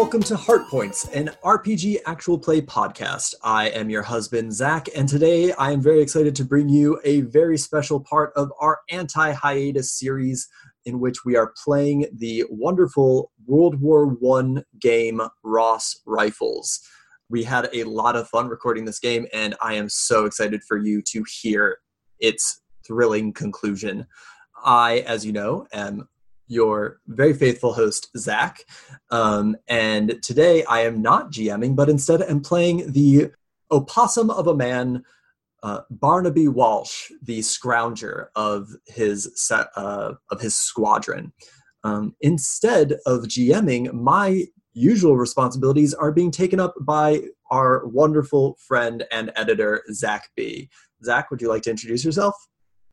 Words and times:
Welcome 0.00 0.22
to 0.22 0.36
Heart 0.36 0.68
Points, 0.68 1.06
an 1.08 1.30
RPG 1.44 1.98
actual 2.06 2.38
play 2.38 2.62
podcast. 2.62 3.34
I 3.44 3.68
am 3.68 3.90
your 3.90 4.00
husband, 4.00 4.50
Zach, 4.54 4.88
and 4.96 5.06
today 5.06 5.52
I 5.52 5.72
am 5.72 5.82
very 5.82 6.00
excited 6.00 6.34
to 6.36 6.44
bring 6.44 6.70
you 6.70 6.98
a 7.04 7.20
very 7.20 7.58
special 7.58 8.00
part 8.00 8.32
of 8.34 8.50
our 8.58 8.80
anti 8.88 9.32
hiatus 9.32 9.92
series 9.92 10.48
in 10.86 11.00
which 11.00 11.26
we 11.26 11.36
are 11.36 11.52
playing 11.62 12.06
the 12.14 12.44
wonderful 12.48 13.30
World 13.44 13.78
War 13.78 14.16
I 14.40 14.62
game 14.80 15.20
Ross 15.42 16.00
Rifles. 16.06 16.80
We 17.28 17.44
had 17.44 17.68
a 17.74 17.84
lot 17.84 18.16
of 18.16 18.26
fun 18.26 18.48
recording 18.48 18.86
this 18.86 19.00
game, 19.00 19.26
and 19.34 19.54
I 19.60 19.74
am 19.74 19.90
so 19.90 20.24
excited 20.24 20.62
for 20.66 20.78
you 20.78 21.02
to 21.08 21.24
hear 21.42 21.76
its 22.18 22.62
thrilling 22.86 23.34
conclusion. 23.34 24.06
I, 24.64 25.00
as 25.00 25.26
you 25.26 25.32
know, 25.32 25.66
am 25.74 26.08
your 26.50 27.00
very 27.06 27.32
faithful 27.32 27.72
host, 27.72 28.10
Zach. 28.18 28.64
Um, 29.10 29.56
and 29.68 30.20
today 30.22 30.64
I 30.64 30.80
am 30.80 31.00
not 31.00 31.30
GMing, 31.30 31.76
but 31.76 31.88
instead 31.88 32.20
am 32.22 32.40
playing 32.40 32.92
the 32.92 33.30
opossum 33.70 34.30
of 34.30 34.48
a 34.48 34.56
man, 34.56 35.04
uh, 35.62 35.82
Barnaby 35.90 36.48
Walsh, 36.48 37.10
the 37.22 37.38
scrounger 37.38 38.26
of 38.34 38.68
his 38.86 39.30
set, 39.36 39.68
uh, 39.76 40.14
of 40.30 40.40
his 40.40 40.56
squadron. 40.56 41.32
Um, 41.84 42.16
instead 42.20 42.94
of 43.06 43.22
GMing, 43.24 43.92
my 43.92 44.44
usual 44.72 45.16
responsibilities 45.16 45.94
are 45.94 46.12
being 46.12 46.30
taken 46.30 46.58
up 46.58 46.74
by 46.80 47.22
our 47.50 47.86
wonderful 47.86 48.56
friend 48.66 49.04
and 49.12 49.32
editor, 49.36 49.82
Zach 49.92 50.30
B. 50.36 50.68
Zach, 51.04 51.30
would 51.30 51.40
you 51.40 51.48
like 51.48 51.62
to 51.62 51.70
introduce 51.70 52.04
yourself? 52.04 52.34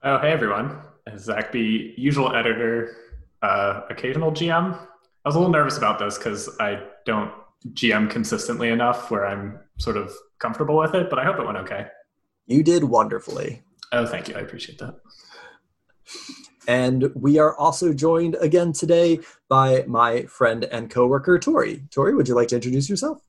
Oh, 0.04 0.20
hey 0.20 0.32
everyone. 0.32 0.80
Zach 1.18 1.52
B, 1.52 1.94
usual 1.98 2.36
editor, 2.36 2.96
uh, 3.42 3.82
occasional 3.90 4.32
GM. 4.32 4.74
I 4.74 5.30
was 5.30 5.36
a 5.36 5.40
little 5.40 5.52
nervous 5.52 5.78
about 5.78 6.00
this 6.00 6.18
because 6.18 6.50
I 6.60 6.84
don't 7.06 7.32
GM 7.74 8.10
consistently 8.10 8.70
enough 8.70 9.12
where 9.12 9.26
I'm 9.26 9.60
sort 9.78 9.98
of 9.98 10.14
comfortable 10.40 10.78
with 10.78 10.96
it, 10.96 11.10
but 11.10 11.20
I 11.20 11.26
hope 11.26 11.40
it 11.40 11.46
went 11.46 11.58
okay. 11.60 11.88
You 12.46 12.64
did 12.64 12.84
wonderfully. 12.84 13.64
Oh, 13.92 14.06
thank 14.06 14.30
you. 14.30 14.36
I 14.36 14.40
appreciate 14.40 14.80
that. 14.80 14.96
And 16.68 17.12
we 17.16 17.40
are 17.40 17.56
also 17.58 17.94
joined 17.94 18.36
again 18.42 18.74
today 18.74 19.20
by 19.50 19.84
my 19.88 20.24
friend 20.24 20.66
and 20.66 20.90
coworker, 20.90 21.40
Tori. 21.40 21.84
Tori, 21.92 22.14
would 22.14 22.28
you 22.28 22.36
like 22.36 22.50
to 22.50 22.56
introduce 22.56 22.90
yourself? 22.90 23.22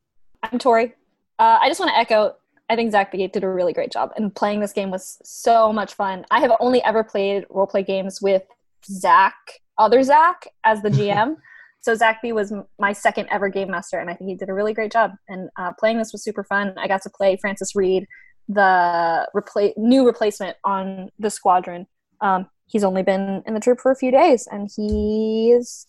I'm 0.42 0.58
Tori. 0.58 0.94
Uh, 1.38 1.58
I 1.60 1.68
just 1.68 1.78
want 1.78 1.90
to 1.90 1.98
echo 1.98 2.34
I 2.70 2.76
think 2.76 2.92
Zach 2.92 3.12
Begate 3.12 3.32
did 3.32 3.44
a 3.44 3.48
really 3.48 3.72
great 3.72 3.90
job, 3.90 4.12
and 4.16 4.34
playing 4.34 4.60
this 4.60 4.72
game 4.72 4.90
was 4.90 5.18
so 5.24 5.72
much 5.72 5.94
fun. 5.94 6.26
I 6.30 6.40
have 6.40 6.52
only 6.60 6.82
ever 6.82 7.02
played 7.02 7.46
roleplay 7.48 7.86
games 7.86 8.20
with 8.20 8.42
Zach, 8.84 9.34
other 9.78 10.02
Zach, 10.02 10.46
as 10.64 10.82
the 10.82 10.88
GM. 10.98 11.36
so 11.80 11.94
Zach 11.94 12.20
B 12.22 12.32
was 12.32 12.52
my 12.78 12.92
second 12.92 13.28
ever 13.30 13.48
game 13.48 13.70
master, 13.70 13.98
and 13.98 14.10
I 14.10 14.14
think 14.14 14.28
he 14.30 14.36
did 14.36 14.48
a 14.48 14.54
really 14.54 14.74
great 14.74 14.92
job. 14.92 15.12
And 15.28 15.48
uh, 15.58 15.72
playing 15.78 15.98
this 15.98 16.12
was 16.12 16.22
super 16.22 16.44
fun. 16.44 16.74
I 16.76 16.88
got 16.88 17.02
to 17.02 17.10
play 17.10 17.36
Francis 17.36 17.74
Reed, 17.76 18.06
the 18.48 19.28
repla- 19.34 19.76
new 19.76 20.06
replacement 20.06 20.56
on 20.64 21.10
the 21.18 21.30
squadron. 21.30 21.86
Um, 22.20 22.48
he's 22.66 22.84
only 22.84 23.02
been 23.02 23.42
in 23.46 23.54
the 23.54 23.60
troop 23.60 23.80
for 23.80 23.90
a 23.92 23.96
few 23.96 24.10
days, 24.10 24.48
and 24.50 24.68
he's 24.74 25.86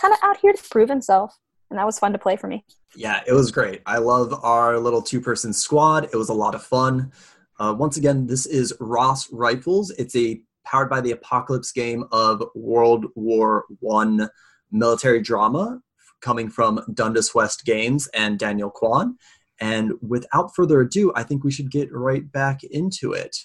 kind 0.00 0.12
of 0.14 0.20
out 0.22 0.36
here 0.38 0.52
to 0.52 0.62
prove 0.70 0.88
himself. 0.88 1.36
And 1.70 1.78
that 1.78 1.86
was 1.86 1.98
fun 1.98 2.12
to 2.12 2.18
play 2.18 2.36
for 2.36 2.48
me. 2.48 2.64
Yeah, 2.94 3.22
it 3.26 3.32
was 3.32 3.50
great. 3.50 3.80
I 3.86 3.96
love 3.96 4.34
our 4.44 4.78
little 4.78 5.00
two 5.00 5.22
person 5.22 5.54
squad. 5.54 6.04
It 6.04 6.16
was 6.16 6.28
a 6.28 6.34
lot 6.34 6.54
of 6.54 6.62
fun. 6.62 7.10
Uh, 7.58 7.74
once 7.78 7.96
again, 7.96 8.26
this 8.26 8.44
is 8.44 8.74
Ross 8.78 9.32
Rifles. 9.32 9.90
It's 9.92 10.14
a 10.14 10.42
powered 10.64 10.90
by 10.90 11.00
the 11.00 11.12
apocalypse 11.12 11.72
game 11.72 12.04
of 12.12 12.42
World 12.54 13.06
War 13.14 13.64
One 13.80 14.28
military 14.70 15.20
drama 15.20 15.80
coming 16.20 16.48
from 16.48 16.84
Dundas 16.94 17.34
West 17.34 17.64
Games 17.64 18.08
and 18.14 18.38
Daniel 18.38 18.70
Kwan. 18.70 19.18
And 19.60 19.92
without 20.00 20.54
further 20.54 20.80
ado, 20.80 21.12
I 21.14 21.22
think 21.22 21.44
we 21.44 21.52
should 21.52 21.70
get 21.70 21.92
right 21.92 22.30
back 22.32 22.64
into 22.64 23.12
it. 23.12 23.36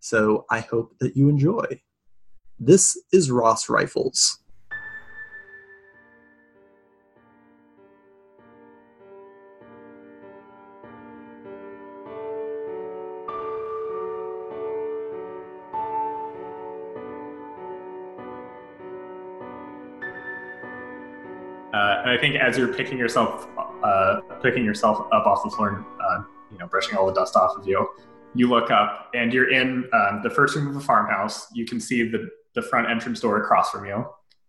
So 0.00 0.46
I 0.50 0.60
hope 0.60 0.92
that 1.00 1.16
you 1.16 1.28
enjoy. 1.28 1.80
This 2.58 2.96
is 3.12 3.30
Ross 3.30 3.68
Rifles. 3.68 4.38
Think 22.18 22.36
as 22.36 22.58
you're 22.58 22.72
picking 22.72 22.98
yourself, 22.98 23.46
uh, 23.82 24.20
picking 24.42 24.64
yourself 24.64 25.06
up 25.12 25.26
off 25.26 25.42
the 25.44 25.50
floor, 25.50 25.68
and, 25.68 25.84
uh, 26.00 26.24
you 26.52 26.58
know, 26.58 26.66
brushing 26.66 26.96
all 26.96 27.06
the 27.06 27.12
dust 27.12 27.36
off 27.36 27.56
of 27.56 27.66
you, 27.66 27.88
you 28.34 28.48
look 28.48 28.70
up 28.70 29.10
and 29.14 29.32
you're 29.32 29.50
in 29.50 29.88
um, 29.92 30.20
the 30.22 30.30
first 30.30 30.54
room 30.54 30.68
of 30.68 30.76
a 30.76 30.80
farmhouse. 30.80 31.46
You 31.54 31.64
can 31.64 31.80
see 31.80 32.08
the 32.08 32.28
the 32.54 32.62
front 32.62 32.90
entrance 32.90 33.20
door 33.20 33.42
across 33.42 33.70
from 33.70 33.86
you, 33.86 34.04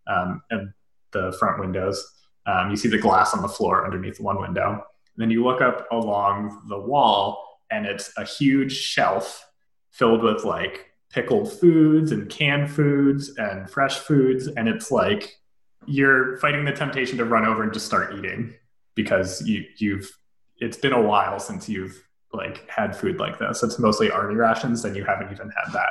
um, 0.08 0.42
and 0.50 0.74
the 1.12 1.36
front 1.40 1.60
windows. 1.60 2.04
Um, 2.46 2.72
you 2.72 2.78
see 2.78 2.90
the 2.90 2.98
glass 2.98 3.34
on 3.34 3.42
the 3.42 3.50
floor 3.50 3.86
underneath 3.86 4.20
one 4.20 4.40
window. 4.40 4.72
And 4.72 5.18
then 5.18 5.30
you 5.30 5.44
look 5.44 5.62
up 5.62 5.88
along 5.92 6.64
the 6.68 6.80
wall, 6.80 7.60
and 7.72 7.86
it's 7.86 8.12
a 8.18 8.26
huge 8.26 8.76
shelf 8.76 9.46
filled 9.92 10.24
with 10.24 10.44
like 10.44 10.88
pickled 11.12 11.52
foods 11.52 12.12
and 12.12 12.30
canned 12.30 12.72
foods 12.72 13.36
and 13.38 13.70
fresh 13.70 14.00
foods, 14.00 14.48
and 14.48 14.68
it's 14.68 14.92
like 14.92 15.39
you're 15.86 16.38
fighting 16.38 16.66
the 16.66 16.72
temptation 16.72 17.18
to 17.18 17.26
run 17.26 17.46
over 17.46 17.64
and 17.64 17.74
just 17.74 17.86
start 17.86 18.14
eating 18.18 18.54
because 18.96 19.42
you 19.48 19.66
you've 19.78 20.12
it's 20.58 20.78
been 20.78 20.94
a 20.94 21.02
while 21.02 21.40
since 21.40 21.70
you've 21.70 22.04
like 22.34 22.70
had 22.70 22.96
food 22.96 23.18
like 23.18 23.40
this. 23.40 23.64
It's 23.64 23.80
mostly 23.80 24.12
army 24.12 24.36
rations, 24.36 24.86
and 24.86 24.96
you 24.96 25.04
haven't 25.04 25.32
even 25.32 25.50
had 25.50 25.74
that 25.74 25.90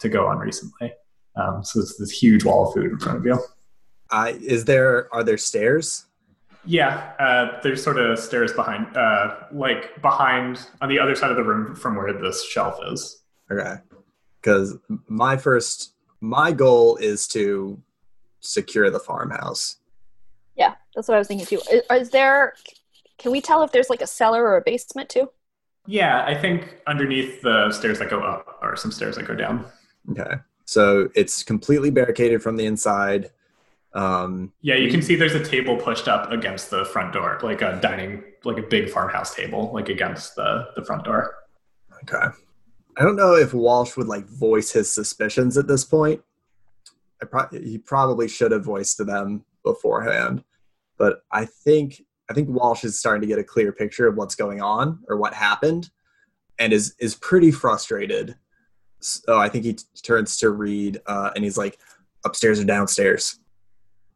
to 0.00 0.08
go 0.08 0.26
on 0.26 0.38
recently. 0.38 0.92
Um, 1.36 1.64
so 1.64 1.80
it's 1.80 1.96
this 1.96 2.10
huge 2.10 2.44
wall 2.44 2.68
of 2.68 2.74
food 2.74 2.92
in 2.92 2.98
front 2.98 3.18
of 3.18 3.24
you. 3.24 3.38
Uh, 4.10 4.32
is 4.40 4.64
there 4.64 5.12
are 5.14 5.24
there 5.24 5.38
stairs? 5.38 6.06
Yeah, 6.64 7.12
uh, 7.18 7.60
there's 7.62 7.82
sort 7.82 7.98
of 7.98 8.18
stairs 8.18 8.52
behind, 8.52 8.94
uh, 8.94 9.36
like 9.50 10.00
behind 10.02 10.66
on 10.82 10.90
the 10.90 10.98
other 10.98 11.16
side 11.16 11.30
of 11.30 11.36
the 11.38 11.42
room 11.42 11.74
from 11.74 11.96
where 11.96 12.12
this 12.12 12.44
shelf 12.44 12.78
is. 12.92 13.22
Okay, 13.50 13.76
because 14.40 14.76
my 15.08 15.36
first 15.36 15.94
my 16.20 16.52
goal 16.52 16.96
is 16.96 17.26
to 17.28 17.80
secure 18.40 18.90
the 18.90 18.98
farmhouse. 18.98 19.76
Yeah, 20.56 20.74
that's 20.94 21.08
what 21.08 21.14
I 21.14 21.18
was 21.18 21.28
thinking 21.28 21.46
too. 21.46 21.60
Is, 21.72 21.82
is 21.90 22.10
there? 22.10 22.54
Can 23.18 23.32
we 23.32 23.40
tell 23.40 23.62
if 23.62 23.72
there's 23.72 23.90
like 23.90 24.00
a 24.00 24.06
cellar 24.06 24.42
or 24.44 24.56
a 24.56 24.62
basement 24.62 25.08
too? 25.08 25.30
Yeah, 25.86 26.24
I 26.24 26.34
think 26.34 26.80
underneath 26.86 27.42
the 27.42 27.70
stairs 27.72 27.98
that 27.98 28.10
go 28.10 28.20
up 28.20 28.58
are 28.62 28.76
some 28.76 28.92
stairs 28.92 29.16
that 29.16 29.26
go 29.26 29.34
down. 29.34 29.66
Okay, 30.10 30.36
so 30.64 31.08
it's 31.14 31.42
completely 31.42 31.90
barricaded 31.90 32.42
from 32.42 32.56
the 32.56 32.66
inside. 32.66 33.30
Um, 33.92 34.52
yeah, 34.62 34.76
you 34.76 34.90
can 34.90 35.02
see 35.02 35.16
there's 35.16 35.34
a 35.34 35.44
table 35.44 35.76
pushed 35.76 36.08
up 36.08 36.30
against 36.30 36.70
the 36.70 36.84
front 36.84 37.12
door, 37.12 37.40
like 37.42 37.62
a 37.62 37.78
dining, 37.80 38.22
like 38.44 38.58
a 38.58 38.62
big 38.62 38.88
farmhouse 38.90 39.34
table, 39.34 39.70
like 39.72 39.88
against 39.88 40.36
the 40.36 40.68
the 40.76 40.84
front 40.84 41.04
door. 41.04 41.34
Okay. 42.02 42.26
I 42.96 43.02
don't 43.02 43.16
know 43.16 43.34
if 43.34 43.54
Walsh 43.54 43.96
would 43.96 44.08
like 44.08 44.26
voice 44.26 44.72
his 44.72 44.92
suspicions 44.92 45.56
at 45.56 45.66
this 45.66 45.84
point. 45.84 46.22
I 47.22 47.26
pro- 47.26 47.48
he 47.60 47.78
probably 47.78 48.28
should 48.28 48.52
have 48.52 48.64
voiced 48.64 48.96
to 48.98 49.04
them 49.04 49.44
beforehand, 49.64 50.42
but 50.98 51.22
I 51.30 51.44
think 51.44 52.02
I 52.30 52.34
think 52.34 52.48
Walsh 52.48 52.84
is 52.84 52.98
starting 52.98 53.22
to 53.22 53.26
get 53.26 53.38
a 53.38 53.44
clear 53.44 53.72
picture 53.72 54.06
of 54.06 54.16
what's 54.16 54.34
going 54.34 54.62
on 54.62 55.00
or 55.08 55.16
what 55.16 55.34
happened, 55.34 55.90
and 56.58 56.72
is 56.72 56.94
is 56.98 57.14
pretty 57.16 57.50
frustrated. 57.50 58.36
So 59.00 59.38
I 59.38 59.48
think 59.48 59.64
he 59.64 59.74
t- 59.74 59.84
turns 60.02 60.36
to 60.38 60.50
Reed 60.50 61.00
uh, 61.06 61.30
and 61.34 61.44
he's 61.44 61.58
like, 61.58 61.78
"Upstairs 62.24 62.60
or 62.60 62.64
downstairs?" 62.64 63.38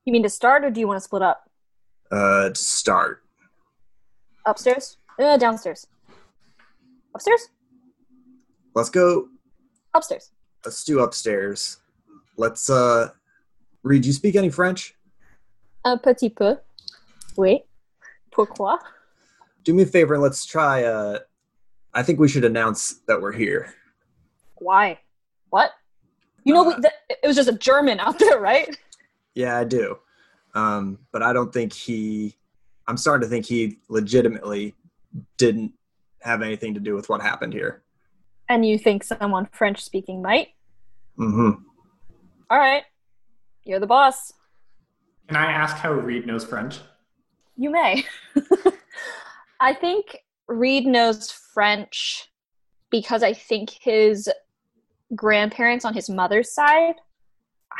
You 0.04 0.12
mean 0.12 0.22
to 0.22 0.28
start, 0.28 0.64
or 0.64 0.70
do 0.70 0.80
you 0.80 0.86
want 0.86 0.98
to 0.98 1.04
split 1.04 1.22
up? 1.22 1.48
Uh, 2.10 2.50
to 2.50 2.54
start. 2.54 3.22
Upstairs? 4.46 4.98
Uh, 5.18 5.36
downstairs. 5.38 5.86
Upstairs? 7.14 7.48
Let's 8.74 8.90
go. 8.90 9.28
Upstairs. 9.94 10.30
Let's 10.64 10.84
do 10.84 11.00
upstairs. 11.00 11.78
Let's 12.36 12.68
uh, 12.70 13.08
Reed. 13.82 14.04
You 14.04 14.12
speak 14.12 14.36
any 14.36 14.50
French? 14.50 14.94
Un 15.84 15.98
petit 15.98 16.30
peu. 16.30 16.56
Oui. 17.36 17.62
Pourquoi? 18.32 18.76
Do 19.64 19.74
me 19.74 19.82
a 19.82 19.86
favor 19.86 20.14
and 20.14 20.22
let's 20.22 20.44
try. 20.44 20.84
Uh, 20.84 21.20
I 21.92 22.02
think 22.02 22.18
we 22.18 22.28
should 22.28 22.44
announce 22.44 23.00
that 23.06 23.20
we're 23.20 23.32
here. 23.32 23.72
Why? 24.56 24.98
What? 25.50 25.70
You 26.44 26.54
know, 26.54 26.70
Uh, 26.70 26.80
th- 26.80 26.92
it 27.22 27.26
was 27.26 27.36
just 27.36 27.48
a 27.48 27.56
German 27.56 28.00
out 28.00 28.18
there, 28.18 28.38
right? 28.38 28.76
Yeah, 29.34 29.58
I 29.58 29.64
do. 29.64 29.98
Um, 30.54 30.98
but 31.12 31.22
I 31.22 31.32
don't 31.32 31.52
think 31.52 31.72
he. 31.72 32.36
I'm 32.86 32.96
starting 32.96 33.26
to 33.26 33.30
think 33.30 33.46
he 33.46 33.78
legitimately 33.88 34.74
didn't 35.38 35.72
have 36.20 36.42
anything 36.42 36.74
to 36.74 36.80
do 36.80 36.94
with 36.94 37.08
what 37.08 37.20
happened 37.22 37.52
here. 37.52 37.82
And 38.48 38.66
you 38.66 38.78
think 38.78 39.04
someone 39.04 39.46
French 39.52 39.82
speaking 39.82 40.20
might? 40.20 40.48
Mm-hmm. 41.18 41.62
All 42.50 42.58
right. 42.58 42.84
You're 43.64 43.80
the 43.80 43.86
boss. 43.86 44.32
Can 45.28 45.36
I 45.36 45.50
ask 45.50 45.76
how 45.76 45.92
Reed 45.92 46.26
knows 46.26 46.44
French? 46.44 46.78
you 47.56 47.70
may. 47.70 48.04
I 49.60 49.74
think 49.74 50.18
Reed 50.48 50.86
knows 50.86 51.30
French 51.30 52.28
because 52.90 53.22
I 53.22 53.32
think 53.32 53.70
his 53.80 54.28
grandparents 55.14 55.84
on 55.84 55.94
his 55.94 56.10
mother's 56.10 56.52
side 56.52 56.96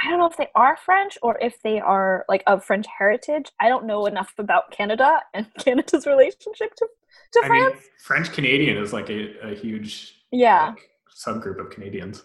I 0.02 0.10
don't 0.10 0.18
know 0.18 0.26
if 0.26 0.36
they 0.36 0.48
are 0.54 0.76
French 0.76 1.18
or 1.22 1.38
if 1.40 1.60
they 1.62 1.80
are 1.80 2.24
like 2.28 2.42
of 2.46 2.64
French 2.64 2.86
heritage. 2.98 3.50
I 3.60 3.68
don't 3.68 3.86
know 3.86 4.06
enough 4.06 4.32
about 4.38 4.70
Canada 4.70 5.20
and 5.32 5.46
Canada's 5.58 6.06
relationship 6.06 6.74
to, 6.76 6.86
to 7.32 7.40
I 7.44 7.46
France. 7.46 7.74
mean, 7.74 7.82
French 8.02 8.32
Canadian 8.32 8.76
is 8.76 8.92
like 8.92 9.08
a, 9.10 9.50
a 9.50 9.54
huge 9.54 10.16
yeah. 10.32 10.70
like, 10.70 10.90
subgroup 11.14 11.60
of 11.60 11.70
Canadians. 11.70 12.24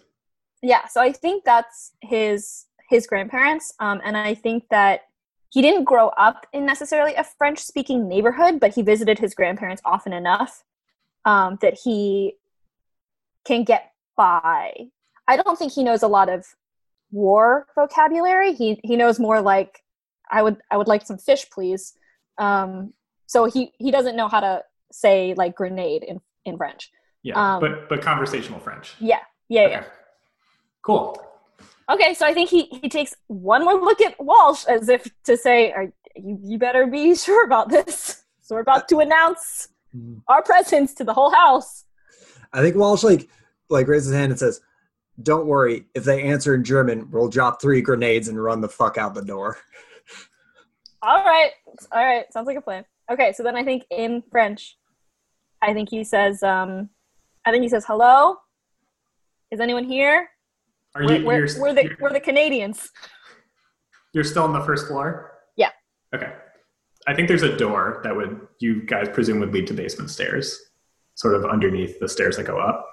Yeah, 0.61 0.87
so 0.87 1.01
I 1.01 1.11
think 1.11 1.45
that's 1.45 1.91
his 2.01 2.65
his 2.89 3.05
grandparents, 3.05 3.73
um, 3.79 4.01
and 4.03 4.17
I 4.17 4.33
think 4.33 4.65
that 4.71 5.01
he 5.49 5.61
didn't 5.61 5.83
grow 5.85 6.09
up 6.09 6.45
in 6.53 6.65
necessarily 6.65 7.15
a 7.15 7.23
French 7.23 7.59
speaking 7.59 8.07
neighborhood, 8.07 8.59
but 8.59 8.73
he 8.73 8.81
visited 8.81 9.19
his 9.19 9.33
grandparents 9.33 9.81
often 9.83 10.13
enough 10.13 10.63
um, 11.25 11.57
that 11.61 11.79
he 11.83 12.35
can 13.45 13.63
get 13.63 13.91
by. 14.15 14.73
I 15.27 15.37
don't 15.37 15.57
think 15.57 15.71
he 15.71 15.83
knows 15.83 16.03
a 16.03 16.07
lot 16.07 16.29
of 16.29 16.45
war 17.11 17.67
vocabulary. 17.75 18.53
He 18.53 18.79
he 18.83 18.95
knows 18.95 19.19
more 19.19 19.41
like 19.41 19.83
I 20.29 20.41
would 20.43 20.57
I 20.69 20.77
would 20.77 20.87
like 20.87 21.05
some 21.05 21.17
fish, 21.17 21.49
please. 21.51 21.93
Um, 22.37 22.93
so 23.25 23.45
he 23.45 23.71
he 23.77 23.91
doesn't 23.91 24.15
know 24.15 24.27
how 24.27 24.39
to 24.39 24.63
say 24.91 25.33
like 25.35 25.55
grenade 25.55 26.03
in 26.03 26.21
in 26.45 26.57
French. 26.57 26.91
Yeah, 27.23 27.55
Um, 27.55 27.61
but 27.61 27.89
but 27.89 28.01
conversational 28.01 28.59
French. 28.59 28.95
Yeah, 28.99 29.19
yeah, 29.49 29.67
yeah. 29.67 29.83
Cool. 30.81 31.21
Okay, 31.91 32.13
so 32.13 32.25
I 32.25 32.33
think 32.33 32.49
he, 32.49 32.65
he 32.65 32.87
takes 32.87 33.15
one 33.27 33.65
more 33.65 33.73
look 33.73 33.99
at 34.01 34.15
Walsh 34.23 34.65
as 34.65 34.89
if 34.89 35.07
to 35.25 35.35
say, 35.35 35.73
you, 36.15 36.39
you 36.43 36.57
better 36.57 36.85
be 36.85 37.15
sure 37.15 37.45
about 37.45 37.69
this. 37.69 38.23
So 38.41 38.55
we're 38.55 38.61
about 38.61 38.87
to 38.89 38.99
announce 38.99 39.69
our 40.27 40.41
presence 40.43 40.93
to 40.95 41.03
the 41.03 41.13
whole 41.13 41.31
house. 41.31 41.85
I 42.53 42.61
think 42.61 42.75
Walsh 42.75 43.03
like 43.03 43.29
like 43.69 43.87
raises 43.87 44.07
his 44.07 44.15
hand 44.15 44.31
and 44.31 44.39
says, 44.39 44.61
"Don't 45.21 45.45
worry. 45.45 45.85
If 45.93 46.03
they 46.03 46.23
answer 46.23 46.55
in 46.55 46.63
German, 46.63 47.09
we'll 47.11 47.27
drop 47.27 47.61
three 47.61 47.81
grenades 47.81 48.27
and 48.27 48.43
run 48.43 48.61
the 48.61 48.69
fuck 48.69 48.97
out 48.97 49.13
the 49.13 49.23
door." 49.23 49.57
All 51.01 51.23
right, 51.23 51.51
all 51.91 52.03
right, 52.03 52.25
sounds 52.33 52.47
like 52.47 52.57
a 52.57 52.61
plan. 52.61 52.85
Okay, 53.11 53.33
so 53.33 53.43
then 53.43 53.55
I 53.55 53.63
think 53.63 53.83
in 53.89 54.23
French, 54.31 54.77
I 55.61 55.73
think 55.73 55.89
he 55.89 56.03
says, 56.03 56.43
um, 56.43 56.89
I 57.45 57.51
think 57.51 57.63
he 57.63 57.69
says, 57.69 57.85
"Hello, 57.85 58.37
is 59.51 59.59
anyone 59.59 59.83
here? 59.83 60.29
Are 60.95 61.05
We're, 61.05 61.17
you 61.17 61.25
we're, 61.25 61.45
you're, 61.45 61.61
we're 61.61 61.73
the 61.73 61.95
we're 61.99 62.13
the 62.13 62.19
Canadians." 62.19 62.89
you're 64.13 64.23
still 64.23 64.43
on 64.43 64.53
the 64.53 64.61
first 64.61 64.87
floor? 64.87 65.31
Yeah. 65.55 65.69
Okay. 66.15 66.33
I 67.07 67.13
think 67.13 67.27
there's 67.27 67.43
a 67.43 67.55
door 67.55 68.01
that 68.03 68.15
would 68.15 68.47
you 68.59 68.83
guys 68.85 69.07
presume 69.09 69.39
would 69.39 69.53
lead 69.53 69.67
to 69.67 69.73
basement 69.73 70.09
stairs, 70.09 70.59
sort 71.15 71.35
of 71.35 71.45
underneath 71.45 71.99
the 71.99 72.09
stairs 72.09 72.37
that 72.37 72.45
go 72.45 72.59
up. 72.59 72.85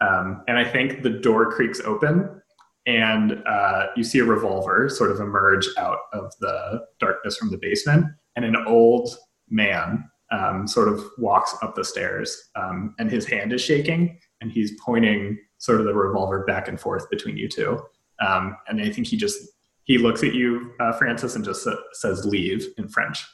Um, 0.00 0.42
and 0.48 0.58
I 0.58 0.64
think 0.64 1.02
the 1.02 1.10
door 1.10 1.50
creaks 1.50 1.80
open, 1.80 2.42
and 2.86 3.42
uh, 3.46 3.86
you 3.96 4.04
see 4.04 4.18
a 4.18 4.24
revolver 4.24 4.88
sort 4.88 5.10
of 5.10 5.20
emerge 5.20 5.66
out 5.78 5.98
of 6.12 6.32
the 6.40 6.84
darkness 7.00 7.36
from 7.36 7.50
the 7.50 7.58
basement, 7.58 8.06
and 8.36 8.44
an 8.44 8.56
old 8.66 9.16
man 9.48 10.04
um, 10.30 10.66
sort 10.66 10.88
of 10.88 11.02
walks 11.18 11.56
up 11.62 11.74
the 11.74 11.84
stairs, 11.84 12.50
um, 12.56 12.94
and 12.98 13.10
his 13.10 13.26
hand 13.26 13.52
is 13.52 13.62
shaking, 13.62 14.18
and 14.40 14.52
he's 14.52 14.78
pointing 14.84 15.38
sort 15.64 15.80
of 15.80 15.86
the 15.86 15.94
revolver 15.94 16.44
back 16.44 16.68
and 16.68 16.78
forth 16.78 17.08
between 17.08 17.38
you 17.38 17.48
two. 17.48 17.82
Um, 18.20 18.54
and 18.68 18.82
I 18.82 18.90
think 18.90 19.06
he 19.06 19.16
just 19.16 19.48
he 19.84 19.96
looks 19.96 20.22
at 20.22 20.34
you, 20.34 20.72
uh, 20.78 20.92
Francis, 20.92 21.36
and 21.36 21.44
just 21.44 21.64
sa- 21.64 21.76
says 21.92 22.26
"leave" 22.26 22.66
in 22.76 22.86
French. 22.86 23.24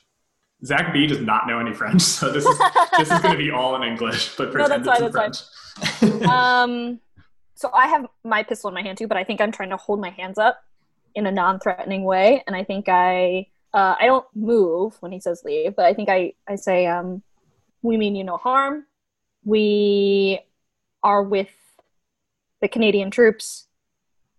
Zach 0.65 0.93
B 0.93 1.09
does 1.09 1.21
not 1.21 1.49
know 1.49 1.59
any 1.59 1.75
French, 1.75 2.03
so 2.03 2.31
this 2.31 2.47
is 2.47 2.59
this 2.97 3.11
is 3.11 3.19
going 3.19 3.33
to 3.33 3.39
be 3.39 3.51
all 3.51 3.75
in 3.75 3.83
English, 3.83 4.37
but 4.37 4.55
No, 4.55 4.69
that's 4.69 4.87
fine, 4.87 5.03
in 5.03 5.13
that's 5.13 5.51
French. 5.99 6.23
um, 6.29 7.01
so 7.55 7.71
I 7.75 7.89
have 7.89 8.07
my 8.25 8.45
pistol 8.45 8.69
in 8.69 8.75
my 8.75 8.83
hand 8.83 8.97
too, 8.97 9.09
but 9.09 9.17
I 9.17 9.25
think 9.25 9.41
I'm 9.41 9.51
trying 9.51 9.71
to 9.71 9.77
hold 9.77 10.01
my 10.01 10.11
hands 10.11 10.39
up 10.39 10.63
in 11.17 11.27
a 11.27 11.33
non-threatening 11.33 12.05
way, 12.05 12.45
and 12.47 12.55
I 12.55 12.63
think 12.63 12.89
I 12.89 13.49
uh, 13.75 13.97
I 13.99 14.07
don't 14.07 14.27
move 14.37 14.97
when 15.01 15.11
he 15.11 15.19
says 15.19 15.43
leave, 15.45 15.75
but 15.75 15.85
I 15.85 15.95
think 15.95 16.09
I 16.09 16.35
I 16.49 16.55
say 16.55 16.87
um, 16.87 17.23
we 17.83 17.97
mean 17.97 18.15
you 18.15 18.23
no 18.23 18.37
harm. 18.37 18.87
We 19.45 20.41
are 21.03 21.23
with 21.23 21.49
the 22.61 22.69
Canadian 22.69 23.11
troops. 23.11 23.67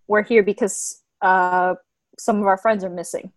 We're 0.08 0.24
here 0.24 0.44
because 0.44 1.02
uh, 1.22 1.76
some 2.18 2.40
of 2.40 2.46
our 2.46 2.58
friends 2.58 2.84
are 2.84 2.90
missing. 2.90 3.32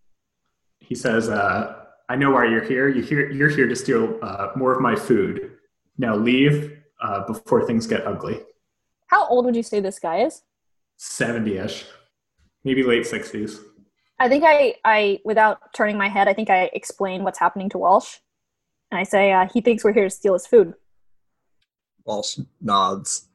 he 0.80 0.94
says, 0.94 1.28
uh, 1.28 1.84
"I 2.08 2.16
know 2.16 2.30
why 2.30 2.46
you're 2.46 2.64
here. 2.64 2.88
You 2.88 3.02
here 3.02 3.30
you're 3.30 3.48
here 3.48 3.66
to 3.68 3.76
steal 3.76 4.18
uh, 4.22 4.48
more 4.56 4.72
of 4.72 4.80
my 4.80 4.94
food. 4.96 5.52
Now 5.98 6.16
leave 6.16 6.76
uh, 7.02 7.24
before 7.26 7.66
things 7.66 7.86
get 7.86 8.06
ugly." 8.06 8.40
How 9.06 9.26
old 9.28 9.44
would 9.44 9.56
you 9.56 9.62
say 9.62 9.80
this 9.80 9.98
guy 9.98 10.18
is? 10.22 10.42
Seventy-ish, 10.96 11.84
maybe 12.64 12.82
late 12.82 13.06
sixties. 13.06 13.60
I 14.18 14.28
think 14.28 14.44
I, 14.46 14.76
I, 14.84 15.18
without 15.24 15.74
turning 15.74 15.98
my 15.98 16.08
head, 16.08 16.28
I 16.28 16.34
think 16.34 16.48
I 16.48 16.70
explain 16.72 17.24
what's 17.24 17.38
happening 17.38 17.68
to 17.70 17.78
Walsh, 17.78 18.18
and 18.90 18.98
I 18.98 19.02
say 19.02 19.32
uh, 19.32 19.48
he 19.52 19.60
thinks 19.60 19.82
we're 19.84 19.92
here 19.92 20.04
to 20.04 20.10
steal 20.10 20.34
his 20.34 20.46
food. 20.46 20.74
Walsh 22.04 22.38
nods. 22.60 23.28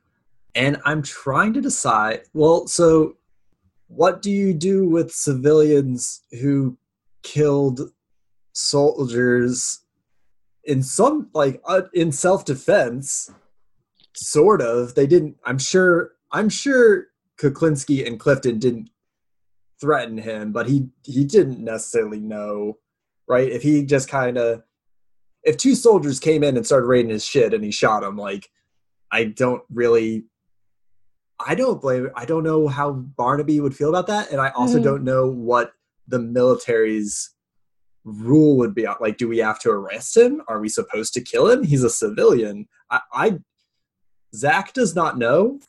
And 0.56 0.78
I'm 0.86 1.02
trying 1.02 1.54
to 1.54 1.62
decide. 1.62 2.22
Well, 2.34 2.68
so 2.68 3.18
what 3.88 4.22
do 4.22 4.32
you 4.32 4.54
do 4.54 4.88
with 4.88 5.12
civilians 5.12 6.22
who 6.42 6.78
killed 7.24 7.82
soldiers 8.54 9.82
in 10.64 10.84
some 10.84 11.30
like 11.34 11.62
uh, 11.66 11.84
in 11.94 12.12
self-defense? 12.12 13.32
Sort 14.16 14.62
of. 14.62 14.96
They 14.96 15.08
didn't. 15.08 15.38
I'm 15.46 15.60
sure. 15.60 16.12
I'm 16.32 16.50
sure 16.50 17.08
Kuklinski 17.40 18.06
and 18.06 18.20
Clifton 18.20 18.60
didn't 18.60 18.90
threaten 19.80 20.18
him, 20.18 20.52
but 20.52 20.68
he 20.68 20.90
he 21.04 21.24
didn't 21.24 21.64
necessarily 21.64 22.20
know, 22.20 22.78
right? 23.28 23.50
If 23.50 23.62
he 23.62 23.86
just 23.86 24.10
kind 24.10 24.38
of 24.38 24.64
if 25.44 25.58
two 25.58 25.76
soldiers 25.76 26.20
came 26.20 26.44
in 26.44 26.58
and 26.58 26.66
started 26.66 26.88
raiding 26.88 27.12
his 27.12 27.26
shit 27.26 27.54
and 27.54 27.64
he 27.64 27.72
shot 27.72 28.04
him, 28.04 28.18
like 28.18 28.50
I 29.12 29.26
don't 29.26 29.64
really 29.72 30.26
I 31.46 31.56
don't 31.56 31.82
blame 31.82 32.10
I 32.16 32.26
don't 32.26 32.44
know 32.44 32.68
how 32.68 32.92
Barnaby 32.92 33.60
would 33.60 33.76
feel 33.76 33.90
about 33.90 34.08
that. 34.08 34.32
And 34.32 34.42
I 34.42 34.50
also 34.50 34.78
Mhm. 34.80 34.84
don't 34.84 35.04
know 35.04 35.28
what 35.30 35.74
the 36.08 36.20
military's 36.20 37.32
rule 38.04 38.58
would 38.58 38.74
be. 38.74 38.88
Like, 39.00 39.18
do 39.18 39.28
we 39.28 39.38
have 39.40 39.60
to 39.60 39.70
arrest 39.70 40.18
him? 40.18 40.42
Are 40.48 40.60
we 40.60 40.70
supposed 40.70 41.14
to 41.14 41.22
kill 41.22 41.50
him? 41.50 41.64
He's 41.64 41.84
a 41.84 41.90
civilian. 41.90 42.68
I, 42.90 43.02
I 43.14 43.40
Zach 44.36 44.74
does 44.74 44.96
not 44.96 45.18
know. 45.18 45.60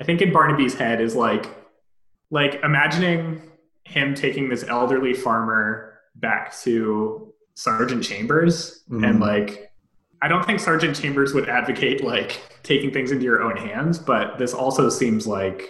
I 0.00 0.04
think 0.04 0.20
in 0.22 0.32
Barnaby's 0.32 0.74
head 0.74 1.00
is 1.00 1.14
like, 1.14 1.46
like 2.30 2.60
imagining 2.64 3.42
him 3.84 4.14
taking 4.14 4.48
this 4.48 4.64
elderly 4.64 5.14
farmer 5.14 5.98
back 6.16 6.56
to 6.62 7.32
Sergeant 7.54 8.02
Chambers 8.02 8.82
Mhm. 8.90 9.08
and 9.08 9.20
like, 9.20 9.70
I 10.24 10.28
don't 10.28 10.44
think 10.46 10.58
Sergeant 10.58 10.96
Chambers 10.96 11.34
would 11.34 11.50
advocate 11.50 12.02
like 12.02 12.40
taking 12.62 12.90
things 12.90 13.12
into 13.12 13.24
your 13.24 13.42
own 13.42 13.58
hands, 13.58 13.98
but 13.98 14.38
this 14.38 14.54
also 14.54 14.88
seems 14.88 15.26
like 15.26 15.68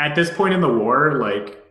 at 0.00 0.16
this 0.16 0.30
point 0.30 0.52
in 0.52 0.60
the 0.60 0.72
war, 0.72 1.12
like 1.20 1.62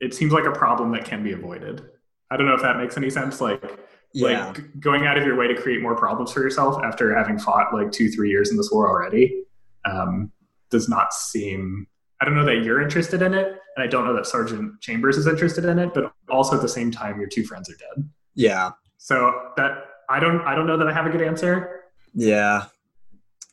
it 0.00 0.14
seems 0.14 0.32
like 0.32 0.46
a 0.46 0.52
problem 0.52 0.90
that 0.92 1.04
can 1.04 1.22
be 1.22 1.32
avoided. 1.32 1.82
I 2.30 2.38
don't 2.38 2.46
know 2.46 2.54
if 2.54 2.62
that 2.62 2.78
makes 2.78 2.96
any 2.96 3.10
sense. 3.10 3.42
Like, 3.42 3.78
Yeah. 4.14 4.46
like 4.46 4.80
going 4.80 5.04
out 5.06 5.18
of 5.18 5.24
your 5.26 5.36
way 5.36 5.48
to 5.48 5.54
create 5.54 5.82
more 5.82 5.94
problems 5.94 6.32
for 6.32 6.40
yourself 6.40 6.82
after 6.82 7.14
having 7.14 7.38
fought 7.38 7.74
like 7.74 7.92
two, 7.92 8.08
three 8.10 8.30
years 8.30 8.50
in 8.50 8.56
this 8.56 8.70
war 8.72 8.88
already, 8.88 9.44
um, 9.84 10.32
does 10.70 10.88
not 10.88 11.12
seem. 11.12 11.86
I 12.22 12.24
don't 12.24 12.34
know 12.36 12.44
that 12.46 12.62
you're 12.64 12.80
interested 12.80 13.20
in 13.20 13.34
it, 13.34 13.48
and 13.76 13.84
I 13.84 13.86
don't 13.86 14.06
know 14.06 14.14
that 14.16 14.26
Sergeant 14.26 14.80
Chambers 14.80 15.18
is 15.18 15.26
interested 15.26 15.66
in 15.66 15.78
it. 15.78 15.92
But 15.92 16.12
also 16.30 16.56
at 16.56 16.62
the 16.62 16.68
same 16.68 16.90
time, 16.90 17.20
your 17.20 17.28
two 17.28 17.44
friends 17.44 17.68
are 17.68 17.76
dead. 17.76 18.08
yeah. 18.34 18.70
So 18.96 19.32
that 19.58 19.84
I 20.10 20.18
don't. 20.18 20.40
I 20.40 20.56
don't 20.56 20.66
know 20.66 20.76
that 20.76 20.88
I 20.88 20.92
have 20.92 21.06
a 21.06 21.10
good 21.10 21.22
answer. 21.22 21.84
Yeah. 22.14 22.66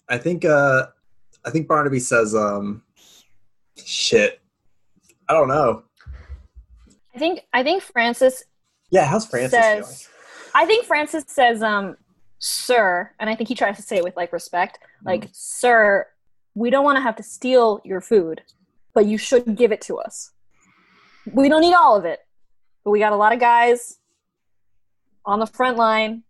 I 0.09 0.17
think 0.17 0.43
uh 0.43 0.87
I 1.45 1.51
think 1.51 1.67
Barnaby 1.67 1.99
says 1.99 2.33
um 2.33 2.81
shit. 3.75 4.41
I 5.29 5.33
don't 5.33 5.47
know. 5.47 5.83
I 7.15 7.19
think 7.19 7.41
I 7.53 7.63
think 7.63 7.83
Francis 7.83 8.43
Yeah, 8.89 9.05
how's 9.05 9.27
Francis 9.27 9.51
says 9.51 9.85
feeling? 9.85 10.53
I 10.55 10.65
think 10.65 10.85
Francis 10.85 11.25
says 11.27 11.61
um 11.61 11.95
sir 12.39 13.11
and 13.19 13.29
I 13.29 13.35
think 13.35 13.49
he 13.49 13.55
tries 13.55 13.75
to 13.75 13.83
say 13.83 13.97
it 13.97 14.03
with 14.03 14.15
like 14.15 14.33
respect 14.33 14.79
like 15.03 15.29
sir 15.33 16.05
we 16.53 16.69
don't 16.69 16.83
want 16.83 16.97
to 16.97 17.01
have 17.01 17.15
to 17.15 17.23
steal 17.23 17.81
your 17.83 17.99
food 17.99 18.41
but 18.93 19.05
you 19.07 19.17
should 19.17 19.55
give 19.55 19.71
it 19.71 19.81
to 19.81 19.97
us 19.97 20.31
we 21.25 21.49
don't 21.49 21.61
need 21.61 21.73
all 21.73 21.95
of 21.95 22.05
it 22.05 22.19
but 22.83 22.91
we 22.91 22.99
got 22.99 23.11
a 23.11 23.15
lot 23.15 23.33
of 23.33 23.39
guys 23.39 23.97
on 25.25 25.39
the 25.39 25.47
front 25.47 25.77
line 25.77 26.23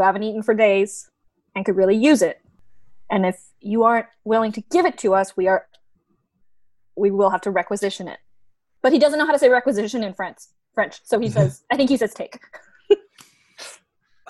who 0.00 0.06
haven't 0.06 0.22
eaten 0.22 0.42
for 0.42 0.54
days 0.54 1.10
and 1.54 1.64
could 1.64 1.76
really 1.76 1.96
use 1.96 2.22
it 2.22 2.40
and 3.10 3.26
if 3.26 3.40
you 3.60 3.82
aren't 3.82 4.06
willing 4.24 4.52
to 4.52 4.62
give 4.70 4.86
it 4.86 4.96
to 4.98 5.14
us 5.14 5.36
we 5.36 5.46
are 5.46 5.66
we 6.96 7.10
will 7.10 7.30
have 7.30 7.40
to 7.40 7.50
requisition 7.50 8.08
it 8.08 8.18
but 8.82 8.92
he 8.92 8.98
doesn't 8.98 9.18
know 9.18 9.26
how 9.26 9.32
to 9.32 9.38
say 9.38 9.48
requisition 9.48 10.02
in 10.02 10.14
french 10.14 10.38
french 10.74 11.00
so 11.04 11.18
he 11.18 11.28
says 11.36 11.62
i 11.70 11.76
think 11.76 11.90
he 11.90 11.96
says 11.96 12.14
take 12.14 12.38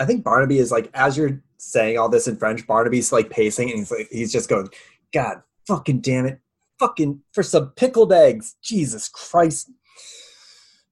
I 0.01 0.07
think 0.07 0.25
Barnaby 0.25 0.59
is 0.59 0.73
like 0.73 0.91
as 0.95 1.17
you're 1.17 1.43
saying 1.59 1.99
all 1.99 2.09
this 2.09 2.27
in 2.27 2.37
French, 2.37 2.67
Barnaby's 2.67 3.13
like 3.13 3.29
pacing 3.29 3.69
and 3.69 3.79
he's 3.81 3.91
like 3.91 4.09
he's 4.11 4.33
just 4.33 4.49
going, 4.49 4.69
God 5.13 5.43
fucking 5.67 6.01
damn 6.01 6.25
it. 6.25 6.41
Fucking 6.79 7.21
for 7.33 7.43
some 7.43 7.69
pickled 7.77 8.11
eggs. 8.11 8.57
Jesus 8.63 9.09
Christ. 9.09 9.71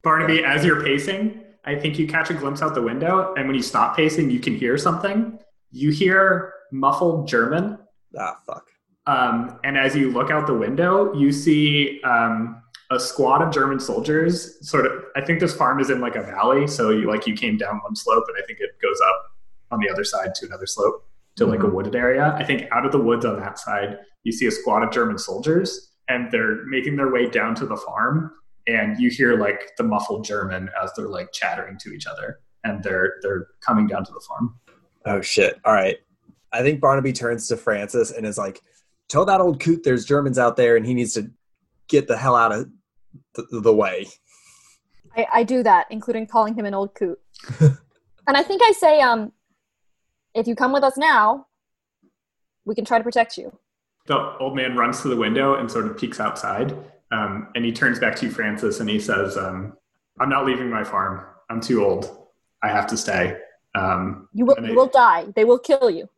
Barnaby, 0.02 0.44
as 0.44 0.64
you're 0.64 0.84
pacing, 0.84 1.40
I 1.68 1.78
think 1.78 1.98
you 1.98 2.06
catch 2.08 2.30
a 2.30 2.34
glimpse 2.34 2.62
out 2.62 2.74
the 2.74 2.82
window, 2.82 3.34
and 3.36 3.46
when 3.46 3.54
you 3.54 3.62
stop 3.62 3.94
pacing, 3.94 4.30
you 4.30 4.40
can 4.40 4.54
hear 4.56 4.78
something. 4.78 5.38
You 5.70 5.90
hear 5.90 6.54
muffled 6.72 7.28
German. 7.28 7.78
Ah 8.18 8.38
fuck. 8.46 8.64
Um, 9.06 9.58
and 9.64 9.76
as 9.76 9.94
you 9.94 10.10
look 10.10 10.30
out 10.30 10.46
the 10.46 10.54
window, 10.54 11.12
you 11.14 11.30
see 11.30 12.00
um, 12.04 12.62
a 12.90 12.98
squad 12.98 13.42
of 13.42 13.52
German 13.52 13.80
soldiers. 13.80 14.66
Sort 14.66 14.86
of, 14.86 14.92
I 15.16 15.20
think 15.20 15.40
this 15.40 15.54
farm 15.54 15.78
is 15.80 15.90
in 15.90 16.00
like 16.00 16.16
a 16.16 16.22
valley, 16.22 16.66
so 16.66 16.88
you 16.90 17.06
like 17.06 17.26
you 17.26 17.34
came 17.34 17.58
down 17.58 17.80
one 17.82 17.94
slope, 17.96 18.24
and 18.28 18.36
I 18.42 18.46
think 18.46 18.60
it 18.60 18.70
goes 18.82 18.98
up 19.06 19.22
on 19.70 19.80
the 19.80 19.90
other 19.90 20.04
side 20.04 20.34
to 20.36 20.46
another 20.46 20.66
slope 20.66 21.06
to 21.36 21.44
like 21.46 21.60
a 21.62 21.66
Mhm. 21.66 21.72
wooded 21.74 21.94
area. 21.94 22.34
I 22.38 22.44
think 22.44 22.66
out 22.72 22.86
of 22.86 22.92
the 22.92 22.98
woods 23.00 23.24
on 23.26 23.38
that 23.40 23.58
side, 23.58 23.98
you 24.24 24.32
see 24.32 24.46
a 24.46 24.50
squad 24.50 24.82
of 24.82 24.90
German 24.90 25.18
soldiers, 25.18 25.92
and 26.08 26.30
they're 26.32 26.64
making 26.66 26.96
their 26.96 27.10
way 27.12 27.28
down 27.28 27.54
to 27.56 27.66
the 27.66 27.76
farm. 27.76 28.30
And 28.68 28.98
you 29.00 29.10
hear 29.10 29.38
like 29.38 29.72
the 29.76 29.82
muffled 29.82 30.24
German 30.24 30.68
as 30.80 30.92
they're 30.94 31.08
like 31.08 31.32
chattering 31.32 31.78
to 31.80 31.90
each 31.90 32.06
other, 32.06 32.40
and 32.64 32.82
they're 32.84 33.14
they're 33.22 33.48
coming 33.60 33.86
down 33.86 34.04
to 34.04 34.12
the 34.12 34.20
farm. 34.28 34.54
Oh 35.06 35.20
shit. 35.20 35.58
All 35.64 35.72
right. 35.72 35.96
I 36.52 36.62
think 36.62 36.80
Barnaby 36.80 37.12
turns 37.12 37.48
to 37.48 37.56
Francis 37.56 38.10
and 38.10 38.26
is 38.26 38.38
like, 38.38 38.60
Tell 39.08 39.24
that 39.24 39.40
old 39.40 39.58
coot 39.58 39.82
there's 39.84 40.04
Germans 40.04 40.38
out 40.38 40.56
there 40.56 40.76
and 40.76 40.84
he 40.84 40.92
needs 40.92 41.14
to 41.14 41.30
get 41.88 42.08
the 42.08 42.16
hell 42.16 42.36
out 42.36 42.52
of 42.52 42.68
the, 43.34 43.60
the 43.60 43.74
way. 43.74 44.06
I, 45.16 45.26
I 45.32 45.42
do 45.44 45.62
that, 45.62 45.86
including 45.90 46.26
calling 46.26 46.54
him 46.54 46.66
an 46.66 46.74
old 46.74 46.94
coot. 46.94 47.18
and 47.60 48.36
I 48.36 48.42
think 48.42 48.62
I 48.62 48.72
say, 48.72 49.00
um, 49.00 49.32
if 50.34 50.46
you 50.46 50.54
come 50.54 50.72
with 50.72 50.84
us 50.84 50.98
now, 50.98 51.46
we 52.66 52.74
can 52.74 52.84
try 52.84 52.98
to 52.98 53.04
protect 53.04 53.38
you. 53.38 53.56
The 54.06 54.36
old 54.38 54.54
man 54.54 54.76
runs 54.76 55.00
to 55.02 55.08
the 55.08 55.16
window 55.16 55.54
and 55.54 55.70
sort 55.70 55.86
of 55.86 55.96
peeks 55.96 56.20
outside. 56.20 56.76
Um, 57.10 57.48
and 57.54 57.64
he 57.64 57.72
turns 57.72 57.98
back 57.98 58.16
to 58.16 58.30
Francis, 58.30 58.80
and 58.80 58.88
he 58.88 58.98
says, 59.00 59.36
um, 59.36 59.74
I'm 60.20 60.28
not 60.28 60.44
leaving 60.46 60.68
my 60.70 60.84
farm. 60.84 61.24
I'm 61.50 61.60
too 61.60 61.84
old. 61.84 62.26
I 62.62 62.68
have 62.68 62.86
to 62.88 62.96
stay. 62.96 63.38
Um, 63.74 64.28
You 64.32 64.44
will, 64.44 64.56
you 64.60 64.66
they- 64.68 64.74
will 64.74 64.88
die. 64.88 65.26
They 65.34 65.44
will 65.44 65.58
kill 65.58 65.90
you. 65.90 66.08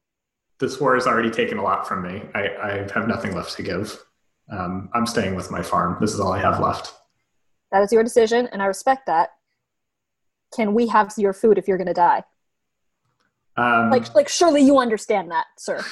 this 0.58 0.80
war 0.80 0.94
has 0.94 1.06
already 1.06 1.30
taken 1.30 1.58
a 1.58 1.62
lot 1.62 1.86
from 1.88 2.02
me. 2.02 2.22
I, 2.34 2.48
I 2.62 2.70
have 2.94 3.06
nothing 3.08 3.34
left 3.34 3.56
to 3.56 3.62
give. 3.62 3.98
Um, 4.50 4.90
I'm 4.94 5.06
staying 5.06 5.34
with 5.36 5.50
my 5.50 5.62
farm. 5.62 5.96
This 6.00 6.12
is 6.12 6.20
all 6.20 6.32
I 6.32 6.38
have 6.40 6.58
left. 6.60 6.92
That 7.72 7.82
is 7.82 7.92
your 7.92 8.02
decision, 8.02 8.48
and 8.52 8.60
I 8.60 8.66
respect 8.66 9.06
that. 9.06 9.30
Can 10.54 10.74
we 10.74 10.88
have 10.88 11.12
your 11.16 11.32
food 11.32 11.56
if 11.56 11.68
you're 11.68 11.76
going 11.78 11.86
to 11.86 11.94
die? 11.94 12.24
Um, 13.56 13.90
Like, 13.90 14.12
like, 14.14 14.28
surely 14.28 14.60
you 14.62 14.78
understand 14.78 15.30
that, 15.30 15.46
sir. 15.56 15.84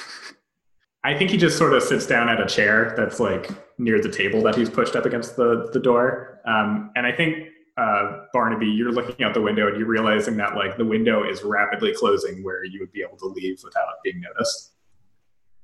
I 1.04 1.16
think 1.16 1.30
he 1.30 1.36
just 1.36 1.56
sort 1.56 1.72
of 1.74 1.82
sits 1.82 2.06
down 2.06 2.28
at 2.28 2.40
a 2.40 2.46
chair 2.46 2.94
that's 2.96 3.20
like 3.20 3.48
near 3.78 4.00
the 4.00 4.10
table 4.10 4.42
that 4.42 4.56
he's 4.56 4.68
pushed 4.68 4.96
up 4.96 5.06
against 5.06 5.36
the, 5.36 5.70
the 5.72 5.80
door. 5.80 6.40
Um, 6.46 6.90
and 6.96 7.06
I 7.06 7.12
think, 7.12 7.48
uh, 7.76 8.24
Barnaby, 8.32 8.66
you're 8.66 8.90
looking 8.90 9.24
out 9.24 9.34
the 9.34 9.40
window 9.40 9.68
and 9.68 9.76
you're 9.76 9.86
realizing 9.86 10.36
that 10.38 10.56
like 10.56 10.76
the 10.76 10.84
window 10.84 11.22
is 11.28 11.44
rapidly 11.44 11.94
closing 11.94 12.42
where 12.42 12.64
you 12.64 12.80
would 12.80 12.90
be 12.90 13.02
able 13.02 13.16
to 13.18 13.26
leave 13.26 13.60
without 13.62 14.02
being 14.02 14.20
noticed. 14.20 14.72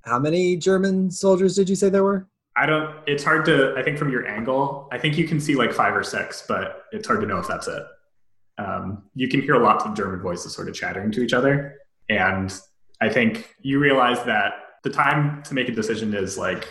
How 0.02 0.18
many 0.18 0.56
German 0.56 1.10
soldiers 1.10 1.56
did 1.56 1.68
you 1.68 1.74
say 1.74 1.88
there 1.88 2.04
were? 2.04 2.28
I 2.56 2.66
don't, 2.66 2.96
it's 3.08 3.24
hard 3.24 3.44
to, 3.46 3.74
I 3.76 3.82
think 3.82 3.98
from 3.98 4.12
your 4.12 4.28
angle, 4.28 4.88
I 4.92 4.98
think 4.98 5.18
you 5.18 5.26
can 5.26 5.40
see 5.40 5.56
like 5.56 5.72
five 5.72 5.96
or 5.96 6.04
six, 6.04 6.44
but 6.46 6.84
it's 6.92 7.08
hard 7.08 7.20
to 7.22 7.26
know 7.26 7.38
if 7.38 7.48
that's 7.48 7.66
it. 7.66 7.82
Um, 8.58 9.04
you 9.16 9.26
can 9.26 9.42
hear 9.42 9.56
lots 9.56 9.84
of 9.84 9.94
German 9.94 10.20
voices 10.20 10.54
sort 10.54 10.68
of 10.68 10.74
chattering 10.74 11.10
to 11.10 11.20
each 11.20 11.32
other. 11.32 11.78
And 12.08 12.54
I 13.00 13.08
think 13.08 13.56
you 13.60 13.80
realize 13.80 14.22
that 14.24 14.52
the 14.84 14.90
time 14.90 15.42
to 15.44 15.54
make 15.54 15.68
a 15.68 15.72
decision 15.72 16.14
is 16.14 16.38
like 16.38 16.68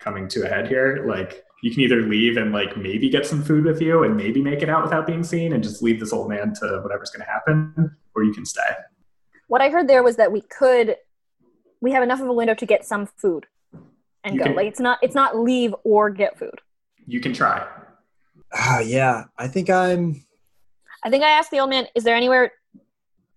coming 0.00 0.26
to 0.28 0.44
a 0.44 0.48
head 0.48 0.66
here. 0.68 1.04
Like 1.06 1.44
you 1.62 1.70
can 1.70 1.80
either 1.80 2.02
leave 2.02 2.36
and 2.36 2.52
like 2.52 2.76
maybe 2.76 3.08
get 3.08 3.26
some 3.26 3.42
food 3.44 3.64
with 3.64 3.80
you 3.80 4.02
and 4.04 4.16
maybe 4.16 4.40
make 4.42 4.62
it 4.62 4.68
out 4.68 4.82
without 4.82 5.06
being 5.06 5.22
seen 5.22 5.52
and 5.52 5.62
just 5.62 5.82
leave 5.82 6.00
this 6.00 6.12
old 6.12 6.28
man 6.28 6.52
to 6.54 6.80
whatever's 6.82 7.10
going 7.10 7.24
to 7.24 7.30
happen, 7.30 7.94
or 8.14 8.24
you 8.24 8.32
can 8.32 8.44
stay. 8.46 8.62
What 9.48 9.60
I 9.60 9.68
heard 9.68 9.88
there 9.88 10.02
was 10.02 10.16
that 10.16 10.32
we 10.32 10.40
could, 10.42 10.96
we 11.80 11.92
have 11.92 12.02
enough 12.02 12.20
of 12.20 12.28
a 12.28 12.32
window 12.32 12.54
to 12.54 12.66
get 12.66 12.84
some 12.84 13.06
food 13.06 13.46
and 14.24 14.34
You 14.34 14.38
go. 14.40 14.44
can- 14.46 14.54
like, 14.56 14.66
it's 14.68 14.80
not, 14.80 14.98
it's 15.02 15.14
not 15.14 15.36
leave 15.38 15.74
or 15.84 16.08
get 16.10 16.38
food. 16.38 16.60
You 17.06 17.20
can 17.20 17.32
try. 17.32 17.66
Ah, 18.52 18.80
yeah. 18.80 19.24
I 19.38 19.48
think 19.48 19.68
I'm. 19.70 20.24
I 21.04 21.10
think 21.10 21.24
I 21.24 21.30
asked 21.30 21.50
the 21.50 21.60
old 21.60 21.70
man, 21.70 21.86
"Is 21.94 22.04
there 22.04 22.14
anywhere 22.14 22.52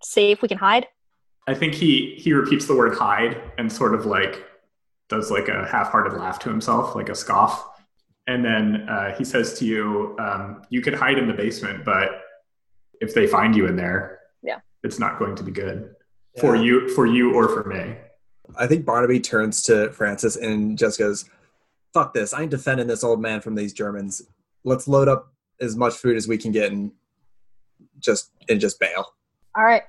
safe 0.04 0.42
we 0.42 0.48
can 0.48 0.58
hide?" 0.58 0.88
I 1.48 1.54
think 1.54 1.74
he 1.74 2.16
he 2.18 2.34
repeats 2.34 2.66
the 2.68 2.76
word 2.76 2.94
hide 2.96 3.42
and 3.58 3.72
sort 3.72 3.94
of 3.96 4.06
like 4.06 4.46
does 5.10 5.30
like 5.32 5.48
a 5.48 5.66
half-hearted 5.66 6.14
laugh 6.14 6.40
to 6.40 6.50
himself, 6.50 6.96
like 6.96 7.10
a 7.10 7.16
scoff, 7.16 7.70
and 8.28 8.44
then 8.44 8.88
uh, 8.90 9.14
he 9.16 9.24
says 9.24 9.58
to 9.60 9.66
you, 9.66 10.16
um, 10.20 10.64
"You 10.70 10.82
could 10.82 10.94
hide 10.94 11.18
in 11.18 11.28
the 11.28 11.34
basement, 11.34 11.84
but 11.86 12.22
if 13.02 13.14
they 13.14 13.28
find 13.28 13.56
you 13.56 13.66
in 13.68 13.76
there, 13.76 14.20
Yeah. 14.42 14.60
it's 14.84 15.00
not 15.00 15.20
going 15.20 15.36
to 15.36 15.44
be 15.44 15.52
good 15.52 15.96
for 16.40 16.56
you, 16.56 16.88
for 16.90 17.06
you 17.06 17.34
or 17.36 17.48
for 17.50 17.64
me." 17.68 17.98
I 18.58 18.68
think 18.68 18.86
Barnaby 18.86 19.20
turns 19.20 19.62
to 19.64 19.92
Francis 19.92 20.36
and 20.38 20.78
just 20.78 20.98
goes, 21.00 21.30
"Fuck 21.94 22.14
this! 22.14 22.34
I 22.34 22.42
ain't 22.44 22.52
defending 22.52 22.88
this 22.88 23.04
old 23.04 23.22
man 23.22 23.42
from 23.42 23.56
these 23.56 23.74
Germans. 23.74 24.22
Let's 24.64 24.88
load 24.88 25.08
up 25.08 25.34
as 25.60 25.76
much 25.76 25.94
food 25.96 26.16
as 26.16 26.28
we 26.28 26.38
can 26.38 26.52
get 26.52 26.72
and 26.72 26.92
just 28.00 28.32
and 28.50 28.60
just 28.60 28.80
bail." 28.80 29.14
All 29.56 29.64
right. 29.66 29.84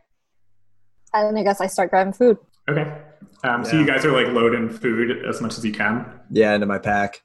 And 1.13 1.39
I 1.39 1.43
guess 1.45 1.61
I 1.61 1.69
start 1.69 1.91
grabbing 1.91 2.13
food. 2.13 2.39
Okay. 2.69 3.01
Um, 3.43 3.65
So 3.65 3.79
you 3.79 3.87
guys 3.87 4.05
are 4.05 4.13
like 4.13 4.29
loading 4.29 4.71
food 4.71 5.25
as 5.25 5.41
much 5.41 5.59
as 5.59 5.65
you 5.65 5.73
can. 5.73 6.07
Yeah, 6.31 6.55
into 6.55 6.67
my 6.67 6.79
pack. 6.79 7.23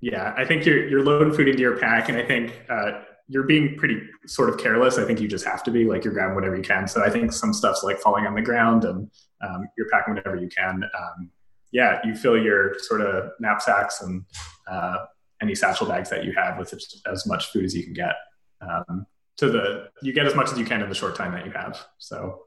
Yeah, 0.00 0.34
I 0.36 0.44
think 0.44 0.66
you're 0.66 0.88
you're 0.88 1.04
loading 1.04 1.32
food 1.32 1.48
into 1.48 1.60
your 1.60 1.76
pack, 1.78 2.08
and 2.08 2.18
I 2.18 2.24
think 2.24 2.60
uh, 2.68 3.02
you're 3.28 3.44
being 3.44 3.76
pretty 3.76 4.00
sort 4.26 4.48
of 4.48 4.58
careless. 4.58 4.98
I 4.98 5.04
think 5.04 5.20
you 5.20 5.28
just 5.28 5.44
have 5.44 5.62
to 5.64 5.70
be 5.70 5.84
like 5.84 6.04
you're 6.04 6.12
grabbing 6.12 6.34
whatever 6.34 6.56
you 6.56 6.62
can. 6.62 6.88
So 6.88 7.04
I 7.04 7.10
think 7.10 7.32
some 7.32 7.52
stuff's 7.52 7.84
like 7.84 7.98
falling 7.98 8.26
on 8.26 8.34
the 8.34 8.42
ground, 8.42 8.84
and 8.84 9.08
um, 9.40 9.68
you're 9.78 9.88
packing 9.90 10.14
whatever 10.14 10.36
you 10.36 10.48
can. 10.48 10.82
Um, 10.82 11.30
yeah, 11.70 12.00
you 12.04 12.14
fill 12.14 12.36
your 12.36 12.74
sort 12.78 13.00
of 13.00 13.30
knapsacks 13.40 14.02
and 14.02 14.24
uh, 14.70 15.06
any 15.40 15.54
satchel 15.54 15.86
bags 15.86 16.10
that 16.10 16.24
you 16.24 16.32
have 16.36 16.58
with 16.58 16.72
as, 16.74 17.02
as 17.10 17.26
much 17.26 17.52
food 17.52 17.64
as 17.64 17.74
you 17.74 17.84
can 17.84 17.92
get. 17.92 18.14
Um, 18.60 19.06
to 19.38 19.48
the 19.50 19.88
you 20.02 20.12
get 20.12 20.26
as 20.26 20.34
much 20.34 20.52
as 20.52 20.58
you 20.58 20.64
can 20.64 20.82
in 20.82 20.88
the 20.88 20.94
short 20.94 21.16
time 21.16 21.32
that 21.32 21.46
you 21.46 21.52
have. 21.52 21.84
So 21.98 22.42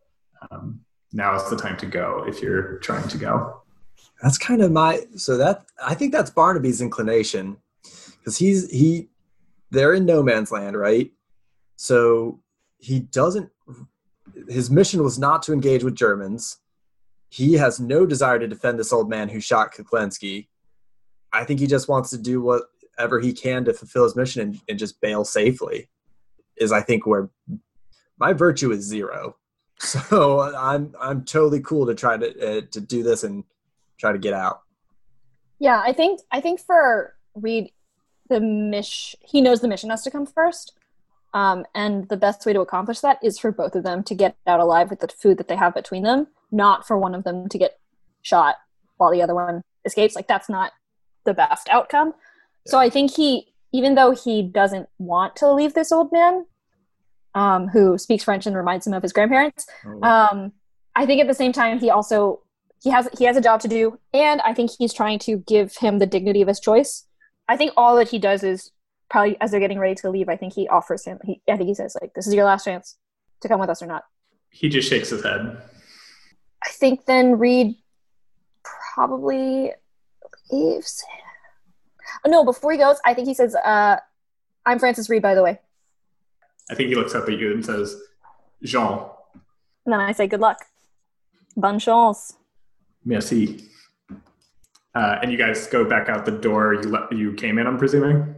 um, 0.51 0.81
now 1.13 1.35
is 1.35 1.49
the 1.49 1.55
time 1.55 1.77
to 1.77 1.85
go 1.85 2.25
if 2.27 2.41
you're 2.41 2.77
trying 2.79 3.07
to 3.07 3.17
go. 3.17 3.61
That's 4.21 4.37
kind 4.37 4.61
of 4.61 4.71
my 4.71 5.05
so 5.15 5.37
that 5.37 5.65
I 5.83 5.93
think 5.93 6.11
that's 6.11 6.29
Barnaby's 6.29 6.81
inclination 6.81 7.57
because 8.19 8.37
he's 8.37 8.69
he 8.71 9.09
they're 9.71 9.93
in 9.93 10.05
no 10.05 10.23
man's 10.23 10.51
land, 10.51 10.77
right? 10.77 11.11
So 11.75 12.39
he 12.77 12.99
doesn't 12.99 13.49
his 14.47 14.69
mission 14.69 15.03
was 15.03 15.19
not 15.19 15.43
to 15.43 15.53
engage 15.53 15.83
with 15.83 15.95
Germans. 15.95 16.57
He 17.29 17.53
has 17.53 17.79
no 17.79 18.05
desire 18.05 18.39
to 18.39 18.47
defend 18.47 18.79
this 18.79 18.93
old 18.93 19.09
man 19.09 19.29
who 19.29 19.39
shot 19.39 19.73
Kuklensky. 19.73 20.47
I 21.33 21.43
think 21.43 21.59
he 21.59 21.67
just 21.67 21.89
wants 21.89 22.09
to 22.11 22.17
do 22.17 22.41
whatever 22.41 23.19
he 23.19 23.33
can 23.33 23.65
to 23.65 23.73
fulfill 23.73 24.05
his 24.05 24.15
mission 24.15 24.41
and, 24.41 24.61
and 24.69 24.79
just 24.79 25.01
bail 25.01 25.25
safely. 25.25 25.89
Is 26.55 26.71
I 26.71 26.81
think 26.81 27.05
where 27.05 27.29
my 28.17 28.31
virtue 28.31 28.71
is 28.71 28.85
zero. 28.85 29.35
So 29.79 30.41
I'm 30.57 30.93
I'm 30.99 31.23
totally 31.23 31.61
cool 31.61 31.85
to 31.85 31.95
try 31.95 32.17
to 32.17 32.57
uh, 32.57 32.61
to 32.71 32.81
do 32.81 33.03
this 33.03 33.23
and 33.23 33.43
try 33.97 34.11
to 34.11 34.17
get 34.17 34.33
out. 34.33 34.61
Yeah, 35.59 35.81
I 35.83 35.93
think 35.93 36.21
I 36.31 36.41
think 36.41 36.59
for 36.59 37.15
Reed, 37.33 37.71
the 38.29 38.39
mission 38.39 39.19
he 39.23 39.41
knows 39.41 39.61
the 39.61 39.67
mission 39.67 39.89
has 39.89 40.03
to 40.03 40.11
come 40.11 40.25
first, 40.25 40.77
um, 41.33 41.65
and 41.73 42.07
the 42.09 42.17
best 42.17 42.45
way 42.45 42.53
to 42.53 42.61
accomplish 42.61 42.99
that 43.01 43.19
is 43.23 43.39
for 43.39 43.51
both 43.51 43.75
of 43.75 43.83
them 43.83 44.03
to 44.03 44.15
get 44.15 44.35
out 44.47 44.59
alive 44.59 44.89
with 44.89 44.99
the 44.99 45.07
food 45.07 45.37
that 45.37 45.47
they 45.47 45.55
have 45.55 45.73
between 45.73 46.03
them, 46.03 46.27
not 46.51 46.87
for 46.87 46.97
one 46.97 47.15
of 47.15 47.23
them 47.23 47.47
to 47.49 47.57
get 47.57 47.79
shot 48.21 48.55
while 48.97 49.11
the 49.11 49.21
other 49.21 49.35
one 49.35 49.61
escapes. 49.85 50.15
Like 50.15 50.27
that's 50.27 50.49
not 50.49 50.71
the 51.25 51.33
best 51.33 51.69
outcome. 51.69 52.13
So 52.67 52.79
I 52.79 52.89
think 52.89 53.11
he, 53.11 53.53
even 53.71 53.95
though 53.95 54.11
he 54.11 54.41
doesn't 54.41 54.89
want 54.97 55.35
to 55.37 55.51
leave 55.51 55.73
this 55.73 55.91
old 55.91 56.11
man, 56.11 56.45
um, 57.35 57.67
who 57.67 57.97
speaks 57.97 58.23
French 58.23 58.47
and 58.47 58.55
reminds 58.55 58.87
him 58.87 58.93
of 58.93 59.03
his 59.03 59.13
grandparents, 59.13 59.67
um, 60.01 60.53
I 60.95 61.05
think 61.05 61.21
at 61.21 61.27
the 61.27 61.33
same 61.33 61.51
time 61.51 61.79
he 61.79 61.89
also 61.91 62.41
he 62.81 62.89
has 62.89 63.07
he 63.17 63.25
has 63.25 63.37
a 63.37 63.41
job 63.41 63.59
to 63.61 63.67
do, 63.67 63.99
and 64.13 64.41
I 64.41 64.53
think 64.53 64.71
he's 64.77 64.93
trying 64.93 65.19
to 65.19 65.37
give 65.37 65.75
him 65.75 65.99
the 65.99 66.05
dignity 66.05 66.41
of 66.41 66.47
his 66.47 66.59
choice. 66.59 67.05
I 67.47 67.57
think 67.57 67.73
all 67.77 67.95
that 67.97 68.09
he 68.09 68.17
does 68.19 68.43
is 68.43 68.71
probably 69.09 69.39
as 69.41 69.51
they're 69.51 69.59
getting 69.59 69.79
ready 69.79 69.95
to 69.95 70.09
leave. 70.09 70.29
I 70.29 70.35
think 70.35 70.53
he 70.53 70.67
offers 70.67 71.05
him. 71.05 71.19
He, 71.23 71.41
I 71.49 71.57
think 71.57 71.67
he 71.67 71.73
says 71.75 71.95
like, 72.01 72.13
"This 72.13 72.27
is 72.27 72.33
your 72.33 72.45
last 72.45 72.63
chance 72.65 72.97
to 73.41 73.47
come 73.47 73.59
with 73.59 73.69
us 73.69 73.81
or 73.81 73.87
not." 73.87 74.03
He 74.49 74.69
just 74.69 74.89
shakes 74.89 75.09
his 75.09 75.23
head. 75.23 75.57
I 76.63 76.69
think 76.71 77.05
then 77.05 77.37
Reed 77.37 77.75
probably 78.93 79.73
leaves. 80.51 81.03
Oh, 82.23 82.29
no, 82.29 82.45
before 82.45 82.71
he 82.71 82.77
goes, 82.77 82.97
I 83.05 83.13
think 83.13 83.27
he 83.27 83.33
says, 83.33 83.55
uh, 83.55 83.97
"I'm 84.65 84.79
Francis 84.79 85.09
Reed, 85.09 85.21
by 85.21 85.35
the 85.35 85.43
way." 85.43 85.59
I 86.69 86.75
think 86.75 86.89
he 86.89 86.95
looks 86.95 87.13
up 87.13 87.27
at 87.29 87.37
you 87.37 87.51
and 87.53 87.63
says, 87.65 87.95
Jean. 88.63 88.99
And 89.85 89.93
then 89.93 89.99
I 89.99 90.11
say 90.11 90.27
good 90.27 90.39
luck. 90.39 90.65
Bonne 91.55 91.79
chance. 91.79 92.33
Merci. 93.03 93.69
Uh, 94.95 95.19
and 95.21 95.31
you 95.31 95.37
guys 95.37 95.67
go 95.67 95.83
back 95.83 96.09
out 96.09 96.25
the 96.25 96.31
door 96.31 96.73
you 96.73 96.89
le- 96.89 97.07
you 97.11 97.33
came 97.33 97.59
in. 97.59 97.67
I'm 97.67 97.77
presuming. 97.77 98.35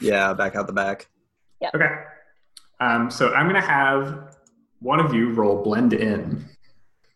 Yeah, 0.00 0.32
back 0.34 0.54
out 0.54 0.66
the 0.66 0.72
back. 0.72 1.08
Yeah. 1.60 1.70
Okay. 1.74 1.90
Um, 2.80 3.10
so 3.10 3.32
I'm 3.32 3.46
gonna 3.46 3.60
have 3.60 4.36
one 4.80 5.00
of 5.00 5.14
you 5.14 5.32
roll 5.32 5.62
blend 5.62 5.92
in. 5.92 6.44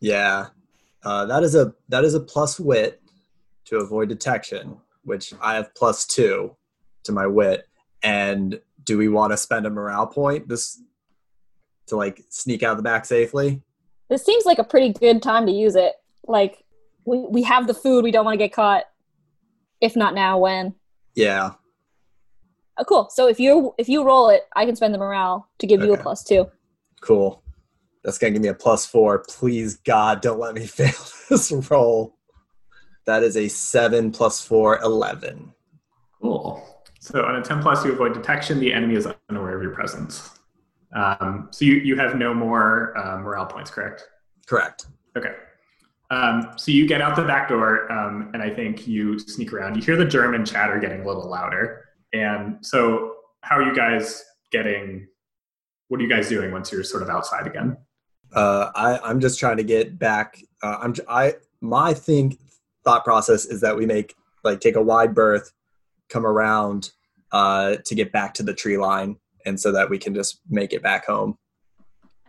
Yeah, 0.00 0.48
uh, 1.04 1.26
that 1.26 1.42
is 1.42 1.54
a 1.54 1.74
that 1.88 2.04
is 2.04 2.14
a 2.14 2.20
plus 2.20 2.58
wit 2.58 3.00
to 3.66 3.78
avoid 3.78 4.08
detection, 4.08 4.76
which 5.04 5.34
I 5.40 5.54
have 5.54 5.74
plus 5.74 6.06
two 6.06 6.56
to 7.04 7.12
my 7.12 7.26
wit. 7.26 7.68
And 8.02 8.60
do 8.84 8.98
we 8.98 9.08
want 9.08 9.32
to 9.32 9.36
spend 9.36 9.66
a 9.66 9.70
morale 9.70 10.06
point 10.06 10.48
this 10.48 10.80
to 11.86 11.96
like 11.96 12.22
sneak 12.28 12.62
out 12.62 12.76
the 12.76 12.82
back 12.82 13.04
safely? 13.04 13.62
This 14.08 14.24
seems 14.24 14.44
like 14.44 14.58
a 14.58 14.64
pretty 14.64 14.92
good 14.92 15.22
time 15.22 15.46
to 15.46 15.52
use 15.52 15.74
it. 15.76 15.94
Like 16.26 16.64
we, 17.04 17.18
we 17.18 17.42
have 17.42 17.66
the 17.66 17.74
food, 17.74 18.04
we 18.04 18.10
don't 18.12 18.24
want 18.24 18.34
to 18.34 18.44
get 18.44 18.52
caught. 18.52 18.84
If 19.80 19.96
not 19.96 20.14
now, 20.14 20.38
when? 20.38 20.74
Yeah, 21.14 21.52
Oh, 22.78 22.84
cool. 22.84 23.08
So 23.10 23.28
if 23.28 23.38
you 23.38 23.74
if 23.76 23.88
you 23.88 24.02
roll 24.02 24.30
it, 24.30 24.42
I 24.56 24.64
can 24.64 24.76
spend 24.76 24.94
the 24.94 24.98
morale 24.98 25.46
to 25.58 25.66
give 25.66 25.82
you 25.82 25.90
a 25.90 25.94
Okay. 25.94 26.02
plus 26.02 26.24
two. 26.24 26.50
cool. 27.02 27.42
That's 28.02 28.16
gonna 28.18 28.30
give 28.32 28.40
me 28.42 28.48
a 28.48 28.54
plus 28.54 28.86
four. 28.86 29.18
Please 29.28 29.76
God, 29.76 30.22
don't 30.22 30.40
let 30.40 30.54
me 30.54 30.66
fail 30.78 30.90
this 31.28 31.52
roll. 31.70 32.16
That 33.04 33.22
is 33.22 33.36
a 33.36 33.48
seven 33.48 34.10
plus 34.10 34.40
four, 34.40 34.78
eleven. 34.80 35.52
Cool. 36.20 36.62
So 37.02 37.24
on 37.24 37.34
a 37.34 37.42
10 37.42 37.62
plus, 37.62 37.84
you 37.84 37.90
avoid 37.90 38.14
detection. 38.14 38.60
The 38.60 38.72
enemy 38.72 38.94
is 38.94 39.08
unaware 39.28 39.56
of 39.56 39.60
your 39.62 39.72
presence. 39.72 40.38
Um, 40.94 41.48
so 41.50 41.64
you, 41.64 41.74
you 41.74 41.96
have 41.96 42.14
no 42.14 42.32
more 42.32 42.96
uh, 42.96 43.18
morale 43.18 43.46
points, 43.46 43.72
correct? 43.72 44.08
Correct. 44.46 44.86
Okay. 45.18 45.32
Um, 46.12 46.52
so 46.56 46.70
you 46.70 46.86
get 46.86 47.02
out 47.02 47.16
the 47.16 47.24
back 47.24 47.48
door, 47.48 47.90
um, 47.90 48.30
and 48.34 48.40
I 48.40 48.50
think 48.50 48.86
you 48.86 49.18
sneak 49.18 49.52
around. 49.52 49.74
You 49.74 49.82
hear 49.82 49.96
the 49.96 50.04
German 50.04 50.44
chatter 50.44 50.78
getting 50.78 51.00
a 51.00 51.04
little 51.04 51.28
louder. 51.28 51.86
And 52.12 52.64
so, 52.64 53.16
how 53.40 53.56
are 53.56 53.64
you 53.64 53.74
guys 53.74 54.24
getting? 54.52 55.08
What 55.88 55.98
are 55.98 56.04
you 56.04 56.08
guys 56.08 56.28
doing 56.28 56.52
once 56.52 56.70
you're 56.70 56.84
sort 56.84 57.02
of 57.02 57.08
outside 57.08 57.48
again? 57.48 57.76
Uh, 58.32 58.70
I, 58.76 58.98
I'm 58.98 59.18
just 59.18 59.40
trying 59.40 59.56
to 59.56 59.64
get 59.64 59.98
back. 59.98 60.40
Uh, 60.62 60.76
I'm 60.80 60.94
I 61.08 61.34
my 61.60 61.94
think 61.94 62.38
thought 62.84 63.02
process 63.02 63.46
is 63.46 63.60
that 63.62 63.76
we 63.76 63.86
make 63.86 64.14
like 64.44 64.60
take 64.60 64.76
a 64.76 64.82
wide 64.82 65.16
berth, 65.16 65.52
come 66.12 66.26
around 66.26 66.90
uh, 67.32 67.76
to 67.84 67.94
get 67.94 68.12
back 68.12 68.34
to 68.34 68.42
the 68.42 68.54
tree 68.54 68.78
line, 68.78 69.16
and 69.46 69.58
so 69.58 69.72
that 69.72 69.88
we 69.88 69.98
can 69.98 70.14
just 70.14 70.40
make 70.48 70.72
it 70.72 70.82
back 70.82 71.06
home. 71.06 71.38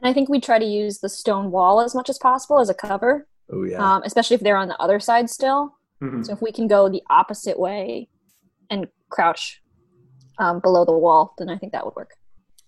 And 0.01 0.09
I 0.09 0.13
think 0.13 0.29
we 0.29 0.39
try 0.39 0.59
to 0.59 0.65
use 0.65 0.99
the 0.99 1.09
stone 1.09 1.51
wall 1.51 1.81
as 1.81 1.93
much 1.93 2.09
as 2.09 2.17
possible 2.17 2.59
as 2.59 2.69
a 2.69 2.73
cover, 2.73 3.27
Oh 3.51 3.63
yeah, 3.63 3.95
um, 3.95 4.03
especially 4.03 4.35
if 4.35 4.41
they're 4.41 4.57
on 4.57 4.67
the 4.67 4.79
other 4.81 4.99
side 4.99 5.29
still. 5.29 5.75
Mhm. 6.01 6.25
So 6.25 6.33
if 6.33 6.41
we 6.41 6.51
can 6.51 6.67
go 6.67 6.89
the 6.89 7.03
opposite 7.09 7.59
way 7.59 8.09
and 8.69 8.87
crouch 9.09 9.61
um, 10.39 10.59
below 10.59 10.83
the 10.85 10.91
wall, 10.91 11.33
then 11.37 11.49
I 11.49 11.57
think 11.57 11.71
that 11.73 11.85
would 11.85 11.95
work. 11.95 12.11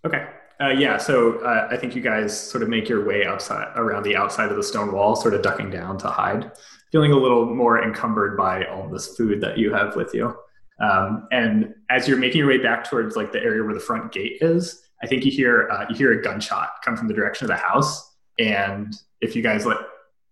Okay. 0.05 0.27
Uh, 0.61 0.69
yeah. 0.69 0.97
So 0.97 1.39
uh, 1.39 1.67
I 1.69 1.75
think 1.75 1.95
you 1.95 2.01
guys 2.01 2.37
sort 2.39 2.63
of 2.63 2.69
make 2.69 2.87
your 2.87 3.05
way 3.05 3.25
outside 3.25 3.73
around 3.75 4.03
the 4.03 4.15
outside 4.15 4.49
of 4.49 4.55
the 4.55 4.63
stone 4.63 4.93
wall, 4.93 5.15
sort 5.15 5.33
of 5.33 5.41
ducking 5.41 5.69
down 5.69 5.97
to 5.97 6.07
hide, 6.07 6.51
feeling 6.91 7.11
a 7.11 7.17
little 7.17 7.45
more 7.45 7.83
encumbered 7.83 8.37
by 8.37 8.65
all 8.65 8.87
this 8.87 9.17
food 9.17 9.41
that 9.41 9.57
you 9.57 9.73
have 9.73 9.95
with 9.95 10.13
you. 10.13 10.33
Um, 10.79 11.27
and 11.31 11.73
as 11.89 12.07
you're 12.07 12.17
making 12.17 12.39
your 12.39 12.47
way 12.47 12.57
back 12.57 12.89
towards 12.89 13.15
like 13.15 13.31
the 13.31 13.39
area 13.39 13.63
where 13.63 13.73
the 13.73 13.79
front 13.79 14.11
gate 14.11 14.37
is, 14.41 14.81
I 15.01 15.07
think 15.07 15.25
you 15.25 15.31
hear 15.31 15.69
uh, 15.69 15.85
you 15.89 15.95
hear 15.95 16.17
a 16.17 16.21
gunshot 16.21 16.69
come 16.83 16.97
from 16.97 17.07
the 17.07 17.13
direction 17.13 17.45
of 17.45 17.49
the 17.49 17.61
house. 17.61 18.13
And 18.39 18.93
if 19.21 19.35
you 19.35 19.41
guys 19.41 19.65
like, 19.65 19.77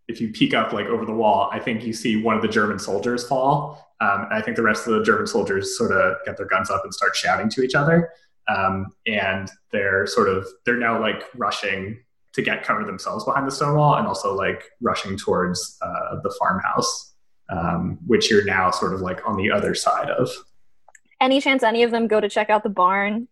if 0.07 0.19
you 0.19 0.31
peek 0.33 0.53
up 0.53 0.73
like 0.73 0.87
over 0.87 1.05
the 1.05 1.13
wall, 1.13 1.49
I 1.51 1.59
think 1.59 1.85
you 1.85 1.93
see 1.93 2.21
one 2.21 2.35
of 2.35 2.41
the 2.41 2.47
German 2.47 2.79
soldiers 2.79 3.25
fall. 3.25 3.87
Um, 4.01 4.23
and 4.23 4.33
I 4.33 4.41
think 4.41 4.57
the 4.57 4.63
rest 4.63 4.85
of 4.85 4.93
the 4.93 5.03
German 5.03 5.27
soldiers 5.27 5.77
sort 5.77 5.91
of 5.91 6.15
get 6.25 6.35
their 6.35 6.45
guns 6.45 6.69
up 6.69 6.83
and 6.83 6.93
start 6.93 7.15
shouting 7.15 7.49
to 7.49 7.63
each 7.63 7.75
other 7.75 8.09
um, 8.47 8.87
and 9.05 9.49
they're 9.71 10.05
sort 10.07 10.29
of 10.29 10.47
they're 10.65 10.77
now 10.77 10.99
like 10.99 11.23
rushing 11.35 11.99
to 12.33 12.41
get 12.41 12.63
cover 12.63 12.83
themselves 12.83 13.23
behind 13.23 13.47
the 13.47 13.51
stone 13.51 13.77
wall 13.77 13.95
and 13.95 14.07
also 14.07 14.35
like 14.35 14.63
rushing 14.81 15.17
towards 15.17 15.77
uh, 15.81 16.19
the 16.23 16.35
farmhouse 16.39 17.12
um, 17.53 17.99
which 18.07 18.29
you're 18.31 18.45
now 18.45 18.71
sort 18.71 18.93
of 18.93 19.01
like 19.01 19.19
on 19.27 19.35
the 19.37 19.51
other 19.51 19.75
side 19.75 20.09
of 20.09 20.29
Any 21.21 21.39
chance 21.39 21.61
any 21.63 21.83
of 21.83 21.91
them 21.91 22.07
go 22.07 22.19
to 22.19 22.29
check 22.29 22.49
out 22.49 22.63
the 22.63 22.69
barn? 22.69 23.27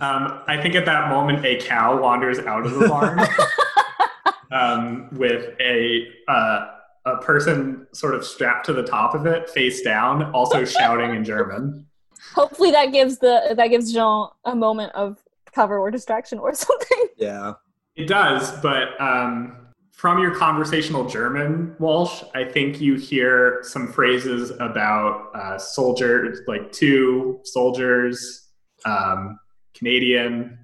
um, 0.00 0.40
i 0.48 0.58
think 0.60 0.74
at 0.74 0.84
that 0.86 1.08
moment 1.10 1.44
a 1.44 1.56
cow 1.60 2.00
wanders 2.00 2.38
out 2.40 2.64
of 2.66 2.74
the 2.74 2.88
barn 2.88 3.20
um, 4.50 5.08
with 5.12 5.54
a 5.60 6.08
uh, 6.26 6.66
a 7.04 7.16
person 7.18 7.86
sort 7.92 8.14
of 8.14 8.24
strapped 8.24 8.66
to 8.66 8.72
the 8.72 8.82
top 8.82 9.14
of 9.14 9.26
it 9.26 9.48
face 9.50 9.82
down 9.82 10.32
also 10.32 10.64
shouting 10.64 11.14
in 11.14 11.22
german 11.24 11.84
Hopefully 12.34 12.70
that 12.72 12.92
gives 12.92 13.18
the 13.18 13.54
that 13.56 13.68
gives 13.68 13.92
Jean 13.92 14.28
a 14.44 14.54
moment 14.54 14.92
of 14.94 15.18
cover 15.54 15.78
or 15.78 15.90
distraction 15.90 16.38
or 16.38 16.52
something. 16.66 17.06
yeah. 17.16 17.54
It 17.96 18.06
does, 18.06 18.52
but 18.60 19.00
um, 19.00 19.67
from 19.98 20.20
your 20.20 20.32
conversational 20.32 21.08
German, 21.08 21.74
Walsh, 21.80 22.22
I 22.32 22.44
think 22.44 22.80
you 22.80 22.94
hear 22.94 23.58
some 23.64 23.92
phrases 23.92 24.50
about 24.60 25.34
uh, 25.34 25.58
soldiers, 25.58 26.38
like 26.46 26.70
two 26.70 27.40
soldiers, 27.44 28.48
um, 28.86 29.38
Canadian. 29.74 30.58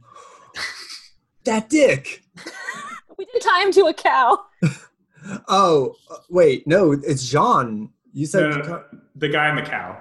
That 1.44 1.68
dick. 1.68 2.22
We 3.18 3.26
did 3.26 3.42
tie 3.42 3.64
him 3.64 3.72
to 3.72 3.82
a 3.86 3.92
cow. 3.94 4.38
Oh 5.48 5.94
uh, 6.10 6.16
wait, 6.28 6.66
no, 6.66 6.92
it's 6.92 7.26
Jean. 7.26 7.90
You 8.12 8.26
said 8.26 8.50
No, 8.50 8.56
no, 8.56 8.84
the 9.16 9.28
guy 9.28 9.48
and 9.48 9.56
the 9.58 9.62
cow. 9.62 9.98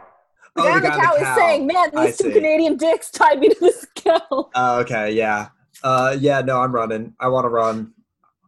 The 0.55 0.61
Oh, 0.61 0.65
guy 0.65 0.75
on 0.75 0.81
the 0.83 0.89
cow 0.89 1.15
is 1.15 1.35
saying, 1.37 1.65
"Man, 1.65 1.91
I 1.95 2.07
these 2.07 2.17
two 2.17 2.25
see. 2.25 2.33
Canadian 2.33 2.75
dicks 2.75 3.09
tied 3.09 3.39
me 3.39 3.47
to 3.47 3.55
this 3.59 3.85
cow." 3.95 4.19
Oh, 4.53 4.79
okay, 4.81 5.11
yeah. 5.13 5.47
Uh, 5.81 6.17
yeah, 6.19 6.41
no, 6.41 6.59
I'm 6.59 6.73
running. 6.75 7.13
I 7.21 7.29
want 7.29 7.45
to 7.45 7.49
run. 7.49 7.93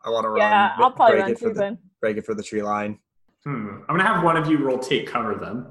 I 0.06 0.10
want 0.10 0.26
to 0.26 0.30
run. 0.30 0.38
yeah, 0.40 0.74
I'll 0.78 0.92
probably 0.92 1.16
break 1.16 1.24
run 1.24 1.32
it 1.32 1.40
for 1.40 1.48
too 1.50 1.54
the, 1.54 1.60
then. 1.60 1.78
break 2.00 2.18
it 2.18 2.26
for 2.26 2.36
the 2.36 2.44
tree 2.44 2.62
line. 2.62 3.00
Hmm. 3.44 3.80
I'm 3.88 3.98
gonna 3.98 4.04
have 4.04 4.24
one 4.24 4.38
of 4.38 4.48
you 4.48 4.58
roll 4.58 4.80
take 4.80 5.08
cover 5.08 5.36
then, 5.36 5.66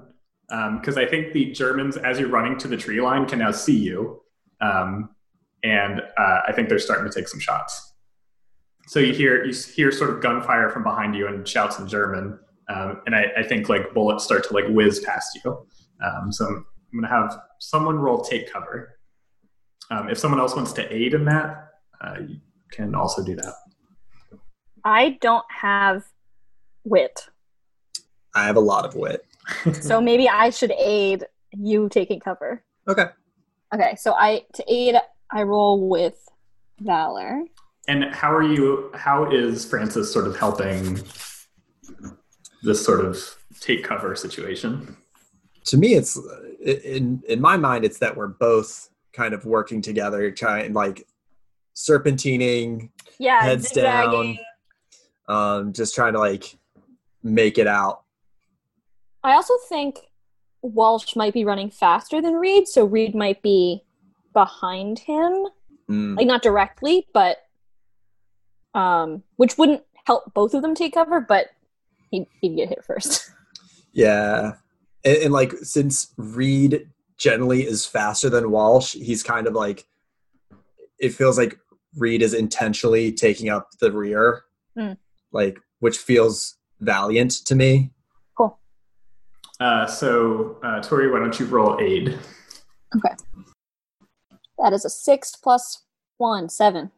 because 0.78 0.96
I 0.96 1.06
think 1.06 1.32
the 1.32 1.52
Germans, 1.52 1.96
as 1.96 2.18
you're 2.18 2.28
running 2.28 2.58
to 2.58 2.68
the 2.68 2.76
tree 2.76 3.00
line, 3.00 3.26
can 3.26 3.38
now 3.38 3.50
see 3.50 3.76
you, 3.76 4.20
um, 4.60 5.10
and 5.62 6.00
uh, 6.00 6.40
I 6.46 6.52
think 6.52 6.68
they're 6.68 6.78
starting 6.78 7.10
to 7.10 7.14
take 7.16 7.28
some 7.28 7.40
shots. 7.40 7.92
So 8.86 9.00
you 9.00 9.12
hear 9.14 9.44
you 9.44 9.52
hear 9.52 9.90
sort 9.90 10.10
of 10.10 10.20
gunfire 10.20 10.70
from 10.70 10.82
behind 10.82 11.16
you 11.16 11.26
and 11.26 11.46
shouts 11.48 11.78
in 11.78 11.88
German, 11.88 12.38
um, 12.68 13.00
and 13.06 13.14
I, 13.14 13.26
I 13.38 13.42
think 13.42 13.68
like 13.68 13.94
bullets 13.94 14.24
start 14.24 14.44
to 14.48 14.54
like 14.54 14.66
whiz 14.68 15.00
past 15.00 15.38
you. 15.44 15.66
Um, 16.04 16.30
so 16.30 16.46
I'm 16.46 16.64
gonna 16.94 17.08
have 17.08 17.38
someone 17.60 17.96
roll 17.98 18.20
take 18.20 18.52
cover. 18.52 18.98
Um, 19.90 20.08
if 20.08 20.18
someone 20.18 20.40
else 20.40 20.54
wants 20.54 20.72
to 20.74 20.94
aid 20.94 21.14
in 21.14 21.24
that, 21.26 21.68
uh, 22.00 22.16
you 22.26 22.38
can 22.70 22.94
also 22.94 23.24
do 23.24 23.34
that. 23.36 23.54
I 24.84 25.18
don't 25.20 25.44
have 25.50 26.04
wit, 26.84 27.28
I 28.34 28.46
have 28.46 28.56
a 28.56 28.60
lot 28.60 28.84
of 28.84 28.94
wit. 28.94 29.24
so 29.80 30.00
maybe 30.00 30.28
I 30.28 30.50
should 30.50 30.72
aid 30.72 31.24
you 31.52 31.88
taking 31.88 32.20
cover. 32.20 32.62
Okay. 32.88 33.06
Okay, 33.72 33.96
so 33.96 34.12
I 34.12 34.44
to 34.54 34.64
aid 34.68 34.96
I 35.30 35.42
roll 35.42 35.88
with 35.88 36.16
valor. 36.80 37.42
And 37.88 38.04
how 38.14 38.32
are 38.32 38.42
you? 38.42 38.90
How 38.94 39.30
is 39.30 39.64
Francis 39.64 40.12
sort 40.12 40.26
of 40.26 40.36
helping 40.36 41.00
this 42.62 42.84
sort 42.84 43.04
of 43.04 43.18
take 43.60 43.84
cover 43.84 44.14
situation? 44.16 44.96
To 45.66 45.76
me, 45.76 45.94
it's 45.94 46.18
in 46.64 47.22
in 47.28 47.40
my 47.40 47.56
mind, 47.56 47.84
it's 47.84 47.98
that 47.98 48.16
we're 48.16 48.28
both 48.28 48.88
kind 49.12 49.34
of 49.34 49.44
working 49.44 49.82
together, 49.82 50.30
trying 50.30 50.72
like 50.72 51.06
serpentining, 51.74 52.90
Yeah, 53.18 53.42
Heads 53.42 53.68
zigzagging. 53.68 54.38
Um, 55.28 55.72
just 55.72 55.94
trying 55.94 56.12
to 56.14 56.18
like 56.18 56.56
make 57.22 57.58
it 57.58 57.66
out. 57.66 58.02
I 59.22 59.32
also 59.34 59.54
think 59.68 60.00
Walsh 60.62 61.16
might 61.16 61.32
be 61.32 61.44
running 61.44 61.70
faster 61.70 62.20
than 62.20 62.34
Reed, 62.34 62.68
so 62.68 62.84
Reed 62.84 63.14
might 63.14 63.42
be 63.42 63.82
behind 64.32 64.98
him. 64.98 65.46
Mm, 65.88 66.16
Like 66.16 66.26
not 66.26 66.42
directly, 66.42 67.06
but 67.12 67.38
um 68.74 69.22
which 69.36 69.56
wouldn't 69.56 69.82
help 70.06 70.32
both 70.34 70.54
of 70.54 70.62
them 70.62 70.74
take 70.74 70.94
cover, 70.94 71.20
but 71.20 71.48
he'd, 72.10 72.26
he'd 72.40 72.56
get 72.56 72.68
hit 72.68 72.84
first. 72.84 73.30
yeah, 73.92 74.52
and, 75.04 75.16
and 75.18 75.32
like 75.32 75.52
since 75.62 76.12
Reed 76.16 76.88
generally 77.16 77.62
is 77.66 77.86
faster 77.86 78.28
than 78.28 78.50
Walsh, 78.50 78.94
he's 78.94 79.22
kind 79.22 79.46
of 79.46 79.54
like 79.54 79.86
it 80.98 81.10
feels 81.10 81.38
like 81.38 81.58
Reed 81.96 82.22
is 82.22 82.34
intentionally 82.34 83.12
taking 83.12 83.48
up 83.48 83.68
the 83.80 83.92
rear, 83.92 84.44
Mm. 84.76 84.96
Like 85.34 85.58
which 85.80 85.98
feels 85.98 86.56
valiant 86.80 87.32
to 87.44 87.54
me. 87.54 87.90
cool. 88.36 88.58
Uh, 89.60 89.86
so, 89.86 90.58
uh, 90.62 90.80
Tori, 90.80 91.10
why 91.10 91.18
don't 91.18 91.38
you 91.38 91.46
roll 91.46 91.78
aid? 91.80 92.18
Okay. 92.96 93.14
That 94.58 94.72
is 94.72 94.84
a 94.84 94.90
six 94.90 95.36
plus 95.36 95.82
one, 96.16 96.48
seven. 96.48 96.90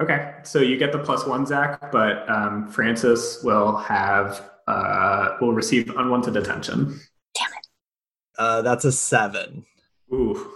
Okay, 0.00 0.34
so 0.44 0.60
you 0.60 0.78
get 0.78 0.92
the 0.92 0.98
plus 0.98 1.26
one, 1.26 1.44
Zach, 1.44 1.90
but 1.90 2.28
um, 2.30 2.68
Francis 2.68 3.42
will 3.42 3.76
have 3.76 4.50
uh, 4.66 5.36
will 5.40 5.52
receive 5.52 5.90
unwanted 5.96 6.36
attention. 6.36 7.00
Damn 7.34 7.48
it! 7.48 7.66
Uh, 8.38 8.62
that's 8.62 8.84
a 8.84 8.92
seven. 8.92 9.66
Ooh. 10.12 10.52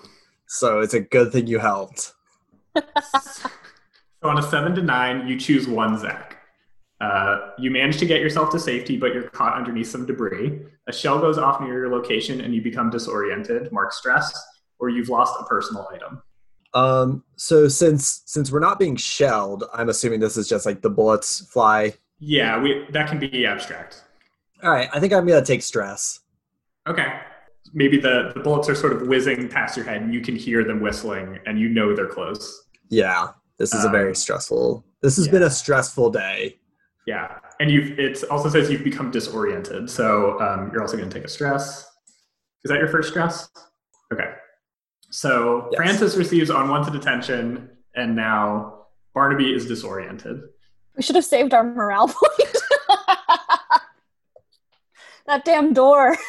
So 0.46 0.80
it's 0.80 0.94
a 0.94 1.00
good 1.00 1.32
thing 1.32 1.46
you 1.46 1.58
helped. 1.58 2.12
So 4.24 4.30
on 4.30 4.38
a 4.38 4.42
seven 4.42 4.74
to 4.76 4.80
nine, 4.80 5.28
you 5.28 5.38
choose 5.38 5.68
one, 5.68 5.98
Zach. 5.98 6.33
Uh, 7.04 7.50
you 7.58 7.70
manage 7.70 7.98
to 7.98 8.06
get 8.06 8.20
yourself 8.20 8.48
to 8.50 8.58
safety, 8.58 8.96
but 8.96 9.12
you're 9.12 9.28
caught 9.30 9.54
underneath 9.56 9.88
some 9.88 10.06
debris. 10.06 10.60
A 10.86 10.92
shell 10.92 11.18
goes 11.18 11.36
off 11.36 11.60
near 11.60 11.74
your 11.74 11.90
location, 11.90 12.40
and 12.40 12.54
you 12.54 12.62
become 12.62 12.88
disoriented, 12.88 13.70
mark 13.72 13.92
stress, 13.92 14.32
or 14.78 14.88
you've 14.88 15.10
lost 15.10 15.34
a 15.38 15.44
personal 15.44 15.86
item. 15.92 16.22
Um, 16.72 17.22
so 17.36 17.68
since 17.68 18.22
since 18.24 18.50
we're 18.50 18.60
not 18.60 18.78
being 18.78 18.96
shelled, 18.96 19.64
I'm 19.72 19.90
assuming 19.90 20.18
this 20.20 20.36
is 20.36 20.48
just 20.48 20.64
like 20.64 20.80
the 20.80 20.90
bullets 20.90 21.44
fly. 21.52 21.92
Yeah, 22.20 22.58
we 22.60 22.86
that 22.90 23.08
can 23.08 23.18
be 23.18 23.44
abstract. 23.44 24.02
All 24.62 24.70
right, 24.70 24.88
I 24.92 24.98
think 24.98 25.12
I'm 25.12 25.26
gonna 25.26 25.44
take 25.44 25.62
stress. 25.62 26.20
Okay. 26.86 27.20
Maybe 27.74 27.98
the, 27.98 28.30
the 28.34 28.40
bullets 28.40 28.68
are 28.68 28.74
sort 28.74 28.92
of 28.92 29.08
whizzing 29.08 29.48
past 29.48 29.76
your 29.76 29.84
head, 29.84 30.00
and 30.00 30.14
you 30.14 30.20
can 30.20 30.36
hear 30.36 30.64
them 30.64 30.80
whistling, 30.80 31.38
and 31.44 31.58
you 31.58 31.68
know 31.68 31.94
they're 31.94 32.08
close. 32.08 32.64
Yeah, 32.88 33.28
this 33.58 33.74
is 33.74 33.84
a 33.84 33.88
very 33.88 34.10
Um, 34.10 34.14
stressful. 34.14 34.84
This 35.02 35.16
has 35.16 35.26
yeah. 35.26 35.32
been 35.32 35.42
a 35.42 35.50
stressful 35.50 36.10
day. 36.10 36.60
Yeah, 37.06 37.38
and 37.60 37.70
you've 37.70 37.98
it 37.98 38.24
also 38.30 38.48
says 38.48 38.70
you've 38.70 38.84
become 38.84 39.10
disoriented, 39.10 39.90
so 39.90 40.40
um, 40.40 40.70
you're 40.72 40.80
also 40.82 40.96
going 40.96 41.08
to 41.10 41.14
take 41.14 41.24
a 41.24 41.28
stress. 41.28 41.80
Is 42.64 42.70
that 42.70 42.78
your 42.78 42.88
first 42.88 43.10
stress? 43.10 43.48
Okay. 44.12 44.32
So 45.10 45.68
Yes. 45.70 45.76
Francis 45.76 46.16
receives 46.16 46.48
unwanted 46.50 46.94
attention, 46.94 47.68
and 47.94 48.16
now 48.16 48.86
Barnaby 49.14 49.54
is 49.54 49.66
disoriented. 49.66 50.40
We 50.96 51.02
should 51.02 51.16
have 51.16 51.24
saved 51.24 51.52
our 51.52 51.62
morale 51.62 52.08
point. 52.08 52.52
that 55.26 55.44
damn 55.44 55.72
door. 55.72 56.16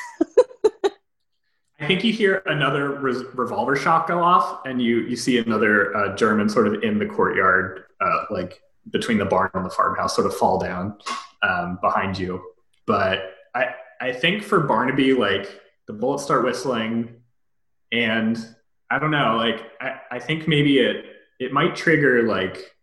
I 1.80 1.88
think 1.88 2.04
you 2.04 2.14
hear 2.14 2.42
another 2.46 3.00
res- 3.00 3.24
revolver 3.34 3.76
shot 3.76 4.08
go 4.08 4.22
off, 4.22 4.66
and 4.66 4.82
you 4.82 5.00
you 5.02 5.16
see 5.16 5.38
another 5.38 5.96
uh, 5.96 6.16
German 6.16 6.48
sort 6.50 6.68
of 6.68 6.84
in 6.84 7.00
the 7.00 7.06
courtyard, 7.06 7.84
uh, 8.02 8.26
like 8.32 8.62
between 8.92 9.18
the 9.18 9.26
barn 9.26 9.50
and 9.54 9.66
the 9.66 9.70
farmhouse, 9.70 10.16
sort 10.16 10.28
of 10.28 10.36
fall 10.36 10.60
down 10.60 10.98
um, 11.42 11.80
behind 11.82 12.18
you. 12.18 12.42
But 12.86 13.34
I 13.54 13.76
I 14.00 14.14
think 14.14 14.44
for 14.44 14.62
Barnaby, 14.62 15.14
like 15.14 15.62
the 15.88 15.94
bullets 15.94 16.24
start 16.24 16.44
whistling, 16.44 17.22
and 17.92 18.38
I 18.90 19.00
don't 19.00 19.12
know, 19.12 19.36
like 19.38 19.72
I, 19.82 20.00
I 20.12 20.20
think 20.20 20.48
maybe 20.48 20.80
it 20.80 21.06
it 21.40 21.52
might 21.52 21.76
trigger 21.76 22.24
like 22.24 22.76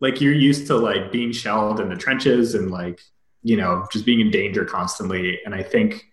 like 0.00 0.20
you're 0.20 0.32
used 0.32 0.66
to 0.68 0.76
like 0.76 1.12
being 1.12 1.32
shelled 1.32 1.80
in 1.80 1.88
the 1.88 1.96
trenches 1.96 2.54
and 2.54 2.70
like 2.70 3.00
you 3.42 3.56
know 3.56 3.86
just 3.92 4.06
being 4.06 4.20
in 4.20 4.30
danger 4.30 4.64
constantly, 4.64 5.40
and 5.44 5.54
I 5.54 5.62
think 5.62 6.04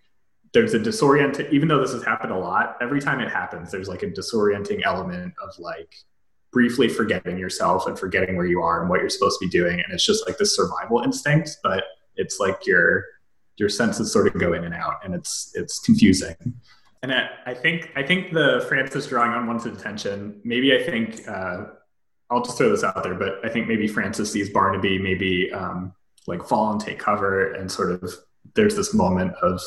there's 0.52 0.74
a 0.74 0.78
disorient 0.78 1.50
even 1.52 1.68
though 1.68 1.80
this 1.80 1.92
has 1.92 2.02
happened 2.02 2.32
a 2.32 2.38
lot 2.38 2.76
every 2.80 3.00
time 3.00 3.20
it 3.20 3.30
happens 3.30 3.70
there's 3.70 3.88
like 3.88 4.02
a 4.02 4.06
disorienting 4.06 4.80
element 4.84 5.32
of 5.42 5.56
like 5.58 5.94
briefly 6.52 6.88
forgetting 6.88 7.38
yourself 7.38 7.86
and 7.86 7.98
forgetting 7.98 8.36
where 8.36 8.46
you 8.46 8.60
are 8.60 8.80
and 8.80 8.90
what 8.90 9.00
you're 9.00 9.10
supposed 9.10 9.38
to 9.40 9.46
be 9.46 9.50
doing. 9.50 9.74
And 9.74 9.92
it's 9.92 10.04
just 10.04 10.26
like 10.26 10.38
this 10.38 10.56
survival 10.56 11.00
instinct 11.02 11.58
but 11.62 11.84
it's 12.16 12.38
like 12.38 12.66
your 12.66 13.04
your 13.56 13.68
senses 13.68 14.12
sort 14.12 14.26
of 14.26 14.40
go 14.40 14.52
in 14.52 14.64
and 14.64 14.74
out 14.74 15.04
and 15.04 15.14
it's 15.14 15.52
it's 15.54 15.78
confusing. 15.80 16.34
And 17.02 17.12
I, 17.12 17.30
I 17.46 17.54
think 17.54 17.90
i 17.96 18.02
think 18.02 18.32
the 18.32 18.64
francis 18.68 19.06
drawing 19.06 19.30
on 19.30 19.46
one's 19.46 19.64
attention 19.64 20.38
maybe 20.44 20.76
i 20.76 20.82
think 20.82 21.26
uh, 21.26 21.64
i'll 22.28 22.42
just 22.42 22.58
throw 22.58 22.68
this 22.68 22.84
out 22.84 23.02
there 23.02 23.14
but 23.14 23.42
i 23.42 23.48
think 23.48 23.68
maybe 23.68 23.88
francis 23.88 24.30
sees 24.30 24.50
barnaby 24.50 24.98
maybe 24.98 25.50
um, 25.50 25.94
like 26.26 26.42
fall 26.42 26.72
and 26.72 26.80
take 26.80 26.98
cover 26.98 27.54
and 27.54 27.72
sort 27.72 27.90
of 27.90 28.12
there's 28.54 28.76
this 28.76 28.92
moment 28.92 29.32
of 29.36 29.62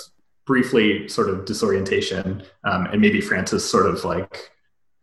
briefly 0.46 1.08
sort 1.08 1.28
of 1.28 1.46
disorientation 1.46 2.44
um, 2.66 2.86
and 2.88 3.02
maybe 3.02 3.20
francis 3.20 3.68
sort 3.68 3.88
of 3.88 4.06
like 4.06 4.52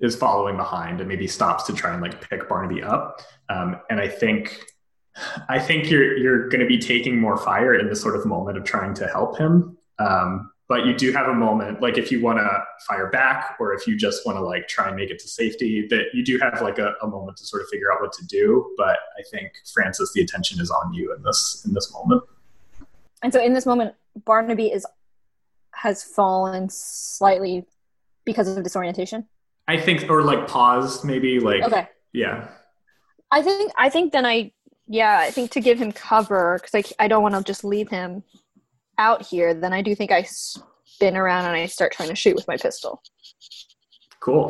is 0.01 0.17
following 0.17 0.57
behind 0.57 1.01
and 1.01 1.09
maybe 1.09 1.27
stops 1.27 1.65
to 1.65 1.73
try 1.73 1.93
and 1.93 2.03
like 2.03 2.29
pick 2.29 2.49
barnaby 2.49 2.83
up. 2.83 3.23
Um, 3.49 3.81
and 3.91 4.01
i 4.01 4.09
think 4.09 4.65
i 5.49 5.59
think 5.59 5.91
you're 5.91 6.17
you're 6.17 6.49
going 6.49 6.61
to 6.61 6.67
be 6.67 6.79
taking 6.79 7.21
more 7.21 7.37
fire 7.37 7.75
in 7.75 7.89
this 7.89 8.01
sort 8.01 8.17
of 8.17 8.25
moment 8.27 8.57
of 8.57 8.65
trying 8.65 8.95
to 8.95 9.07
help 9.07 9.39
him. 9.39 9.77
Um, 9.99 10.51
but 10.69 10.87
you 10.87 10.95
do 10.95 11.11
have 11.13 11.27
a 11.27 11.35
moment 11.35 11.83
like 11.83 11.99
if 11.99 12.13
you 12.13 12.23
want 12.23 12.39
to 12.39 12.49
fire 12.87 13.11
back 13.11 13.57
or 13.59 13.75
if 13.75 13.89
you 13.89 13.97
just 13.97 14.25
want 14.25 14.39
to 14.39 14.41
like 14.43 14.69
try 14.69 14.87
and 14.87 14.97
make 14.97 15.11
it 15.11 15.19
to 15.19 15.29
safety 15.29 15.87
that 15.91 16.05
you 16.15 16.25
do 16.25 16.39
have 16.39 16.63
like 16.63 16.79
a, 16.79 16.95
a 17.03 17.09
moment 17.09 17.37
to 17.39 17.45
sort 17.45 17.61
of 17.61 17.69
figure 17.69 17.93
out 17.93 18.01
what 18.01 18.13
to 18.13 18.27
do. 18.27 18.73
But 18.77 18.99
i 19.19 19.23
think 19.31 19.53
francis 19.75 20.13
the 20.15 20.23
attention 20.23 20.61
is 20.61 20.71
on 20.71 20.95
you 20.95 21.15
in 21.15 21.23
this 21.23 21.65
in 21.67 21.75
this 21.75 21.93
moment. 21.93 22.23
And 23.23 23.33
so 23.33 23.43
in 23.43 23.53
this 23.53 23.67
moment, 23.67 23.95
Barnaby 24.25 24.73
is 24.73 24.87
has 25.73 26.03
fallen 26.03 26.69
slightly 26.71 27.67
because 28.25 28.55
of 28.55 28.63
disorientation. 28.63 29.27
I 29.71 29.77
think 29.85 30.11
or 30.11 30.23
like 30.23 30.47
paused 30.49 31.05
maybe 31.05 31.41
like 31.41 31.63
Okay. 31.63 31.87
yeah 32.13 32.49
I 33.33 33.43
think 33.43 33.73
I 33.79 33.89
think 33.91 34.13
then 34.13 34.27
I 34.27 34.51
yeah 34.89 35.19
I 35.21 35.31
think 35.31 35.53
to 35.53 35.61
give 35.61 35.79
him 35.79 35.93
cover 35.93 36.59
because 36.61 36.75
I 36.75 37.05
I 37.05 37.07
don't 37.09 37.23
want 37.23 37.35
to 37.37 37.43
just 37.45 37.63
leave 37.63 37.89
him 37.89 38.25
out 38.99 39.21
here. 39.25 39.55
Then 39.55 39.73
I 39.73 39.83
do 39.83 39.95
think 39.95 40.11
I 40.11 40.23
spin 40.25 41.17
around 41.17 41.45
and 41.47 41.55
I 41.55 41.67
start 41.67 41.93
trying 41.93 42.09
to 42.09 42.17
shoot 42.17 42.35
with 42.35 42.49
my 42.49 42.57
pistol. 42.57 43.01
Cool. 44.19 44.49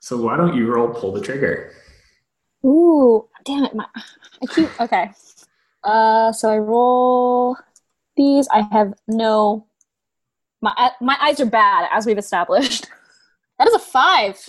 So 0.00 0.16
why 0.16 0.38
don't 0.38 0.56
you 0.56 0.72
roll 0.72 0.88
pull 0.88 1.12
the 1.12 1.20
trigger? 1.20 1.72
Ooh, 2.64 3.28
damn 3.44 3.64
it! 3.64 3.74
My, 3.74 3.84
I 4.42 4.46
keep 4.54 4.80
okay. 4.80 5.10
Uh, 5.84 6.32
so 6.32 6.48
I 6.48 6.56
roll 6.58 7.56
these. 8.16 8.48
I 8.50 8.62
have 8.72 8.94
no. 9.06 9.66
My 10.62 10.72
my 11.00 11.16
eyes 11.20 11.40
are 11.40 11.46
bad, 11.62 11.88
as 11.92 12.06
we've 12.06 12.16
established. 12.26 12.88
That 13.58 13.68
is 13.68 13.74
a 13.74 13.78
five. 13.78 14.48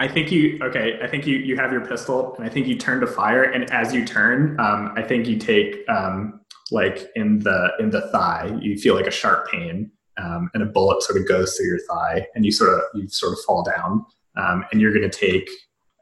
I 0.00 0.06
think 0.06 0.30
you 0.30 0.60
okay. 0.62 0.98
I 1.02 1.08
think 1.08 1.26
you 1.26 1.36
you 1.38 1.56
have 1.56 1.72
your 1.72 1.84
pistol, 1.84 2.34
and 2.36 2.44
I 2.44 2.48
think 2.48 2.66
you 2.66 2.76
turn 2.76 3.00
to 3.00 3.06
fire. 3.06 3.42
And 3.42 3.70
as 3.72 3.92
you 3.92 4.04
turn, 4.04 4.58
um, 4.60 4.92
I 4.96 5.02
think 5.02 5.26
you 5.26 5.38
take 5.38 5.76
um, 5.88 6.40
like 6.70 7.08
in 7.16 7.40
the 7.40 7.70
in 7.80 7.90
the 7.90 8.02
thigh, 8.12 8.56
you 8.60 8.76
feel 8.78 8.94
like 8.94 9.06
a 9.06 9.10
sharp 9.10 9.50
pain, 9.50 9.90
um, 10.18 10.50
and 10.54 10.62
a 10.62 10.66
bullet 10.66 11.02
sort 11.02 11.20
of 11.20 11.26
goes 11.26 11.56
through 11.56 11.66
your 11.66 11.80
thigh, 11.80 12.26
and 12.34 12.44
you 12.44 12.52
sort 12.52 12.74
of 12.74 12.80
you 12.94 13.08
sort 13.08 13.32
of 13.32 13.38
fall 13.44 13.64
down, 13.64 14.04
um, 14.36 14.64
and 14.70 14.80
you're 14.80 14.92
going 14.92 15.08
to 15.08 15.16
take. 15.18 15.48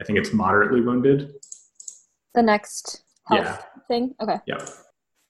I 0.01 0.05
think 0.05 0.19
it's 0.19 0.33
moderately 0.33 0.83
wounded. 0.83 1.33
The 2.35 2.43
next 2.43 3.01
health 3.29 3.41
Yeah. 3.47 3.63
thing. 3.89 4.15
Okay. 4.21 4.37
Yep. 4.47 4.69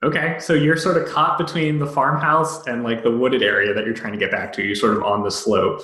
Okay, 0.05 0.39
so 0.41 0.53
you're 0.55 0.77
sort 0.77 0.97
of 0.97 1.09
caught 1.09 1.39
between 1.39 1.79
the 1.79 1.87
farmhouse 1.87 2.67
and 2.67 2.83
like 2.83 3.03
the 3.05 3.11
wooded 3.11 3.43
area 3.43 3.73
that 3.73 3.85
you're 3.85 3.95
trying 3.95 4.13
to 4.13 4.19
get 4.19 4.31
back 4.33 4.53
to. 4.55 4.63
You're 4.65 4.75
sort 4.75 4.97
of 4.97 5.05
on 5.05 5.23
the 5.23 5.31
slope. 5.31 5.83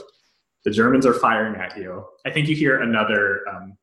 The 0.64 0.70
Germans 0.70 1.06
are 1.06 1.14
firing 1.14 1.60
at 1.60 1.76
you. 1.76 2.04
I 2.24 2.30
think 2.30 2.48
you 2.48 2.56
hear 2.56 2.80
another. 2.80 3.40
Um, 3.48 3.76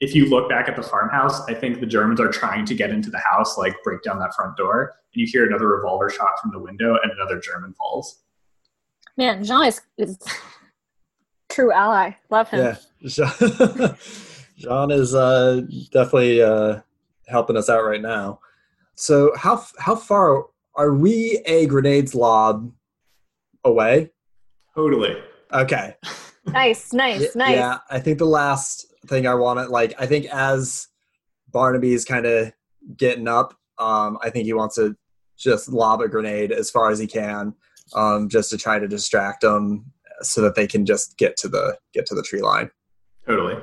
if 0.00 0.14
you 0.14 0.30
look 0.30 0.48
back 0.48 0.66
at 0.66 0.76
the 0.76 0.82
farmhouse, 0.82 1.42
I 1.46 1.52
think 1.52 1.78
the 1.80 1.86
Germans 1.86 2.20
are 2.20 2.28
trying 2.28 2.64
to 2.66 2.74
get 2.74 2.90
into 2.90 3.10
the 3.10 3.18
house, 3.18 3.58
like 3.58 3.74
break 3.84 4.02
down 4.02 4.18
that 4.20 4.34
front 4.34 4.56
door, 4.56 4.94
and 5.12 5.20
you 5.20 5.26
hear 5.30 5.46
another 5.46 5.68
revolver 5.68 6.08
shot 6.08 6.40
from 6.40 6.52
the 6.52 6.58
window, 6.58 6.96
and 7.02 7.12
another 7.12 7.38
German 7.38 7.74
falls. 7.74 8.22
Man, 9.18 9.44
Jean 9.44 9.66
is, 9.66 9.82
is 9.98 10.18
true 11.50 11.70
ally. 11.70 12.12
Love 12.30 12.48
him. 12.48 12.60
Yeah, 12.60 12.76
Jean, 13.06 13.94
Jean 14.56 14.90
is 14.90 15.14
uh, 15.14 15.62
definitely 15.92 16.40
uh, 16.40 16.80
helping 17.26 17.58
us 17.58 17.68
out 17.68 17.84
right 17.84 18.00
now. 18.00 18.40
So 18.94 19.32
how 19.36 19.64
how 19.78 19.96
far 19.96 20.46
are 20.76 20.94
we 20.94 21.42
a 21.44 21.66
grenades 21.66 22.14
lob 22.14 22.72
away? 23.64 24.10
Totally. 24.74 25.22
Okay. 25.52 25.96
Nice, 26.46 26.92
nice, 26.92 27.34
nice. 27.36 27.54
Yeah, 27.54 27.78
I 27.90 27.98
think 28.00 28.18
the 28.18 28.24
last 28.24 28.86
thing 29.06 29.26
I 29.26 29.34
want 29.34 29.58
to 29.58 29.66
like, 29.66 29.94
I 29.98 30.06
think 30.06 30.26
as 30.26 30.88
Barnaby's 31.52 32.04
kind 32.04 32.26
of 32.26 32.52
getting 32.96 33.28
up, 33.28 33.54
um, 33.78 34.18
I 34.22 34.30
think 34.30 34.46
he 34.46 34.52
wants 34.52 34.76
to 34.76 34.96
just 35.36 35.68
lob 35.68 36.00
a 36.00 36.08
grenade 36.08 36.52
as 36.52 36.70
far 36.70 36.90
as 36.90 36.98
he 36.98 37.06
can, 37.06 37.54
um, 37.94 38.28
just 38.28 38.50
to 38.50 38.58
try 38.58 38.78
to 38.78 38.88
distract 38.88 39.42
them, 39.42 39.86
so 40.22 40.40
that 40.42 40.54
they 40.54 40.66
can 40.66 40.84
just 40.86 41.16
get 41.18 41.36
to 41.38 41.48
the 41.48 41.78
get 41.92 42.06
to 42.06 42.14
the 42.14 42.22
tree 42.22 42.42
line. 42.42 42.70
Totally. 43.26 43.56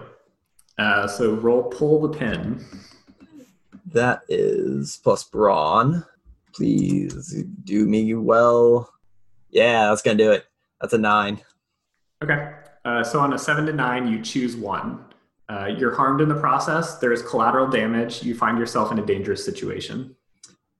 Uh, 0.78 1.08
so 1.08 1.34
roll 1.36 1.63
pull 1.63 2.08
the 2.08 2.17
pin. 2.17 2.63
That 3.88 4.21
is 4.30 5.00
plus 5.04 5.23
brawn. 5.23 6.06
Please 6.54 7.43
do 7.63 7.86
me 7.86 8.13
well. 8.13 8.91
Yeah, 9.50 9.89
that's 9.89 10.02
gonna 10.02 10.17
do 10.17 10.32
it. 10.32 10.45
That's 10.82 10.93
a 10.93 10.97
nine. 10.97 11.41
Okay. 12.23 12.51
Uh, 12.86 13.03
so 13.03 13.19
on 13.19 13.34
a 13.34 13.38
seven 13.38 13.65
to 13.65 13.73
nine, 13.73 14.08
you 14.08 14.21
choose 14.21 14.56
one. 14.56 15.03
Uh, 15.49 15.69
you're 15.77 15.93
harmed 15.93 16.21
in 16.21 16.27
the 16.27 16.39
process. 16.39 16.97
There 16.97 17.13
is 17.13 17.21
collateral 17.21 17.67
damage. 17.67 18.23
You 18.23 18.36
find 18.36 18.58
yourself 18.58 18.91
in 18.91 18.99
a 18.99 19.06
dangerous 19.06 19.43
situation. 19.43 20.15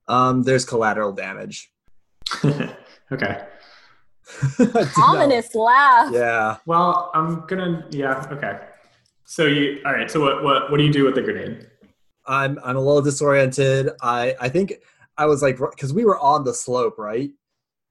Um, 0.08 0.44
there's 0.44 0.66
collateral 0.66 1.12
damage. 1.12 1.72
okay. 2.46 2.68
I 3.12 3.46
did 4.58 4.88
Ominous 4.98 5.56
laugh. 5.56 6.14
Yeah. 6.14 6.58
Well, 6.66 7.12
I'm 7.14 7.46
gonna. 7.48 7.88
Yeah. 7.92 8.26
Okay. 8.32 8.60
So 9.26 9.46
you. 9.46 9.82
All 9.86 9.94
right. 9.94 10.12
So 10.12 10.20
what? 10.20 10.44
What? 10.44 10.72
What 10.72 10.78
do 10.78 10.84
you 10.84 10.92
do 10.92 11.06
with 11.06 11.16
the 11.16 11.22
grenade? 11.22 11.68
I'm 12.26 12.60
I'm 12.64 12.76
a 12.76 12.82
little 12.82 13.02
disoriented. 13.02 13.90
I 14.02 14.36
I 14.40 14.50
think 14.50 14.74
I 15.18 15.26
was 15.26 15.42
like 15.42 15.58
because 15.58 15.94
we 15.94 16.04
were 16.04 16.20
on 16.20 16.44
the 16.44 16.54
slope, 16.54 16.98
right? 16.98 17.32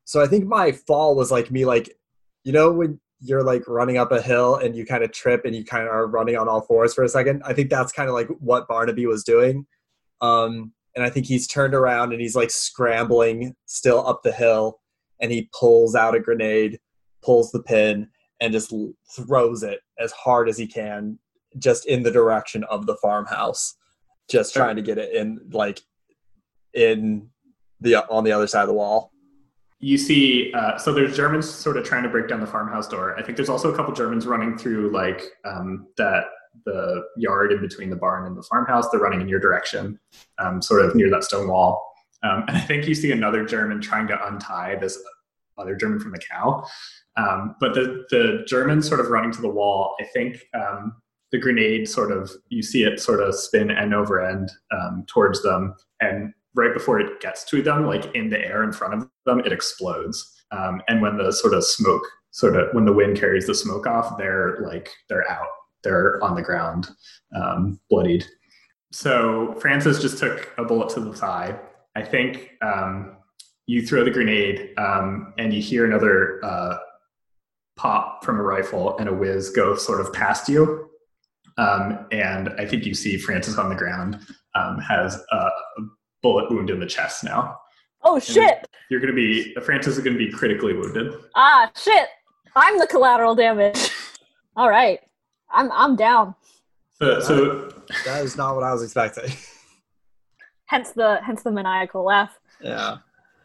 So 0.05 0.23
I 0.23 0.27
think 0.27 0.47
my 0.47 0.73
fall 0.73 1.17
was 1.17 1.31
like 1.31 1.51
me 1.51 1.65
like, 1.65 1.97
you 2.45 2.53
know 2.53 2.71
when 2.71 3.01
you're 3.21 3.43
like 3.43 3.67
running 3.67 3.97
up 3.97 4.13
a 4.13 4.21
hill 4.21 4.57
and 4.57 4.77
you 4.77 4.85
kind 4.85 5.03
of 5.03 5.13
trip 5.13 5.45
and 5.45 5.55
you 5.55 5.65
kind 5.65 5.85
of 5.85 5.93
are 5.93 6.07
running 6.07 6.37
on 6.37 6.49
all 6.49 6.61
fours 6.61 6.95
for 6.95 7.03
a 7.05 7.09
second. 7.09 7.43
I 7.45 7.53
think 7.53 7.71
that's 7.71 7.93
kind 7.93 8.09
of 8.09 8.15
like 8.15 8.29
what 8.41 8.69
Barnaby 8.69 9.07
was 9.07 9.25
doing. 9.25 9.67
Um, 10.21 10.73
and 10.95 11.05
I 11.05 11.11
think 11.11 11.27
he's 11.27 11.47
turned 11.47 11.75
around 11.75 12.13
and 12.13 12.21
he's 12.21 12.37
like 12.37 12.51
scrambling 12.51 13.55
still 13.67 14.07
up 14.07 14.23
the 14.23 14.33
hill 14.33 14.81
and 15.21 15.31
he 15.31 15.49
pulls 15.59 15.95
out 15.95 16.15
a 16.15 16.21
grenade, 16.21 16.79
pulls 17.23 17.51
the 17.53 17.63
pin, 17.63 18.09
and 18.41 18.53
just 18.53 18.73
throws 19.15 19.63
it 19.63 19.81
as 19.99 20.13
hard 20.13 20.49
as 20.49 20.59
he 20.59 20.67
can 20.67 21.19
just 21.59 21.87
in 21.87 22.03
the 22.03 22.11
direction 22.11 22.65
of 22.65 22.87
the 22.87 22.97
farmhouse 22.97 23.77
just 24.29 24.53
trying 24.53 24.77
to 24.77 24.83
get 24.83 24.99
it 24.99 25.15
in 25.15 25.41
like 25.53 25.81
in 26.75 27.29
the 27.81 27.97
on 28.11 28.25
the 28.25 28.33
other 28.33 28.47
side 28.47 28.63
of 28.63 28.69
the 28.69 28.75
wall 28.75 29.13
you 29.79 29.99
see 29.99 30.53
uh, 30.55 30.79
so 30.79 30.93
there's 30.93 31.17
germans 31.17 31.49
sort 31.49 31.77
of 31.77 31.85
trying 31.85 32.03
to 32.03 32.09
break 32.09 32.29
down 32.29 32.41
the 32.41 32.47
farmhouse 32.47 32.89
door. 32.89 33.19
I 33.19 33.23
think 33.23 33.37
there's 33.37 33.49
also 33.49 33.73
a 33.73 33.77
couple 33.77 33.93
germans 33.95 34.27
running 34.27 34.57
through 34.57 34.91
like 34.91 35.23
um, 35.45 35.87
that 35.97 36.25
the 36.65 37.03
yard 37.17 37.53
in 37.53 37.61
between 37.61 37.91
the 37.91 37.97
barn 37.97 38.27
and 38.27 38.37
the 38.37 38.43
farmhouse. 38.43 38.89
They're 38.89 39.01
running 39.01 39.21
in 39.21 39.29
your 39.29 39.41
direction 39.41 39.99
um, 40.39 40.63
sort 40.63 40.85
of 40.85 40.95
near 40.95 41.11
that 41.11 41.25
stone 41.25 41.49
wall. 41.49 41.93
Um, 42.23 42.45
and 42.49 42.57
i 42.57 42.61
think 42.61 42.87
you 42.87 42.95
see 42.95 43.13
another 43.13 43.45
german 43.45 43.81
trying 43.81 44.07
to 44.09 44.27
untie 44.27 44.77
this 44.77 44.99
other 45.59 45.75
german 45.75 46.01
from 46.01 46.13
the 46.13 46.21
cow. 46.31 46.65
Um, 47.17 47.57
but 47.61 47.75
the, 47.75 48.05
the 48.11 48.45
germans 48.47 48.89
sort 48.89 49.01
of 49.01 49.09
running 49.09 49.33
to 49.33 49.43
the 49.43 49.49
wall 49.49 49.95
i 50.01 50.05
think 50.05 50.43
um, 50.55 50.95
the 51.33 51.39
grenade 51.39 51.89
sort 51.89 52.13
of 52.13 52.31
you 52.49 52.63
see 52.63 52.85
it 52.85 53.01
sort 53.01 53.21
of 53.21 53.35
spin 53.35 53.71
end 53.71 53.95
over 53.95 54.25
end 54.25 54.51
um, 54.73 55.05
towards 55.07 55.43
them. 55.43 55.75
And 56.01 56.33
right 56.57 56.75
before 56.75 56.99
it 56.99 57.21
gets 57.21 57.45
to 57.45 57.63
them 57.63 57.87
like 57.87 58.13
in 58.15 58.29
the 58.31 58.39
air 58.39 58.65
in 58.65 58.73
front 58.73 58.95
of 58.95 59.09
them 59.25 59.41
it 59.41 59.53
explodes. 59.53 60.33
Um, 60.51 60.83
and 60.89 61.01
when 61.01 61.17
the 61.17 61.33
sort 61.33 61.55
of 61.55 61.65
smoke 61.65 62.03
sort 62.31 62.57
of 62.57 62.69
when 62.73 62.85
the 62.85 62.93
wind 62.93 63.19
carries 63.19 63.47
the 63.47 63.55
smoke 63.55 63.87
off 63.87 64.19
they're 64.19 64.59
like 64.61 64.91
they're 65.09 65.31
out. 65.31 65.47
They're 65.85 66.23
on 66.25 66.35
the 66.35 66.43
ground 66.43 66.89
um, 67.41 67.79
bloodied. 67.89 68.25
So 68.91 69.55
francis 69.61 70.01
just 70.01 70.19
took 70.19 70.53
a 70.59 70.65
bullet 70.65 70.89
to 70.91 71.01
the 71.01 71.13
thigh. 71.13 71.59
I 71.95 72.03
think 72.03 72.53
um, 72.63 73.17
you 73.67 73.87
throw 73.87 74.05
the 74.05 74.11
grenade 74.11 74.73
um, 74.79 75.35
and 75.39 75.53
you 75.53 75.61
hear 75.61 75.85
another 75.85 76.45
uh, 76.45 76.79
pop 77.77 78.25
from 78.25 78.39
a 78.39 78.43
rifle 78.43 78.97
and 78.99 79.09
a 79.09 79.15
whiz 79.15 79.51
go 79.51 79.77
sort 79.77 80.01
of 80.01 80.13
past 80.13 80.49
you. 80.49 80.91
Um, 81.59 82.07
and 82.13 82.51
I 82.59 82.67
think 82.67 82.85
you 82.85 82.95
see 82.95 83.17
Francis 83.17 83.59
on 83.59 83.69
the 83.69 83.75
ground 83.75 84.19
um, 84.55 84.79
has 84.79 85.19
a 85.33 85.51
bullet 86.27 86.51
wound 86.51 86.71
in 86.71 86.81
the 86.81 86.87
chest 86.87 87.23
now. 87.23 87.61
Oh 88.03 88.19
shit! 88.19 88.67
You're 88.91 89.01
going 89.01 89.15
to 89.15 89.17
be 89.17 89.55
Francis 89.65 89.97
is 89.97 90.03
going 90.03 90.19
to 90.19 90.19
be 90.19 90.31
critically 90.31 90.75
wounded. 90.75 91.15
Ah 91.37 91.71
shit! 91.77 92.09
I'm 92.57 92.79
the 92.79 92.87
collateral 92.87 93.37
damage. 93.37 93.91
All 94.57 94.69
right, 94.69 94.99
I'm 95.51 95.71
I'm 95.71 95.95
down. 95.95 96.35
So, 96.95 97.21
so 97.21 97.69
that 98.05 98.25
is 98.25 98.37
not 98.37 98.55
what 98.55 98.65
I 98.65 98.73
was 98.73 98.83
expecting. 98.83 99.33
hence 100.67 100.91
the 100.91 101.21
hence 101.23 101.43
the 101.43 101.53
maniacal 101.53 102.05
laugh. 102.05 102.39
Yeah. 102.61 102.97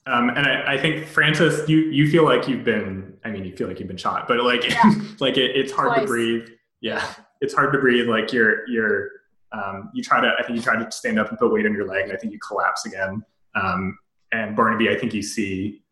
Um, 0.08 0.30
and 0.30 0.48
I, 0.48 0.74
I, 0.74 0.78
think 0.80 1.06
Francis, 1.06 1.70
you 1.70 1.78
you 1.78 2.10
feel 2.10 2.26
like 2.26 2.48
you've 2.48 2.64
been. 2.64 3.14
I 3.24 3.30
mean, 3.30 3.46
you 3.46 3.56
feel 3.56 3.68
like 3.68 3.78
you've 3.78 3.88
been 3.88 3.98
shot, 3.98 4.28
but 4.28 4.44
like 4.44 4.68
yeah. 4.70 4.94
like 5.20 5.38
it, 5.38 5.56
it's 5.56 5.72
hard 5.72 5.90
Twice. 5.90 6.02
to 6.02 6.08
breathe. 6.08 6.48
Yeah 6.80 7.14
it's 7.42 7.54
hard 7.54 7.74
to 7.74 7.80
breathe. 7.80 8.08
Like 8.08 8.32
you're 8.32 8.68
you're 8.70 9.10
um, 9.52 9.90
you 9.94 10.04
try 10.04 10.22
to 10.22 10.32
I 10.40 10.44
think 10.44 10.58
you 10.58 10.62
try 10.62 10.82
to 10.82 10.92
stand 10.92 11.20
up 11.20 11.30
and 11.30 11.38
put 11.38 11.52
weight 11.52 11.66
on 11.66 11.74
your 11.74 11.88
leg, 11.88 12.04
and 12.06 12.14
I 12.14 12.16
think 12.18 12.34
you 12.34 12.40
collapse 12.40 12.86
again. 12.86 13.24
Um, 13.56 13.98
and 14.32 14.56
Barnaby, 14.56 14.90
I 14.90 14.98
think 14.98 15.14
you 15.14 15.22
see 15.22 15.84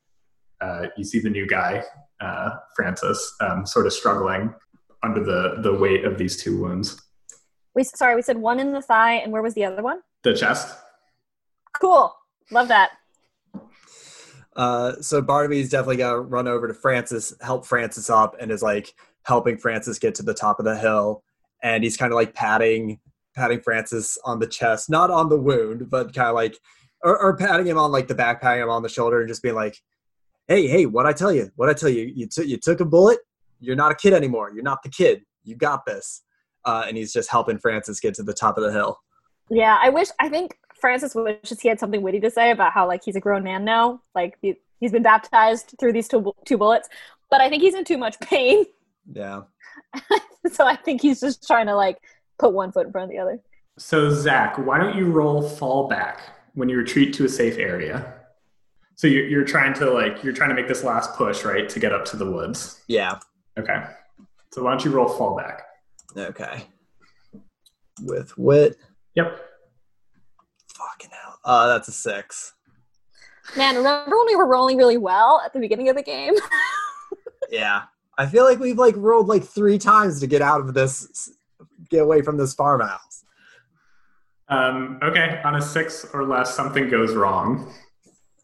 uh, 0.62 0.88
you 0.98 1.04
see 1.04 1.20
the 1.20 1.30
new 1.30 1.48
guy, 1.48 1.84
uh, 2.22 2.52
Francis, 2.76 3.36
um, 3.42 3.66
sort 3.66 3.86
of 3.86 3.94
struggling 3.94 4.54
under 5.04 5.24
the 5.24 5.62
the 5.62 5.74
weight 5.74 6.06
of 6.06 6.18
these 6.18 6.42
two 6.42 6.60
wounds. 6.62 7.02
We 7.76 7.84
sorry, 7.84 8.16
we 8.16 8.22
said 8.22 8.38
one 8.38 8.60
in 8.60 8.72
the 8.72 8.82
thigh, 8.82 9.16
and 9.16 9.32
where 9.32 9.42
was 9.42 9.54
the 9.54 9.66
other 9.66 9.82
one? 9.82 10.02
The 10.24 10.34
chest. 10.34 10.76
Cool, 11.80 12.14
love 12.52 12.68
that. 12.70 12.92
Uh, 14.56 14.94
so 15.02 15.22
Barnaby's 15.22 15.70
definitely 15.70 15.98
got 15.98 16.14
to 16.14 16.20
run 16.20 16.48
over 16.48 16.68
to 16.68 16.74
Francis, 16.74 17.34
help 17.40 17.66
Francis 17.66 18.10
up, 18.10 18.36
and 18.40 18.52
is 18.52 18.62
like 18.62 18.94
helping 19.24 19.58
Francis 19.58 20.00
get 20.00 20.16
to 20.16 20.24
the 20.24 20.34
top 20.34 20.60
of 20.60 20.66
the 20.66 20.78
hill 20.78 21.24
and 21.62 21.84
he's 21.84 21.98
kind 21.98 22.12
of 22.12 22.16
like 22.16 22.34
patting 22.34 23.00
patting 23.36 23.62
Francis 23.62 24.18
on 24.26 24.40
the 24.40 24.48
chest, 24.48 24.90
not 24.90 25.12
on 25.12 25.30
the 25.30 25.40
wound, 25.40 25.90
but 25.90 26.14
kind 26.14 26.30
of 26.30 26.36
like 26.36 26.58
or, 27.04 27.18
or, 27.18 27.38
patting 27.38 27.66
him 27.66 27.78
on 27.78 27.92
like 27.92 28.08
the 28.08 28.16
back, 28.16 28.42
patting 28.42 28.64
him 28.64 28.70
on 28.70 28.84
the 28.84 28.90
shoulder, 28.90 29.20
and 29.20 29.28
just 29.30 29.42
being 29.42 29.56
like, 29.56 29.78
"Hey, 30.48 30.68
hey, 30.68 30.86
what 30.86 31.06
I 31.06 31.14
tell 31.14 31.32
you? 31.32 31.50
What 31.56 31.70
I 31.70 31.74
tell 31.74 31.90
you? 31.90 32.12
You 32.14 32.28
took 32.28 32.46
you 32.46 32.58
took 32.58 32.82
a 32.82 32.86
bullet. 32.86 33.20
You're 33.60 33.76
not 33.76 33.92
a 33.92 33.96
kid 33.96 34.14
anymore. 34.14 34.52
You're 34.54 34.64
not 34.64 34.84
the 34.84 34.90
kid. 34.90 35.24
You 35.44 35.56
got 35.56 35.86
this." 35.86 36.24
Uh, 36.66 36.84
and 36.88 36.98
he's 36.98 37.14
just 37.14 37.32
helping 37.32 37.58
Francis 37.58 38.02
get 38.02 38.14
to 38.16 38.24
the 38.24 38.34
top 38.34 38.58
of 38.58 38.64
the 38.66 38.72
hill. 38.72 39.00
Yeah, 39.50 39.78
I 39.82 39.90
wish. 39.90 40.10
I 40.20 40.28
think 40.28 40.58
Francis 40.80 41.16
wishes 41.16 41.60
he 41.62 41.70
had 41.70 41.80
something 41.80 42.02
witty 42.02 42.20
to 42.20 42.30
say 42.30 42.52
about 42.52 42.74
how 42.74 42.88
like 42.88 43.04
he's 43.04 43.16
a 43.16 43.22
grown 43.22 43.44
man 43.44 43.64
now. 43.64 44.02
Like 44.14 44.38
he, 44.42 44.56
he's 44.80 44.92
been 44.92 45.04
baptized 45.04 45.76
through 45.80 45.94
these 45.94 46.08
two 46.08 46.34
two 46.46 46.58
bullets, 46.58 46.90
but 47.32 47.42
I 47.42 47.50
think 47.50 47.64
he's 47.64 47.76
in 47.76 47.86
too 47.86 47.98
much 47.98 48.20
pain. 48.20 48.66
Yeah. 49.12 49.44
so 50.52 50.66
I 50.66 50.76
think 50.76 51.02
he's 51.02 51.20
just 51.20 51.48
trying 51.48 51.68
to 51.68 51.76
like 51.76 51.98
put 52.40 52.54
one 52.54 52.72
foot 52.72 52.88
in 52.88 52.92
front 52.92 53.06
of 53.06 53.10
the 53.12 53.20
other. 53.20 53.40
So 53.78 54.12
Zach, 54.12 54.58
why 54.58 54.78
don't 54.78 54.98
you 54.98 55.12
roll 55.12 55.42
fall 55.42 55.88
back 55.88 56.22
when 56.54 56.70
you 56.70 56.78
retreat 56.78 57.14
to 57.16 57.26
a 57.26 57.30
safe 57.30 57.58
area? 57.58 58.16
So 58.96 59.08
you're, 59.08 59.28
you're 59.28 59.46
trying 59.46 59.74
to 59.76 59.90
like 59.92 60.24
you're 60.24 60.34
trying 60.34 60.50
to 60.50 60.56
make 60.56 60.68
this 60.68 60.84
last 60.84 61.14
push, 61.16 61.46
right, 61.46 61.70
to 61.70 61.80
get 61.80 61.94
up 61.94 62.04
to 62.06 62.18
the 62.18 62.30
woods. 62.30 62.84
Yeah. 62.88 63.20
Okay. 63.58 63.86
So 64.52 64.64
why 64.64 64.72
don't 64.72 64.84
you 64.84 64.92
roll 64.92 65.08
fall 65.08 65.38
back? 65.38 65.62
Okay. 66.18 66.64
With 68.02 68.38
wit. 68.38 68.78
Yep. 69.16 69.40
Fucking 70.74 71.12
hell. 71.12 71.40
Uh, 71.46 71.68
that's 71.68 71.88
a 71.88 71.92
six. 71.92 72.54
Man, 73.56 73.78
remember 73.78 74.18
when 74.18 74.28
we 74.28 74.36
were 74.36 74.46
rolling 74.46 74.78
really 74.78 74.98
well 74.98 75.42
at 75.46 75.54
the 75.54 75.60
beginning 75.60 75.90
of 75.90 75.96
the 75.96 76.04
game? 76.04 76.34
yeah. 77.50 77.84
I 78.18 78.26
feel 78.26 78.44
like 78.44 78.60
we've 78.60 78.78
like 78.78 78.96
rolled 78.98 79.28
like 79.28 79.46
three 79.46 79.78
times 79.78 80.20
to 80.20 80.28
get 80.28 80.42
out 80.42 80.60
of 80.60 80.74
this, 80.74 81.32
get 81.90 82.02
away 82.02 82.22
from 82.22 82.38
this 82.38 82.54
farmhouse. 82.54 83.24
Um, 84.48 85.00
okay, 85.04 85.42
on 85.44 85.56
a 85.56 85.62
six 85.62 86.06
or 86.14 86.26
less, 86.26 86.56
something 86.56 86.90
goes 86.90 87.14
wrong. 87.14 87.72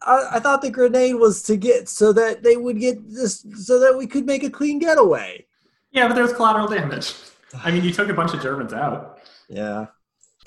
I, 0.02 0.28
I, 0.34 0.40
thought 0.40 0.62
the 0.62 0.70
grenade 0.70 1.16
was 1.16 1.42
to 1.44 1.56
get 1.56 1.88
so 1.88 2.12
that 2.12 2.44
they 2.44 2.56
would 2.56 2.78
get 2.78 3.10
this, 3.10 3.44
so 3.56 3.80
that 3.80 3.96
we 3.98 4.06
could 4.06 4.24
make 4.24 4.44
a 4.44 4.50
clean 4.50 4.78
getaway. 4.78 5.46
Yeah, 5.90 6.06
but 6.06 6.14
there's 6.14 6.32
collateral 6.32 6.68
damage. 6.68 7.14
I 7.64 7.72
mean, 7.72 7.82
you 7.82 7.92
took 7.92 8.08
a 8.08 8.14
bunch 8.14 8.34
of 8.34 8.40
Germans 8.40 8.72
out. 8.72 9.18
Yeah, 9.48 9.86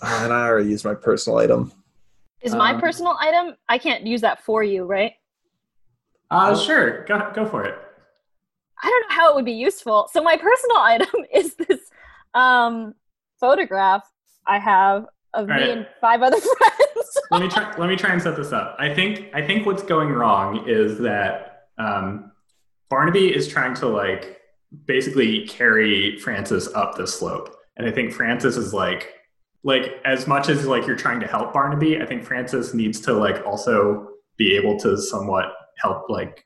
uh, 0.02 0.20
and 0.24 0.32
I 0.32 0.46
already 0.46 0.70
used 0.70 0.86
my 0.86 0.94
personal 0.94 1.40
item. 1.40 1.74
Is 2.42 2.56
my 2.56 2.74
um, 2.74 2.80
personal 2.80 3.18
item? 3.20 3.56
I 3.68 3.78
can't 3.78 4.08
use 4.08 4.22
that 4.22 4.42
for 4.44 4.64
you, 4.64 4.86
right? 4.86 5.14
Uh, 6.32 6.56
sure. 6.58 7.04
Go 7.06 7.32
go 7.36 7.46
for 7.46 7.66
it. 7.66 7.76
I 8.82 8.88
don't 8.88 9.10
know 9.10 9.16
how 9.16 9.32
it 9.32 9.36
would 9.36 9.46
be 9.46 9.52
useful. 9.52 10.10
So 10.12 10.24
my 10.24 10.38
personal 10.38 10.78
item 10.80 11.26
is 11.34 11.56
this 11.56 11.79
um, 12.34 12.94
photograph 13.40 14.04
I 14.48 14.60
have 14.60 15.06
of 15.34 15.50
All 15.50 15.56
me 15.56 15.62
right. 15.62 15.70
and 15.70 15.88
five 16.02 16.22
other 16.22 16.38
friends. 16.58 17.18
let 17.32 17.42
me 17.42 17.48
try. 17.48 17.76
Let 17.78 17.90
me 17.90 17.96
try 17.96 18.12
and 18.12 18.22
set 18.22 18.36
this 18.36 18.52
up. 18.52 18.76
I 18.80 18.94
think. 18.94 19.28
I 19.34 19.46
think 19.46 19.66
what's 19.66 19.84
going 19.84 20.10
wrong 20.10 20.68
is 20.68 20.98
that 21.00 21.68
um, 21.78 22.32
Barnaby 22.90 23.34
is 23.36 23.48
trying 23.48 23.76
to 23.76 23.88
like 23.88 24.40
basically 24.86 25.48
carry 25.48 26.18
Francis 26.20 26.68
up 26.74 26.96
the 26.96 27.06
slope, 27.08 27.56
and 27.78 27.88
I 27.88 27.92
think 27.92 28.12
Francis 28.12 28.58
is 28.58 28.74
like, 28.74 29.14
like 29.64 30.02
as 30.06 30.28
much 30.28 30.50
as 30.50 30.66
like 30.66 30.88
you're 30.88 30.96
trying 30.96 31.20
to 31.20 31.28
help 31.28 31.54
Barnaby, 31.54 32.02
I 32.02 32.06
think 32.06 32.24
Francis 32.24 32.74
needs 32.74 33.00
to 33.02 33.14
like 33.14 33.46
also 33.46 34.08
be 34.38 34.56
able 34.56 34.80
to 34.80 34.98
somewhat 34.98 35.54
help 35.78 36.10
like 36.10 36.44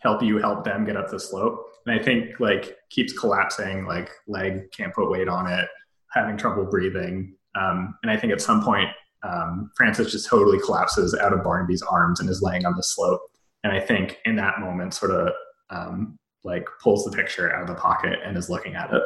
help 0.00 0.22
you 0.22 0.38
help 0.38 0.64
them 0.64 0.84
get 0.84 0.96
up 0.96 1.10
the 1.10 1.20
slope. 1.20 1.62
And 1.86 1.98
I 1.98 2.02
think 2.02 2.40
like 2.40 2.76
keeps 2.90 3.12
collapsing, 3.12 3.86
like 3.86 4.10
leg 4.26 4.70
can't 4.72 4.94
put 4.94 5.10
weight 5.10 5.28
on 5.28 5.46
it, 5.46 5.68
having 6.12 6.36
trouble 6.36 6.64
breathing. 6.64 7.34
Um, 7.54 7.96
and 8.02 8.10
I 8.10 8.16
think 8.16 8.32
at 8.32 8.40
some 8.40 8.62
point, 8.64 8.88
um, 9.22 9.70
Francis 9.76 10.12
just 10.12 10.28
totally 10.28 10.58
collapses 10.60 11.14
out 11.14 11.32
of 11.32 11.42
Barnaby's 11.42 11.82
arms 11.82 12.20
and 12.20 12.28
is 12.28 12.42
laying 12.42 12.66
on 12.66 12.76
the 12.76 12.82
slope. 12.82 13.22
And 13.62 13.72
I 13.72 13.80
think 13.80 14.18
in 14.24 14.36
that 14.36 14.60
moment, 14.60 14.94
sort 14.94 15.12
of 15.12 15.32
um, 15.70 16.18
like 16.42 16.66
pulls 16.82 17.04
the 17.04 17.10
picture 17.10 17.54
out 17.54 17.62
of 17.62 17.68
the 17.68 17.74
pocket 17.74 18.18
and 18.24 18.36
is 18.36 18.50
looking 18.50 18.74
at 18.74 18.92
it. 18.92 19.02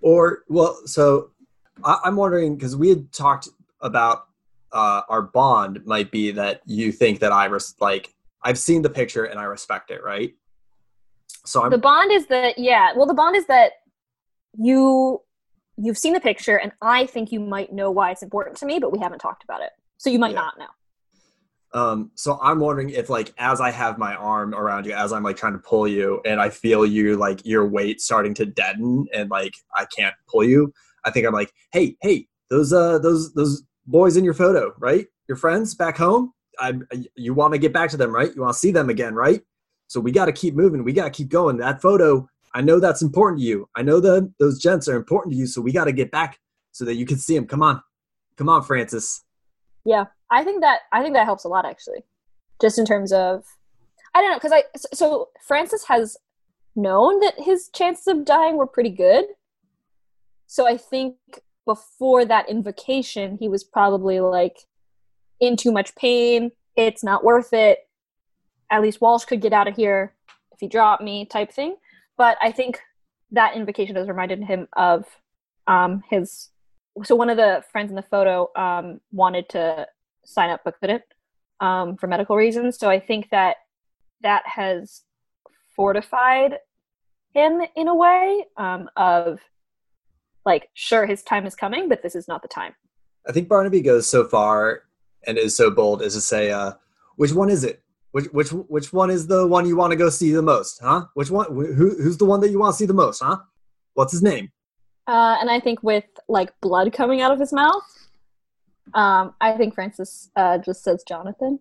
Or, 0.00 0.42
well, 0.48 0.78
so 0.86 1.30
I- 1.84 2.00
am 2.04 2.16
wondering 2.16 2.56
because 2.56 2.76
we 2.76 2.88
had 2.88 3.12
talked 3.12 3.48
about 3.80 4.26
uh, 4.72 5.02
our 5.08 5.22
bond 5.22 5.84
might 5.84 6.10
be 6.10 6.30
that 6.32 6.62
you 6.64 6.92
think 6.92 7.20
that 7.20 7.32
I 7.32 7.48
was 7.48 7.74
like 7.80 8.14
I've 8.42 8.58
seen 8.58 8.82
the 8.82 8.90
picture 8.90 9.24
and 9.24 9.38
I 9.38 9.44
respect 9.44 9.90
it, 9.90 10.02
right? 10.02 10.34
So 11.44 11.64
I'm, 11.64 11.70
the 11.70 11.78
bond 11.78 12.12
is 12.12 12.26
that 12.26 12.58
yeah. 12.58 12.92
Well, 12.94 13.06
the 13.06 13.14
bond 13.14 13.36
is 13.36 13.46
that 13.46 13.72
you 14.56 15.20
you've 15.76 15.98
seen 15.98 16.12
the 16.12 16.20
picture, 16.20 16.56
and 16.56 16.72
I 16.80 17.06
think 17.06 17.32
you 17.32 17.40
might 17.40 17.72
know 17.72 17.90
why 17.90 18.10
it's 18.10 18.22
important 18.22 18.56
to 18.58 18.66
me, 18.66 18.78
but 18.78 18.92
we 18.92 18.98
haven't 18.98 19.18
talked 19.18 19.42
about 19.44 19.62
it. 19.62 19.70
So 19.98 20.10
you 20.10 20.18
might 20.18 20.32
Yeah. 20.32 20.40
not 20.40 20.58
know. 20.58 20.66
Um, 21.74 22.10
so 22.16 22.38
I'm 22.42 22.60
wondering 22.60 22.90
if 22.90 23.08
like 23.08 23.32
as 23.38 23.60
I 23.60 23.70
have 23.70 23.96
my 23.98 24.14
arm 24.14 24.54
around 24.54 24.84
you, 24.86 24.92
as 24.92 25.12
I'm 25.12 25.22
like 25.22 25.36
trying 25.36 25.54
to 25.54 25.58
pull 25.58 25.88
you, 25.88 26.20
and 26.24 26.40
I 26.40 26.50
feel 26.50 26.84
you 26.84 27.16
like 27.16 27.44
your 27.46 27.66
weight 27.66 28.00
starting 28.00 28.34
to 28.34 28.46
deaden, 28.46 29.06
and 29.14 29.30
like 29.30 29.54
I 29.74 29.86
can't 29.96 30.14
pull 30.28 30.44
you. 30.44 30.72
I 31.04 31.10
think 31.10 31.26
I'm 31.26 31.32
like, 31.32 31.52
hey, 31.72 31.96
hey, 32.02 32.28
those 32.50 32.72
uh 32.72 32.98
those 32.98 33.32
those 33.32 33.62
boys 33.86 34.16
in 34.16 34.24
your 34.24 34.34
photo, 34.34 34.72
right? 34.78 35.06
Your 35.28 35.36
friends 35.36 35.74
back 35.74 35.96
home. 35.96 36.32
I 36.60 36.74
you 37.16 37.32
want 37.32 37.54
to 37.54 37.58
get 37.58 37.72
back 37.72 37.90
to 37.90 37.96
them, 37.96 38.14
right? 38.14 38.32
You 38.34 38.42
want 38.42 38.52
to 38.52 38.58
see 38.58 38.70
them 38.70 38.90
again, 38.90 39.14
right? 39.14 39.40
So 39.92 40.00
we 40.00 40.10
got 40.10 40.24
to 40.24 40.32
keep 40.32 40.54
moving. 40.54 40.84
We 40.84 40.94
got 40.94 41.04
to 41.04 41.10
keep 41.10 41.28
going. 41.28 41.58
That 41.58 41.82
photo, 41.82 42.26
I 42.54 42.62
know 42.62 42.80
that's 42.80 43.02
important 43.02 43.40
to 43.40 43.46
you. 43.46 43.68
I 43.76 43.82
know 43.82 44.00
that 44.00 44.32
those 44.38 44.58
gents 44.58 44.88
are 44.88 44.96
important 44.96 45.34
to 45.34 45.38
you. 45.38 45.46
So 45.46 45.60
we 45.60 45.70
got 45.70 45.84
to 45.84 45.92
get 45.92 46.10
back 46.10 46.38
so 46.70 46.86
that 46.86 46.94
you 46.94 47.04
can 47.04 47.18
see 47.18 47.34
them. 47.34 47.46
Come 47.46 47.62
on, 47.62 47.82
come 48.38 48.48
on, 48.48 48.62
Francis. 48.62 49.22
Yeah, 49.84 50.06
I 50.30 50.44
think 50.44 50.62
that 50.62 50.80
I 50.92 51.02
think 51.02 51.14
that 51.14 51.26
helps 51.26 51.44
a 51.44 51.48
lot 51.48 51.66
actually, 51.66 52.04
just 52.58 52.78
in 52.78 52.86
terms 52.86 53.12
of 53.12 53.44
I 54.14 54.22
don't 54.22 54.30
know 54.30 54.38
because 54.38 54.52
I 54.52 54.64
so- 54.78 54.88
so 54.94 55.28
Francis 55.46 55.84
has 55.88 56.16
known 56.74 57.20
that 57.20 57.34
his 57.36 57.68
chances 57.74 58.06
of 58.06 58.24
dying 58.24 58.56
were 58.56 58.66
pretty 58.66 58.88
good. 58.88 59.26
So 60.46 60.66
I 60.66 60.78
think 60.78 61.16
before 61.66 62.24
that 62.24 62.48
invocation, 62.48 63.36
he 63.38 63.48
was 63.50 63.62
probably 63.62 64.20
like 64.20 64.56
in 65.38 65.56
too 65.56 65.70
much 65.70 65.94
pain. 65.96 66.52
It's 66.76 67.04
not 67.04 67.24
worth 67.24 67.52
it. 67.52 67.80
At 68.72 68.82
least 68.82 69.00
Walsh 69.00 69.24
could 69.24 69.40
get 69.40 69.52
out 69.52 69.68
of 69.68 69.76
here 69.76 70.14
if 70.50 70.58
he 70.58 70.66
dropped 70.66 71.02
me, 71.02 71.26
type 71.26 71.52
thing. 71.52 71.76
But 72.16 72.36
I 72.42 72.50
think 72.50 72.80
that 73.30 73.54
invocation 73.54 73.94
has 73.96 74.08
reminded 74.08 74.42
him 74.42 74.66
of 74.72 75.04
um, 75.66 76.02
his 76.10 76.48
so 77.04 77.14
one 77.14 77.30
of 77.30 77.36
the 77.36 77.64
friends 77.70 77.90
in 77.90 77.96
the 77.96 78.02
photo 78.02 78.50
um, 78.56 79.00
wanted 79.12 79.48
to 79.50 79.86
sign 80.24 80.50
up 80.50 80.60
but 80.64 80.78
couldn't 80.80 81.02
um, 81.60 81.96
for 81.96 82.06
medical 82.06 82.36
reasons. 82.36 82.78
So 82.78 82.90
I 82.90 83.00
think 83.00 83.30
that 83.30 83.56
that 84.22 84.42
has 84.46 85.02
fortified 85.74 86.58
him 87.34 87.62
in 87.76 87.88
a 87.88 87.94
way 87.94 88.44
um, 88.56 88.90
of 88.96 89.40
like, 90.44 90.68
sure, 90.74 91.06
his 91.06 91.22
time 91.22 91.46
is 91.46 91.54
coming, 91.54 91.88
but 91.88 92.02
this 92.02 92.14
is 92.14 92.28
not 92.28 92.42
the 92.42 92.48
time. 92.48 92.74
I 93.26 93.32
think 93.32 93.48
Barnaby 93.48 93.80
goes 93.80 94.06
so 94.06 94.24
far 94.24 94.82
and 95.26 95.38
is 95.38 95.56
so 95.56 95.70
bold 95.70 96.02
as 96.02 96.14
to 96.14 96.20
say, 96.20 96.50
uh, 96.50 96.72
"Which 97.16 97.32
one 97.32 97.48
is 97.48 97.62
it? 97.64 97.81
Which 98.12 98.26
which 98.26 98.50
which 98.50 98.92
one 98.92 99.10
is 99.10 99.26
the 99.26 99.46
one 99.46 99.66
you 99.66 99.76
want 99.76 99.90
to 99.90 99.96
go 99.96 100.10
see 100.10 100.32
the 100.32 100.42
most? 100.42 100.80
Huh? 100.82 101.06
Which 101.14 101.30
one? 101.30 101.46
Who 101.46 101.96
who's 101.96 102.18
the 102.18 102.26
one 102.26 102.40
that 102.40 102.50
you 102.50 102.58
want 102.58 102.74
to 102.74 102.78
see 102.78 102.86
the 102.86 102.94
most? 102.94 103.22
Huh? 103.22 103.38
What's 103.94 104.12
his 104.12 104.22
name? 104.22 104.50
Uh, 105.06 105.36
and 105.40 105.50
I 105.50 105.58
think 105.60 105.82
with 105.82 106.04
like 106.28 106.52
blood 106.60 106.92
coming 106.92 107.20
out 107.22 107.32
of 107.32 107.40
his 107.40 107.52
mouth, 107.52 107.82
um, 108.94 109.34
I 109.40 109.52
think 109.52 109.74
Francis 109.74 110.30
uh, 110.36 110.58
just 110.58 110.84
says 110.84 111.04
Jonathan. 111.08 111.58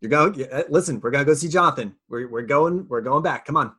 You're 0.00 0.10
going. 0.10 0.34
yeah, 0.34 0.46
uh, 0.46 0.62
Listen, 0.68 1.00
we're 1.00 1.10
gonna 1.10 1.24
go 1.24 1.34
see 1.34 1.48
Jonathan. 1.48 1.94
We're 2.08 2.28
we're 2.28 2.42
going. 2.42 2.86
We're 2.88 3.02
going 3.02 3.22
back. 3.22 3.44
Come 3.44 3.56
on. 3.56 3.72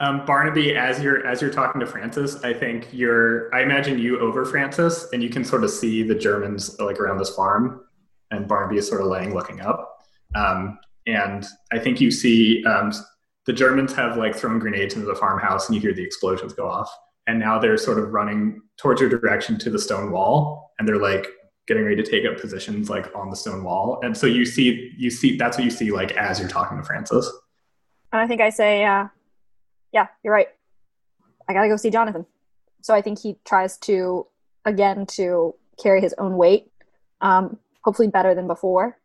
Um, 0.00 0.24
Barnaby, 0.24 0.76
as 0.76 1.02
you're 1.02 1.26
as 1.26 1.42
you're 1.42 1.50
talking 1.50 1.80
to 1.80 1.86
Francis, 1.86 2.42
I 2.44 2.54
think 2.54 2.86
you're. 2.92 3.52
I 3.52 3.62
imagine 3.62 3.98
you 3.98 4.20
over 4.20 4.44
Francis, 4.44 5.08
and 5.12 5.22
you 5.22 5.28
can 5.28 5.44
sort 5.44 5.64
of 5.64 5.70
see 5.70 6.04
the 6.04 6.14
Germans 6.14 6.78
like 6.78 7.00
around 7.00 7.18
this 7.18 7.34
farm, 7.34 7.84
and 8.30 8.46
Barnaby 8.46 8.78
is 8.78 8.88
sort 8.88 9.00
of 9.00 9.08
laying, 9.08 9.34
looking 9.34 9.60
up. 9.60 10.04
Um, 10.36 10.78
and 11.08 11.46
I 11.72 11.78
think 11.78 12.00
you 12.00 12.10
see 12.10 12.64
um, 12.66 12.92
the 13.46 13.52
Germans 13.52 13.94
have 13.94 14.18
like 14.18 14.36
thrown 14.36 14.58
grenades 14.58 14.94
into 14.94 15.06
the 15.06 15.14
farmhouse, 15.14 15.66
and 15.66 15.74
you 15.74 15.80
hear 15.80 15.94
the 15.94 16.04
explosions 16.04 16.52
go 16.52 16.68
off. 16.68 16.90
And 17.26 17.38
now 17.38 17.58
they're 17.58 17.76
sort 17.76 17.98
of 17.98 18.12
running 18.12 18.62
towards 18.76 19.00
your 19.00 19.10
direction 19.10 19.58
to 19.58 19.70
the 19.70 19.78
stone 19.78 20.12
wall, 20.12 20.72
and 20.78 20.86
they're 20.86 21.00
like 21.00 21.26
getting 21.66 21.84
ready 21.84 21.96
to 21.96 22.02
take 22.02 22.24
up 22.26 22.38
positions 22.38 22.88
like 22.88 23.14
on 23.14 23.30
the 23.30 23.36
stone 23.36 23.64
wall. 23.64 24.00
And 24.02 24.16
so 24.16 24.26
you 24.26 24.44
see, 24.44 24.92
you 24.96 25.10
see 25.10 25.36
that's 25.36 25.56
what 25.56 25.64
you 25.64 25.70
see 25.70 25.90
like 25.90 26.12
as 26.12 26.38
you're 26.40 26.48
talking 26.48 26.78
to 26.78 26.84
Francis. 26.84 27.30
And 28.12 28.20
I 28.20 28.26
think 28.26 28.40
I 28.40 28.50
say, 28.50 28.84
uh, 28.84 29.08
yeah, 29.92 30.08
you're 30.22 30.32
right. 30.32 30.48
I 31.48 31.54
gotta 31.54 31.68
go 31.68 31.76
see 31.76 31.90
Jonathan. 31.90 32.26
So 32.82 32.94
I 32.94 33.02
think 33.02 33.20
he 33.20 33.38
tries 33.46 33.78
to, 33.78 34.26
again, 34.64 35.06
to 35.06 35.54
carry 35.82 36.00
his 36.00 36.14
own 36.18 36.36
weight, 36.36 36.70
um, 37.22 37.58
hopefully 37.82 38.08
better 38.08 38.34
than 38.34 38.46
before, 38.46 38.97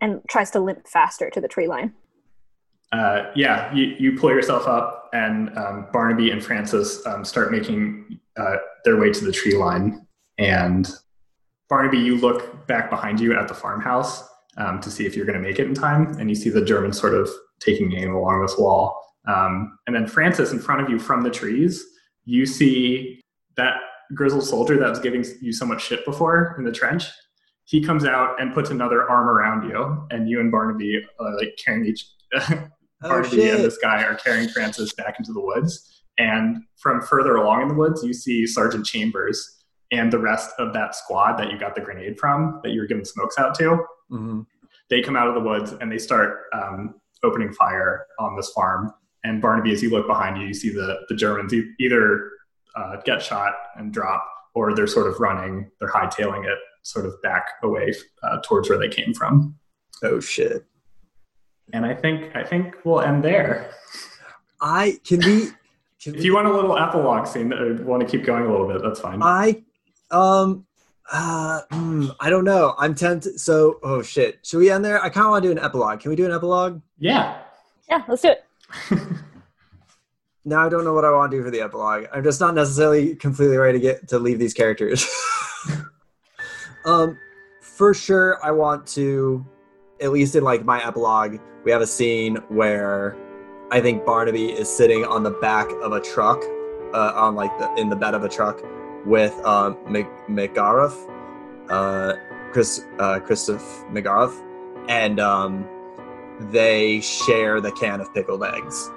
and 0.00 0.20
tries 0.28 0.50
to 0.52 0.60
limp 0.60 0.86
faster 0.86 1.30
to 1.30 1.40
the 1.40 1.48
tree 1.48 1.66
line. 1.66 1.94
uh, 2.92 3.30
yeah, 3.34 3.72
you, 3.74 3.94
you 3.98 4.18
pull 4.18 4.30
yourself 4.30 4.66
up, 4.66 5.10
and 5.12 5.56
um, 5.58 5.86
Barnaby 5.92 6.30
and 6.30 6.42
Francis 6.42 7.04
um, 7.06 7.24
start 7.24 7.50
making 7.50 8.20
uh, 8.38 8.56
their 8.84 8.98
way 8.98 9.12
to 9.12 9.24
the 9.24 9.32
tree 9.32 9.56
line. 9.56 10.06
And 10.38 10.90
Barnaby, 11.68 11.98
you 11.98 12.16
look 12.16 12.66
back 12.66 12.88
behind 12.90 13.20
you 13.20 13.38
at 13.38 13.48
the 13.48 13.54
farmhouse 13.54 14.26
um, 14.56 14.80
to 14.80 14.90
see 14.90 15.04
if 15.06 15.16
you're 15.16 15.26
going 15.26 15.40
to 15.40 15.46
make 15.46 15.58
it 15.58 15.66
in 15.66 15.74
time, 15.74 16.18
and 16.18 16.30
you 16.30 16.36
see 16.36 16.48
the 16.48 16.64
Germans 16.64 16.98
sort 16.98 17.14
of 17.14 17.28
taking 17.60 17.92
aim 17.92 18.14
along 18.14 18.42
this 18.42 18.56
wall. 18.58 19.04
Um, 19.26 19.78
and 19.86 19.94
then 19.94 20.06
Francis, 20.06 20.52
in 20.52 20.58
front 20.58 20.80
of 20.80 20.88
you 20.88 20.98
from 20.98 21.22
the 21.22 21.30
trees, 21.30 21.84
you 22.24 22.46
see 22.46 23.20
that 23.56 23.74
grizzled 24.14 24.44
soldier 24.44 24.78
that 24.78 24.88
was 24.88 24.98
giving 25.00 25.24
you 25.42 25.52
so 25.52 25.66
much 25.66 25.84
shit 25.84 26.04
before 26.06 26.54
in 26.56 26.64
the 26.64 26.72
trench. 26.72 27.04
He 27.68 27.82
comes 27.84 28.06
out 28.06 28.40
and 28.40 28.54
puts 28.54 28.70
another 28.70 29.08
arm 29.10 29.28
around 29.28 29.68
you, 29.68 30.06
and 30.10 30.26
you 30.28 30.40
and 30.40 30.50
Barnaby 30.50 31.02
are 31.20 31.36
like 31.36 31.58
carrying 31.62 31.86
each. 31.86 32.06
Oh 33.00 33.10
Barnaby 33.10 33.48
and 33.50 33.62
this 33.62 33.78
guy 33.78 34.02
are 34.02 34.16
carrying 34.16 34.48
Francis 34.48 34.92
back 34.92 35.20
into 35.20 35.32
the 35.32 35.40
woods. 35.40 36.02
And 36.18 36.64
from 36.78 37.00
further 37.00 37.36
along 37.36 37.62
in 37.62 37.68
the 37.68 37.74
woods, 37.74 38.02
you 38.02 38.12
see 38.12 38.44
Sergeant 38.44 38.84
Chambers 38.84 39.62
and 39.92 40.12
the 40.12 40.18
rest 40.18 40.50
of 40.58 40.72
that 40.72 40.96
squad 40.96 41.36
that 41.36 41.52
you 41.52 41.60
got 41.60 41.76
the 41.76 41.80
grenade 41.80 42.18
from, 42.18 42.58
that 42.64 42.70
you 42.72 42.80
were 42.80 42.88
giving 42.88 43.04
smokes 43.04 43.38
out 43.38 43.54
to. 43.60 43.84
Mhm. 44.10 44.46
They 44.90 45.00
come 45.00 45.14
out 45.14 45.28
of 45.28 45.34
the 45.34 45.40
woods 45.48 45.74
and 45.80 45.92
they 45.92 45.98
start 45.98 46.46
um, 46.52 46.96
opening 47.22 47.52
fire 47.52 48.04
on 48.18 48.34
this 48.34 48.50
farm. 48.50 48.92
And 49.22 49.40
Barnaby, 49.40 49.70
as 49.72 49.80
you 49.80 49.90
look 49.90 50.08
behind 50.08 50.36
you, 50.40 50.48
you 50.48 50.54
see 50.54 50.70
the, 50.70 50.98
the 51.08 51.14
Germans 51.14 51.54
e- 51.54 51.70
either 51.78 52.28
uh, 52.74 52.96
get 53.04 53.22
shot 53.22 53.52
and 53.76 53.92
drop, 53.92 54.24
or 54.56 54.74
they're 54.74 54.88
sort 54.88 55.06
of 55.06 55.20
running, 55.20 55.70
they're 55.78 55.88
hightailing 55.88 56.44
it 56.46 56.58
sort 56.88 57.06
of 57.06 57.20
back 57.22 57.46
away 57.62 57.92
uh, 58.22 58.38
towards 58.42 58.68
where 58.68 58.78
they 58.78 58.88
came 58.88 59.12
from. 59.12 59.56
Oh 60.02 60.20
shit! 60.20 60.64
And 61.72 61.84
I 61.84 61.94
think 61.94 62.34
I 62.34 62.42
think 62.42 62.76
we'll 62.84 63.00
end 63.00 63.22
there. 63.22 63.70
I 64.60 64.98
can 65.04 65.20
we. 65.20 65.48
Can 66.02 66.14
If 66.14 66.20
we 66.20 66.26
you 66.26 66.34
want 66.34 66.46
a 66.46 66.52
little 66.52 66.78
epilogue 66.78 67.26
scene 67.26 67.52
or 67.52 67.82
want 67.82 68.00
to 68.02 68.08
keep 68.08 68.24
going 68.24 68.44
a 68.44 68.50
little 68.50 68.68
bit, 68.68 68.82
that's 68.82 69.00
fine. 69.00 69.20
I 69.22 69.62
um 70.10 70.64
uh 71.10 71.62
hmm, 71.70 72.06
I 72.20 72.30
don't 72.30 72.44
know. 72.44 72.74
I'm 72.78 72.94
tempted. 72.94 73.40
So 73.40 73.78
oh 73.82 74.02
shit. 74.02 74.38
Should 74.46 74.58
we 74.58 74.70
end 74.70 74.84
there? 74.84 75.02
I 75.02 75.08
kind 75.08 75.26
of 75.26 75.30
want 75.32 75.42
to 75.42 75.48
do 75.48 75.58
an 75.58 75.64
epilogue. 75.64 76.00
Can 76.00 76.10
we 76.10 76.16
do 76.16 76.24
an 76.24 76.32
epilogue? 76.32 76.80
yeah. 76.98 77.42
Yeah, 77.90 78.02
let's 78.06 78.20
do 78.20 78.28
it. 78.28 78.44
Now 80.48 80.64
I 80.64 80.70
don't 80.70 80.84
know 80.84 80.94
what 80.94 81.04
I 81.04 81.10
want 81.10 81.30
to 81.30 81.36
do 81.36 81.44
for 81.44 81.50
the 81.50 81.60
epilogue. 81.60 82.06
I'm 82.10 82.24
just 82.24 82.40
not 82.40 82.54
necessarily 82.54 83.14
completely 83.14 83.58
ready 83.58 83.78
to 83.78 83.82
get 83.82 84.08
to 84.08 84.18
leave 84.18 84.38
these 84.38 84.54
characters. 84.54 85.06
um, 86.88 87.18
for 87.60 87.92
sure, 87.92 88.38
I 88.42 88.50
want 88.50 88.86
to, 88.88 89.44
at 90.00 90.10
least 90.10 90.34
in 90.34 90.42
like 90.42 90.64
my 90.64 90.84
epilogue, 90.84 91.38
we 91.64 91.70
have 91.70 91.82
a 91.82 91.86
scene 91.86 92.36
where 92.48 93.16
I 93.70 93.80
think 93.80 94.06
Barnaby 94.06 94.52
is 94.52 94.68
sitting 94.68 95.04
on 95.04 95.22
the 95.22 95.30
back 95.30 95.68
of 95.82 95.92
a 95.92 96.00
truck, 96.00 96.42
uh, 96.94 97.12
on 97.14 97.34
like 97.34 97.56
the 97.58 97.74
in 97.74 97.90
the 97.90 97.96
bed 97.96 98.14
of 98.14 98.24
a 98.24 98.28
truck 98.28 98.62
with 99.04 99.34
um 99.44 99.76
uh, 101.68 102.14
Chris, 102.52 102.86
uh, 102.98 103.20
Christoph 103.20 103.84
McGareth, 103.90 104.42
and 104.88 105.20
um, 105.20 105.68
they 106.40 107.00
share 107.02 107.60
the 107.60 107.72
can 107.72 108.00
of 108.00 108.12
pickled 108.14 108.42
eggs 108.42 108.90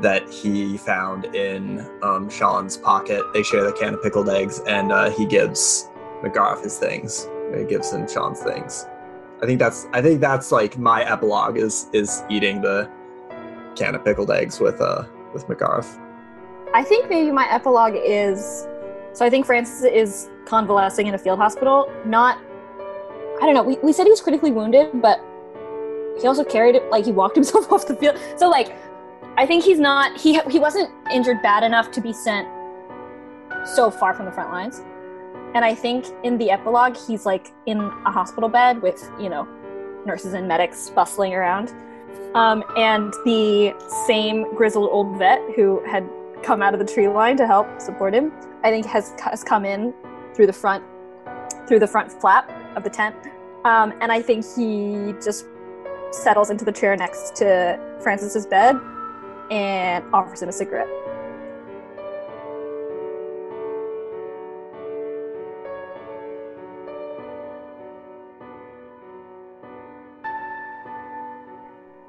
that 0.00 0.28
he 0.28 0.76
found 0.76 1.26
in 1.26 1.88
um, 2.02 2.28
Sean's 2.28 2.76
pocket. 2.76 3.22
They 3.32 3.44
share 3.44 3.62
the 3.62 3.72
can 3.72 3.94
of 3.94 4.02
pickled 4.02 4.28
eggs, 4.28 4.58
and 4.66 4.90
uh, 4.90 5.10
he 5.10 5.24
gives 5.24 5.88
McGarth 6.26 6.62
his 6.62 6.78
things. 6.78 7.28
Him 7.52 8.08
Sean's 8.08 8.40
things. 8.40 8.86
I 9.42 9.46
think 9.46 9.58
that's 9.58 9.86
I 9.92 10.02
think 10.02 10.20
that's 10.20 10.50
like 10.50 10.78
my 10.78 11.04
epilogue 11.04 11.56
is 11.56 11.88
is 11.92 12.22
eating 12.28 12.60
the 12.60 12.90
can 13.76 13.94
of 13.94 14.04
pickled 14.04 14.30
eggs 14.30 14.58
with 14.60 14.80
uh 14.80 15.04
with 15.32 15.46
McGarth. 15.46 16.00
I 16.74 16.82
think 16.82 17.08
maybe 17.08 17.30
my 17.30 17.46
epilogue 17.50 17.94
is 17.96 18.66
so 19.16 19.24
I 19.24 19.30
think 19.30 19.46
Francis 19.46 19.82
is 19.82 20.28
convalescing 20.44 21.06
in 21.06 21.14
a 21.14 21.18
field 21.18 21.38
hospital. 21.38 21.90
Not, 22.04 22.38
I 23.40 23.46
don't 23.46 23.54
know. 23.54 23.62
We, 23.62 23.78
we 23.82 23.90
said 23.94 24.04
he 24.04 24.10
was 24.10 24.20
critically 24.20 24.50
wounded, 24.50 25.00
but 25.00 25.24
he 26.20 26.26
also 26.26 26.44
carried 26.44 26.74
it 26.74 26.90
like 26.90 27.06
he 27.06 27.12
walked 27.12 27.34
himself 27.40 27.72
off 27.72 27.86
the 27.86 27.96
field. 27.96 28.18
So 28.36 28.50
like, 28.50 28.76
I 29.38 29.46
think 29.46 29.64
he's 29.64 29.78
not. 29.78 30.20
He 30.20 30.38
he 30.50 30.58
wasn't 30.58 30.90
injured 31.10 31.40
bad 31.42 31.62
enough 31.62 31.90
to 31.92 32.00
be 32.02 32.12
sent 32.12 32.46
so 33.64 33.90
far 33.90 34.12
from 34.12 34.26
the 34.26 34.32
front 34.32 34.50
lines. 34.50 34.82
And 35.56 35.64
I 35.64 35.74
think 35.74 36.04
in 36.22 36.36
the 36.36 36.50
epilogue, 36.50 36.98
he's 37.08 37.24
like 37.24 37.50
in 37.64 37.78
a 37.80 38.12
hospital 38.12 38.46
bed 38.46 38.82
with 38.82 39.10
you 39.18 39.30
know 39.30 39.48
nurses 40.04 40.34
and 40.34 40.46
medics 40.46 40.90
bustling 40.90 41.32
around. 41.32 41.72
Um, 42.34 42.62
and 42.76 43.10
the 43.24 43.74
same 44.06 44.54
grizzled 44.54 44.90
old 44.92 45.18
vet 45.18 45.40
who 45.56 45.82
had 45.86 46.06
come 46.42 46.60
out 46.60 46.74
of 46.74 46.78
the 46.78 46.84
tree 46.84 47.08
line 47.08 47.38
to 47.38 47.46
help 47.46 47.80
support 47.80 48.12
him. 48.12 48.32
I 48.64 48.70
think 48.70 48.84
has 48.84 49.14
has 49.20 49.42
come 49.42 49.64
in 49.64 49.94
through 50.34 50.46
the 50.46 50.52
front 50.52 50.84
through 51.66 51.78
the 51.78 51.88
front 51.88 52.12
flap 52.12 52.52
of 52.76 52.84
the 52.84 52.90
tent, 52.90 53.16
um, 53.64 53.94
and 54.02 54.12
I 54.12 54.20
think 54.20 54.44
he 54.56 55.14
just 55.24 55.46
settles 56.10 56.50
into 56.50 56.66
the 56.66 56.72
chair 56.72 56.94
next 56.96 57.34
to 57.36 57.80
Francis's 58.02 58.44
bed 58.44 58.76
and 59.50 60.04
offers 60.12 60.42
him 60.42 60.50
a 60.50 60.52
cigarette. 60.52 61.05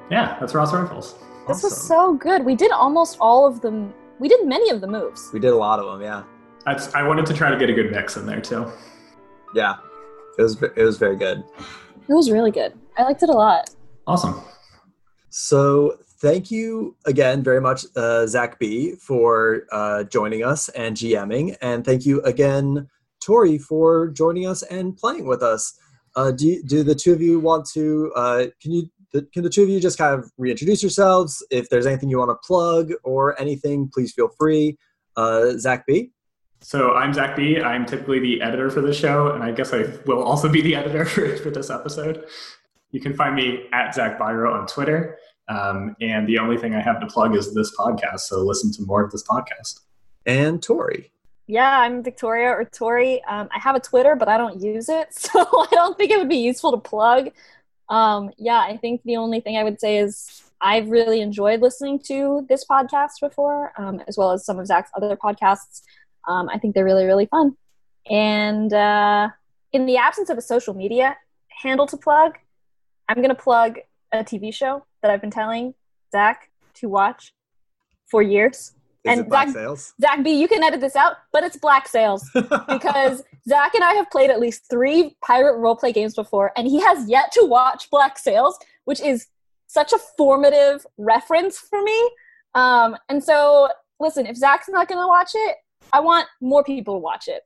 Yeah, 0.10 0.38
that's 0.40 0.54
Ross 0.54 0.74
Rifles. 0.74 1.16
This 1.48 1.64
was 1.64 1.88
so 1.88 2.14
good. 2.14 2.46
We 2.46 2.56
did 2.56 2.72
almost 2.72 3.18
all 3.20 3.46
of 3.46 3.62
them. 3.62 3.94
We 4.20 4.28
did 4.28 4.46
many 4.46 4.70
of 4.70 4.82
the 4.82 4.88
moves. 4.88 5.30
We 5.34 5.40
did 5.40 5.52
a 5.52 5.56
lot 5.56 5.80
of 5.80 5.86
them, 5.86 6.02
yeah. 6.02 6.24
That's, 6.66 6.94
I 6.94 7.04
wanted 7.04 7.26
to 7.28 7.34
try 7.34 7.50
to 7.50 7.58
get 7.58 7.70
a 7.70 7.74
good 7.74 7.92
mix 7.92 8.18
in 8.18 8.26
there 8.26 8.42
too. 8.42 8.72
Yeah. 9.54 9.78
It 10.38 10.42
was 10.44 10.62
it 10.62 10.84
was 10.84 10.98
very 10.98 11.16
good. 11.16 11.44
It 12.08 12.14
was 12.14 12.30
really 12.30 12.52
good. 12.52 12.74
I 12.98 13.04
liked 13.04 13.24
it 13.24 13.30
a 13.30 13.34
lot. 13.34 13.70
Awesome. 14.06 14.42
So 15.30 15.98
thank 16.22 16.52
you 16.52 16.96
again 17.06 17.44
very 17.44 17.60
much, 17.60 17.86
uh, 17.96 18.28
Zach 18.28 18.60
B, 18.60 18.96
for 18.96 19.64
uh, 19.72 20.04
joining 20.04 20.44
us 20.44 20.70
and 20.70 20.96
GMing, 20.96 21.58
and 21.62 21.84
thank 21.84 22.06
you 22.06 22.22
again, 22.22 22.88
Tori, 23.20 23.58
for 23.58 24.10
joining 24.10 24.48
us 24.48 24.64
and 24.64 24.96
playing 24.96 25.28
with 25.28 25.42
us. 25.42 25.78
Uh, 26.16 26.32
do 26.32 26.48
you, 26.48 26.64
do 26.64 26.84
the 26.84 26.96
two 26.96 27.14
of 27.14 27.22
you 27.22 27.40
want 27.40 27.68
to? 27.74 28.12
Uh, 28.16 28.46
can 28.62 28.72
you? 28.72 28.90
The, 29.14 29.24
can 29.34 29.44
the 29.44 29.50
two 29.50 29.64
of 29.64 29.70
you 29.70 29.80
just 29.80 29.98
kind 29.98 30.18
of 30.20 30.32
reintroduce 30.38 30.84
yourselves? 30.84 31.46
If 31.50 31.70
there's 31.70 31.86
anything 31.86 32.10
you 32.10 32.20
want 32.20 32.32
to 32.32 32.48
plug 32.48 32.92
or 33.04 33.40
anything, 33.40 33.90
please 33.94 34.14
feel 34.14 34.30
free. 34.38 34.78
Uh, 35.16 35.52
Zach 35.58 35.86
B. 35.88 36.12
So 36.60 36.94
I'm 36.94 37.14
Zach 37.14 37.36
B. 37.36 37.60
I'm 37.62 37.86
typically 37.86 38.20
the 38.20 38.42
editor 38.42 38.70
for 38.70 38.82
the 38.82 38.94
show, 38.94 39.32
and 39.32 39.44
I 39.44 39.52
guess 39.52 39.74
I 39.74 39.86
will 40.06 40.24
also 40.24 40.50
be 40.50 40.62
the 40.62 40.76
editor 40.76 41.06
for, 41.14 41.38
for 41.38 41.50
this 41.50 41.70
episode. 41.70 42.26
You 42.92 43.00
can 43.00 43.14
find 43.14 43.36
me 43.36 43.68
at 43.74 43.94
Zach 43.94 44.18
Byro 44.20 44.54
on 44.54 44.66
Twitter. 44.68 45.18
Um, 45.50 45.96
and 46.02 46.28
the 46.28 46.40
only 46.40 46.58
thing 46.58 46.76
I 46.76 46.82
have 46.82 47.00
to 47.00 47.08
plug 47.08 47.36
is 47.36 47.54
this 47.54 47.76
podcast. 47.78 48.22
So 48.22 48.40
listen 48.42 48.72
to 48.74 48.82
more 48.84 49.04
of 49.04 49.12
this 49.12 49.24
podcast. 49.24 49.82
and 50.26 50.62
Tori. 50.62 51.12
Yeah, 51.50 51.80
I'm 51.80 52.04
Victoria 52.04 52.50
or 52.50 52.66
Tori. 52.66 53.24
Um, 53.24 53.48
I 53.56 53.60
have 53.60 53.76
a 53.76 53.80
Twitter, 53.80 54.18
but 54.18 54.28
I 54.28 54.38
don't 54.38 54.62
use 54.62 54.90
it, 54.90 55.14
so 55.18 55.40
I 55.40 55.68
don't 55.72 55.98
think 55.98 56.12
it 56.12 56.18
would 56.18 56.28
be 56.30 56.38
useful 56.38 56.72
to 56.72 56.78
plug. 56.78 57.30
Um, 57.90 58.32
yeah, 58.38 58.60
I 58.60 58.78
think 58.78 59.02
the 59.04 59.18
only 59.18 59.40
thing 59.40 59.58
I 59.58 59.64
would 59.64 59.80
say 59.80 59.98
is 59.98 60.44
I've 60.60 60.90
really 60.90 61.22
enjoyed 61.22 61.62
listening 61.62 62.00
to 62.08 62.46
this 62.50 62.66
podcast 62.66 63.20
before, 63.22 63.72
um, 63.78 64.02
as 64.08 64.18
well 64.18 64.32
as 64.32 64.46
some 64.46 64.60
of 64.60 64.66
Zach's 64.68 64.90
other 64.96 65.16
podcasts. 65.16 65.82
Um, 66.28 66.50
I 66.50 66.58
think 66.58 66.76
they're 66.76 66.84
really, 66.86 67.06
really 67.06 67.26
fun. 67.28 67.56
And 68.10 68.74
uh, 68.74 69.30
in 69.72 69.86
the 69.86 69.98
absence 69.98 70.30
of 70.30 70.38
a 70.38 70.42
social 70.42 70.74
media 70.74 71.18
handle 71.50 71.86
to 71.88 71.98
plug, 71.98 72.38
I'm 73.08 73.18
going 73.18 73.30
to 73.30 73.36
plug 73.36 73.80
a 74.12 74.24
TV 74.24 74.54
show 74.54 74.86
that 75.02 75.12
I've 75.12 75.22
been 75.22 75.32
telling 75.32 75.74
Zach 76.12 76.50
to 76.76 76.90
watch 76.90 77.34
for 78.06 78.22
years. 78.22 78.74
Is 79.04 79.12
And 79.12 79.20
it 79.22 79.30
Black 79.30 79.48
Zach- 79.48 79.56
Sales? 79.56 79.94
Zach 80.02 80.24
B, 80.24 80.32
you 80.40 80.48
can 80.48 80.64
edit 80.64 80.82
this 80.82 80.96
out, 80.96 81.18
but 81.32 81.44
it's 81.44 81.58
Black 81.58 81.88
Sails 81.88 82.30
because 82.34 83.24
Zach 83.48 83.74
and 83.76 83.84
I 83.84 83.94
have 83.94 84.10
played 84.10 84.30
at 84.30 84.40
least 84.40 84.70
three 84.70 85.16
pirate 85.24 85.58
roleplay 85.58 85.94
games 85.94 86.16
before, 86.16 86.52
and 86.58 86.68
he 86.68 86.82
has 86.82 87.10
yet 87.10 87.32
to 87.34 87.46
watch 87.46 87.90
Black 87.90 88.18
Sails, 88.18 88.58
which 88.86 89.00
is 89.00 89.28
such 89.68 89.94
a 89.94 90.00
formative 90.18 90.86
reference 90.98 91.58
for 91.58 91.82
me. 91.82 92.12
Um, 92.56 92.98
and 93.10 93.24
so, 93.24 93.70
listen, 94.00 94.26
if 94.26 94.36
Zach's 94.36 94.70
not 94.70 94.88
going 94.88 95.02
to 95.02 95.08
watch 95.08 95.32
it, 95.34 95.58
I 95.94 96.00
want 96.00 96.28
more 96.42 96.64
people 96.64 96.96
to 96.96 97.00
watch 97.00 97.28
it. 97.28 97.44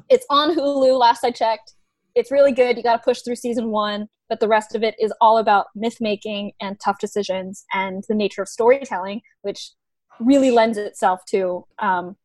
it's 0.08 0.26
on 0.30 0.54
Hulu, 0.54 0.98
last 0.98 1.24
I 1.24 1.30
checked. 1.30 1.74
It's 2.14 2.30
really 2.30 2.52
good. 2.52 2.76
You 2.76 2.82
got 2.82 2.96
to 2.96 3.02
push 3.02 3.22
through 3.22 3.36
season 3.36 3.70
one, 3.70 4.08
but 4.28 4.38
the 4.38 4.48
rest 4.48 4.74
of 4.74 4.82
it 4.82 4.94
is 5.00 5.12
all 5.20 5.38
about 5.38 5.66
myth 5.74 5.96
making 6.00 6.52
and 6.60 6.78
tough 6.78 6.98
decisions 6.98 7.64
and 7.72 8.04
the 8.08 8.14
nature 8.14 8.42
of 8.42 8.48
storytelling, 8.48 9.22
which 9.40 9.72
really 10.20 10.50
lends 10.50 10.78
itself 10.78 11.24
to 11.30 11.64
um, 11.78 12.16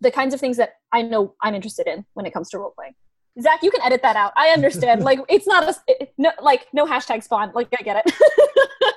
the 0.00 0.10
kinds 0.10 0.34
of 0.34 0.40
things 0.40 0.56
that 0.58 0.74
I 0.92 1.02
know 1.02 1.34
I'm 1.42 1.54
interested 1.54 1.86
in 1.86 2.04
when 2.14 2.26
it 2.26 2.32
comes 2.32 2.50
to 2.50 2.58
role 2.58 2.72
playing. 2.76 2.94
Zach, 3.40 3.62
you 3.62 3.70
can 3.70 3.82
edit 3.82 4.02
that 4.02 4.16
out. 4.16 4.32
I 4.36 4.48
understand. 4.48 5.02
like, 5.10 5.20
it's 5.28 5.46
not 5.46 5.64
a 5.64 5.76
it, 5.86 6.12
no, 6.16 6.30
like 6.40 6.66
no 6.72 6.86
hashtag 6.86 7.22
spawn. 7.22 7.52
Like, 7.54 7.68
I 7.78 7.82
get 7.82 8.02
it. 8.04 8.14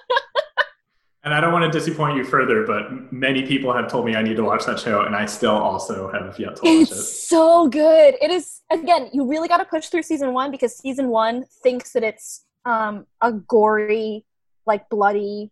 And 1.24 1.34
I 1.34 1.42
don't 1.42 1.52
want 1.52 1.72
to 1.72 1.80
disappoint 1.80 2.16
you 2.16 2.24
further, 2.24 2.66
but 2.66 3.12
many 3.12 3.46
people 3.46 3.74
have 3.74 3.92
told 3.92 4.06
me 4.06 4.16
I 4.16 4.24
need 4.24 4.38
to 4.38 4.44
watch 4.44 4.66
that 4.66 4.80
show, 4.80 5.02
and 5.02 5.14
I 5.16 5.26
still 5.26 5.52
also 5.56 6.10
have 6.12 6.40
yet 6.40 6.56
to 6.56 6.62
watch 6.62 6.72
it. 6.72 6.92
it's 6.92 7.28
so 7.28 7.68
good. 7.68 8.16
It 8.22 8.32
is 8.32 8.62
again. 8.72 9.10
You 9.12 9.28
really 9.28 9.50
got 9.50 9.58
to 9.58 9.66
push 9.66 9.88
through 9.88 10.04
season 10.04 10.34
one 10.34 10.50
because 10.50 10.78
season 10.78 11.10
one 11.10 11.44
thinks 11.62 11.92
that 11.92 12.04
it's 12.04 12.46
um, 12.64 13.06
a 13.22 13.34
gory, 13.34 14.26
like 14.66 14.88
bloody 14.90 15.52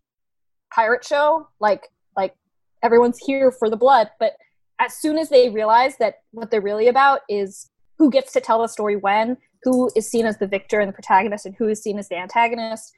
pirate 0.73 1.03
show. 1.03 1.49
Like, 1.59 1.89
like 2.15 2.33
everyone's 2.81 3.17
here 3.17 3.51
for 3.51 3.69
the 3.69 3.77
blood, 3.77 4.09
but 4.21 4.37
as 4.79 4.95
soon 4.95 5.17
as 5.17 5.29
they 5.29 5.49
realize 5.49 5.97
that 5.97 6.15
what 6.31 6.51
they're 6.51 6.61
really 6.61 6.87
about 6.87 7.21
is 7.29 7.69
who 7.97 8.09
gets 8.09 8.31
to 8.33 8.41
tell 8.41 8.61
the 8.61 8.67
story 8.67 8.95
when, 8.95 9.37
who 9.63 9.89
is 9.95 10.09
seen 10.09 10.25
as 10.25 10.37
the 10.37 10.47
victor 10.47 10.79
and 10.79 10.89
the 10.89 10.93
protagonist, 10.93 11.45
and 11.45 11.55
who 11.57 11.67
is 11.67 11.81
seen 11.81 11.97
as 11.97 12.09
the 12.09 12.15
antagonist, 12.15 12.93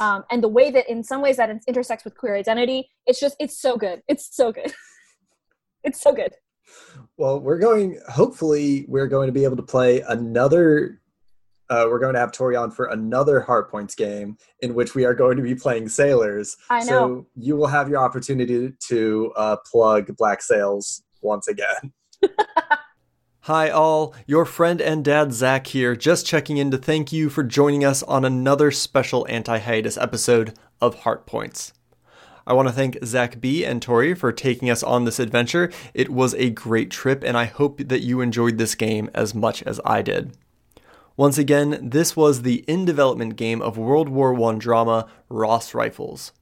um, 0.00 0.24
and 0.30 0.42
the 0.42 0.48
way 0.48 0.70
that 0.70 0.88
in 0.88 1.02
some 1.02 1.22
ways 1.22 1.36
that 1.36 1.50
it 1.50 1.62
intersects 1.66 2.04
with 2.04 2.16
queer 2.16 2.36
identity, 2.36 2.88
it's 3.06 3.20
just 3.20 3.36
it's 3.38 3.58
so 3.58 3.76
good. 3.76 4.02
It's 4.08 4.34
so 4.34 4.52
good. 4.52 4.72
it's 5.84 6.00
so 6.00 6.12
good. 6.12 6.34
Well, 7.16 7.40
we're 7.40 7.58
going. 7.58 8.00
Hopefully, 8.08 8.86
we're 8.88 9.06
going 9.06 9.26
to 9.26 9.32
be 9.32 9.44
able 9.44 9.56
to 9.56 9.62
play 9.62 10.00
another. 10.00 11.00
Uh, 11.70 11.86
we're 11.88 11.98
going 11.98 12.14
to 12.14 12.20
have 12.20 12.30
Tori 12.30 12.56
on 12.56 12.70
for 12.70 12.86
another 12.86 13.40
Heart 13.40 13.70
Points 13.70 13.94
game 13.94 14.36
in 14.60 14.74
which 14.74 14.94
we 14.94 15.04
are 15.04 15.14
going 15.14 15.36
to 15.36 15.42
be 15.42 15.54
playing 15.54 15.88
Sailors. 15.88 16.56
I 16.68 16.80
know. 16.80 16.84
So 16.84 17.26
you 17.36 17.56
will 17.56 17.68
have 17.68 17.88
your 17.88 17.98
opportunity 17.98 18.72
to 18.88 19.32
uh, 19.36 19.56
plug 19.70 20.14
Black 20.16 20.42
Sails 20.42 21.02
once 21.24 21.48
again. 21.48 21.92
Hi, 23.40 23.68
all. 23.68 24.14
Your 24.26 24.44
friend 24.44 24.80
and 24.80 25.04
dad 25.04 25.32
Zach 25.32 25.66
here, 25.66 25.96
just 25.96 26.24
checking 26.24 26.56
in 26.56 26.70
to 26.70 26.78
thank 26.78 27.12
you 27.12 27.28
for 27.28 27.42
joining 27.42 27.84
us 27.84 28.02
on 28.04 28.24
another 28.24 28.70
special 28.70 29.26
anti 29.28 29.58
hiatus 29.58 29.98
episode 29.98 30.54
of 30.80 31.00
Heart 31.00 31.26
Points. 31.26 31.72
I 32.46 32.52
want 32.52 32.68
to 32.68 32.74
thank 32.74 32.98
Zach 33.04 33.40
B 33.40 33.64
and 33.64 33.80
Tori 33.82 34.14
for 34.14 34.32
taking 34.32 34.70
us 34.70 34.82
on 34.82 35.04
this 35.04 35.18
adventure. 35.18 35.70
It 35.94 36.10
was 36.10 36.34
a 36.34 36.50
great 36.50 36.90
trip, 36.90 37.24
and 37.24 37.36
I 37.36 37.46
hope 37.46 37.78
that 37.88 38.02
you 38.02 38.20
enjoyed 38.20 38.58
this 38.58 38.74
game 38.74 39.10
as 39.14 39.34
much 39.34 39.62
as 39.64 39.80
I 39.84 40.02
did. 40.02 40.36
Once 41.16 41.38
again, 41.38 41.78
this 41.82 42.16
was 42.16 42.42
the 42.42 42.64
in 42.66 42.84
development 42.84 43.36
game 43.36 43.62
of 43.62 43.78
World 43.78 44.08
War 44.08 44.38
I 44.50 44.54
drama 44.56 45.06
Ross 45.28 45.74
Rifles. 45.74 46.32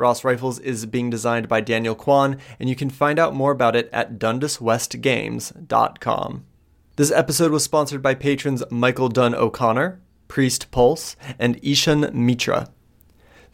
Ross 0.00 0.24
Rifles 0.24 0.58
is 0.58 0.86
being 0.86 1.10
designed 1.10 1.48
by 1.48 1.60
Daniel 1.60 1.94
Kwan, 1.94 2.38
and 2.58 2.68
you 2.68 2.74
can 2.74 2.90
find 2.90 3.18
out 3.18 3.34
more 3.34 3.52
about 3.52 3.76
it 3.76 3.88
at 3.92 4.18
dundaswestgames.com. 4.18 6.46
This 6.96 7.12
episode 7.12 7.52
was 7.52 7.62
sponsored 7.62 8.02
by 8.02 8.14
patrons 8.14 8.62
Michael 8.70 9.08
Dunn 9.08 9.34
O'Connor, 9.34 10.00
Priest 10.26 10.70
Pulse, 10.70 11.16
and 11.38 11.58
Ishan 11.62 12.10
Mitra. 12.12 12.70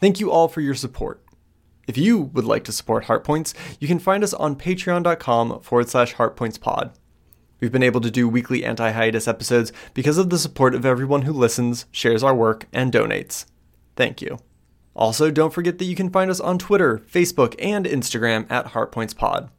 Thank 0.01 0.21
you 0.21 0.31
all 0.31 0.49
for 0.49 0.61
your 0.61 0.75
support. 0.75 1.23
If 1.87 1.97
you 1.97 2.19
would 2.19 2.45
like 2.45 2.65
to 2.65 2.73
support 2.73 3.05
Heartpoints, 3.05 3.55
you 3.79 3.87
can 3.87 3.99
find 3.99 4.25
us 4.25 4.35
on 4.35 4.57
patreon.com 4.57 5.61
forward 5.61 5.89
slash 5.89 6.15
heartpointspod. 6.15 6.93
We've 7.61 7.73
been 7.73 7.83
able 7.83 8.01
to 8.03 8.11
do 8.11 8.29
weekly 8.29 8.65
anti 8.65 8.91
hiatus 8.91 9.29
episodes 9.29 9.73
because 9.95 10.19
of 10.19 10.31
the 10.31 10.39
support 10.39 10.75
of 10.75 10.85
everyone 10.85 11.23
who 11.23 11.33
listens, 11.33 11.87
shares 11.91 12.23
our 12.23 12.35
work, 12.35 12.67
and 12.73 12.93
donates. 12.93 13.47
Thank 13.95 14.21
you. 14.21 14.39
Also, 14.97 15.31
don't 15.31 15.53
forget 15.53 15.79
that 15.79 15.85
you 15.85 15.95
can 15.95 16.09
find 16.09 16.31
us 16.31 16.41
on 16.41 16.59
Twitter, 16.59 16.99
Facebook, 16.99 17.55
and 17.59 17.85
Instagram 17.85 18.51
at 18.51 18.69
HeartPointsPod. 18.69 19.51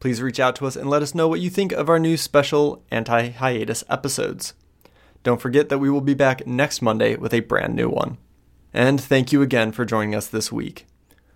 Please 0.00 0.20
reach 0.20 0.38
out 0.38 0.54
to 0.56 0.66
us 0.66 0.76
and 0.76 0.90
let 0.90 1.02
us 1.02 1.14
know 1.14 1.26
what 1.26 1.40
you 1.40 1.48
think 1.48 1.72
of 1.72 1.88
our 1.88 1.98
new 1.98 2.18
special 2.18 2.84
anti 2.90 3.30
hiatus 3.30 3.82
episodes. 3.88 4.52
Don't 5.22 5.40
forget 5.40 5.70
that 5.70 5.78
we 5.78 5.88
will 5.88 6.02
be 6.02 6.14
back 6.14 6.46
next 6.46 6.82
Monday 6.82 7.16
with 7.16 7.32
a 7.32 7.40
brand 7.40 7.74
new 7.74 7.88
one. 7.88 8.18
And 8.74 9.00
thank 9.00 9.32
you 9.32 9.40
again 9.40 9.72
for 9.72 9.86
joining 9.86 10.14
us 10.14 10.26
this 10.26 10.52
week. 10.52 10.86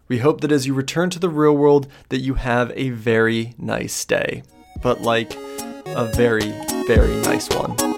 We 0.07 0.19
hope 0.19 0.43
that 0.43 0.53
as 0.53 0.67
you 0.67 0.75
return 0.75 1.09
to 1.11 1.19
the 1.19 1.31
real 1.31 1.57
world 1.57 1.89
that 2.11 2.21
you 2.21 2.35
have 2.35 2.71
a 2.77 2.91
very 2.91 3.55
nice 3.57 4.05
day. 4.05 4.43
But 4.83 5.01
like 5.01 5.35
a 5.87 6.05
very, 6.15 6.53
very 6.87 7.17
nice 7.23 7.49
one. 7.49 7.90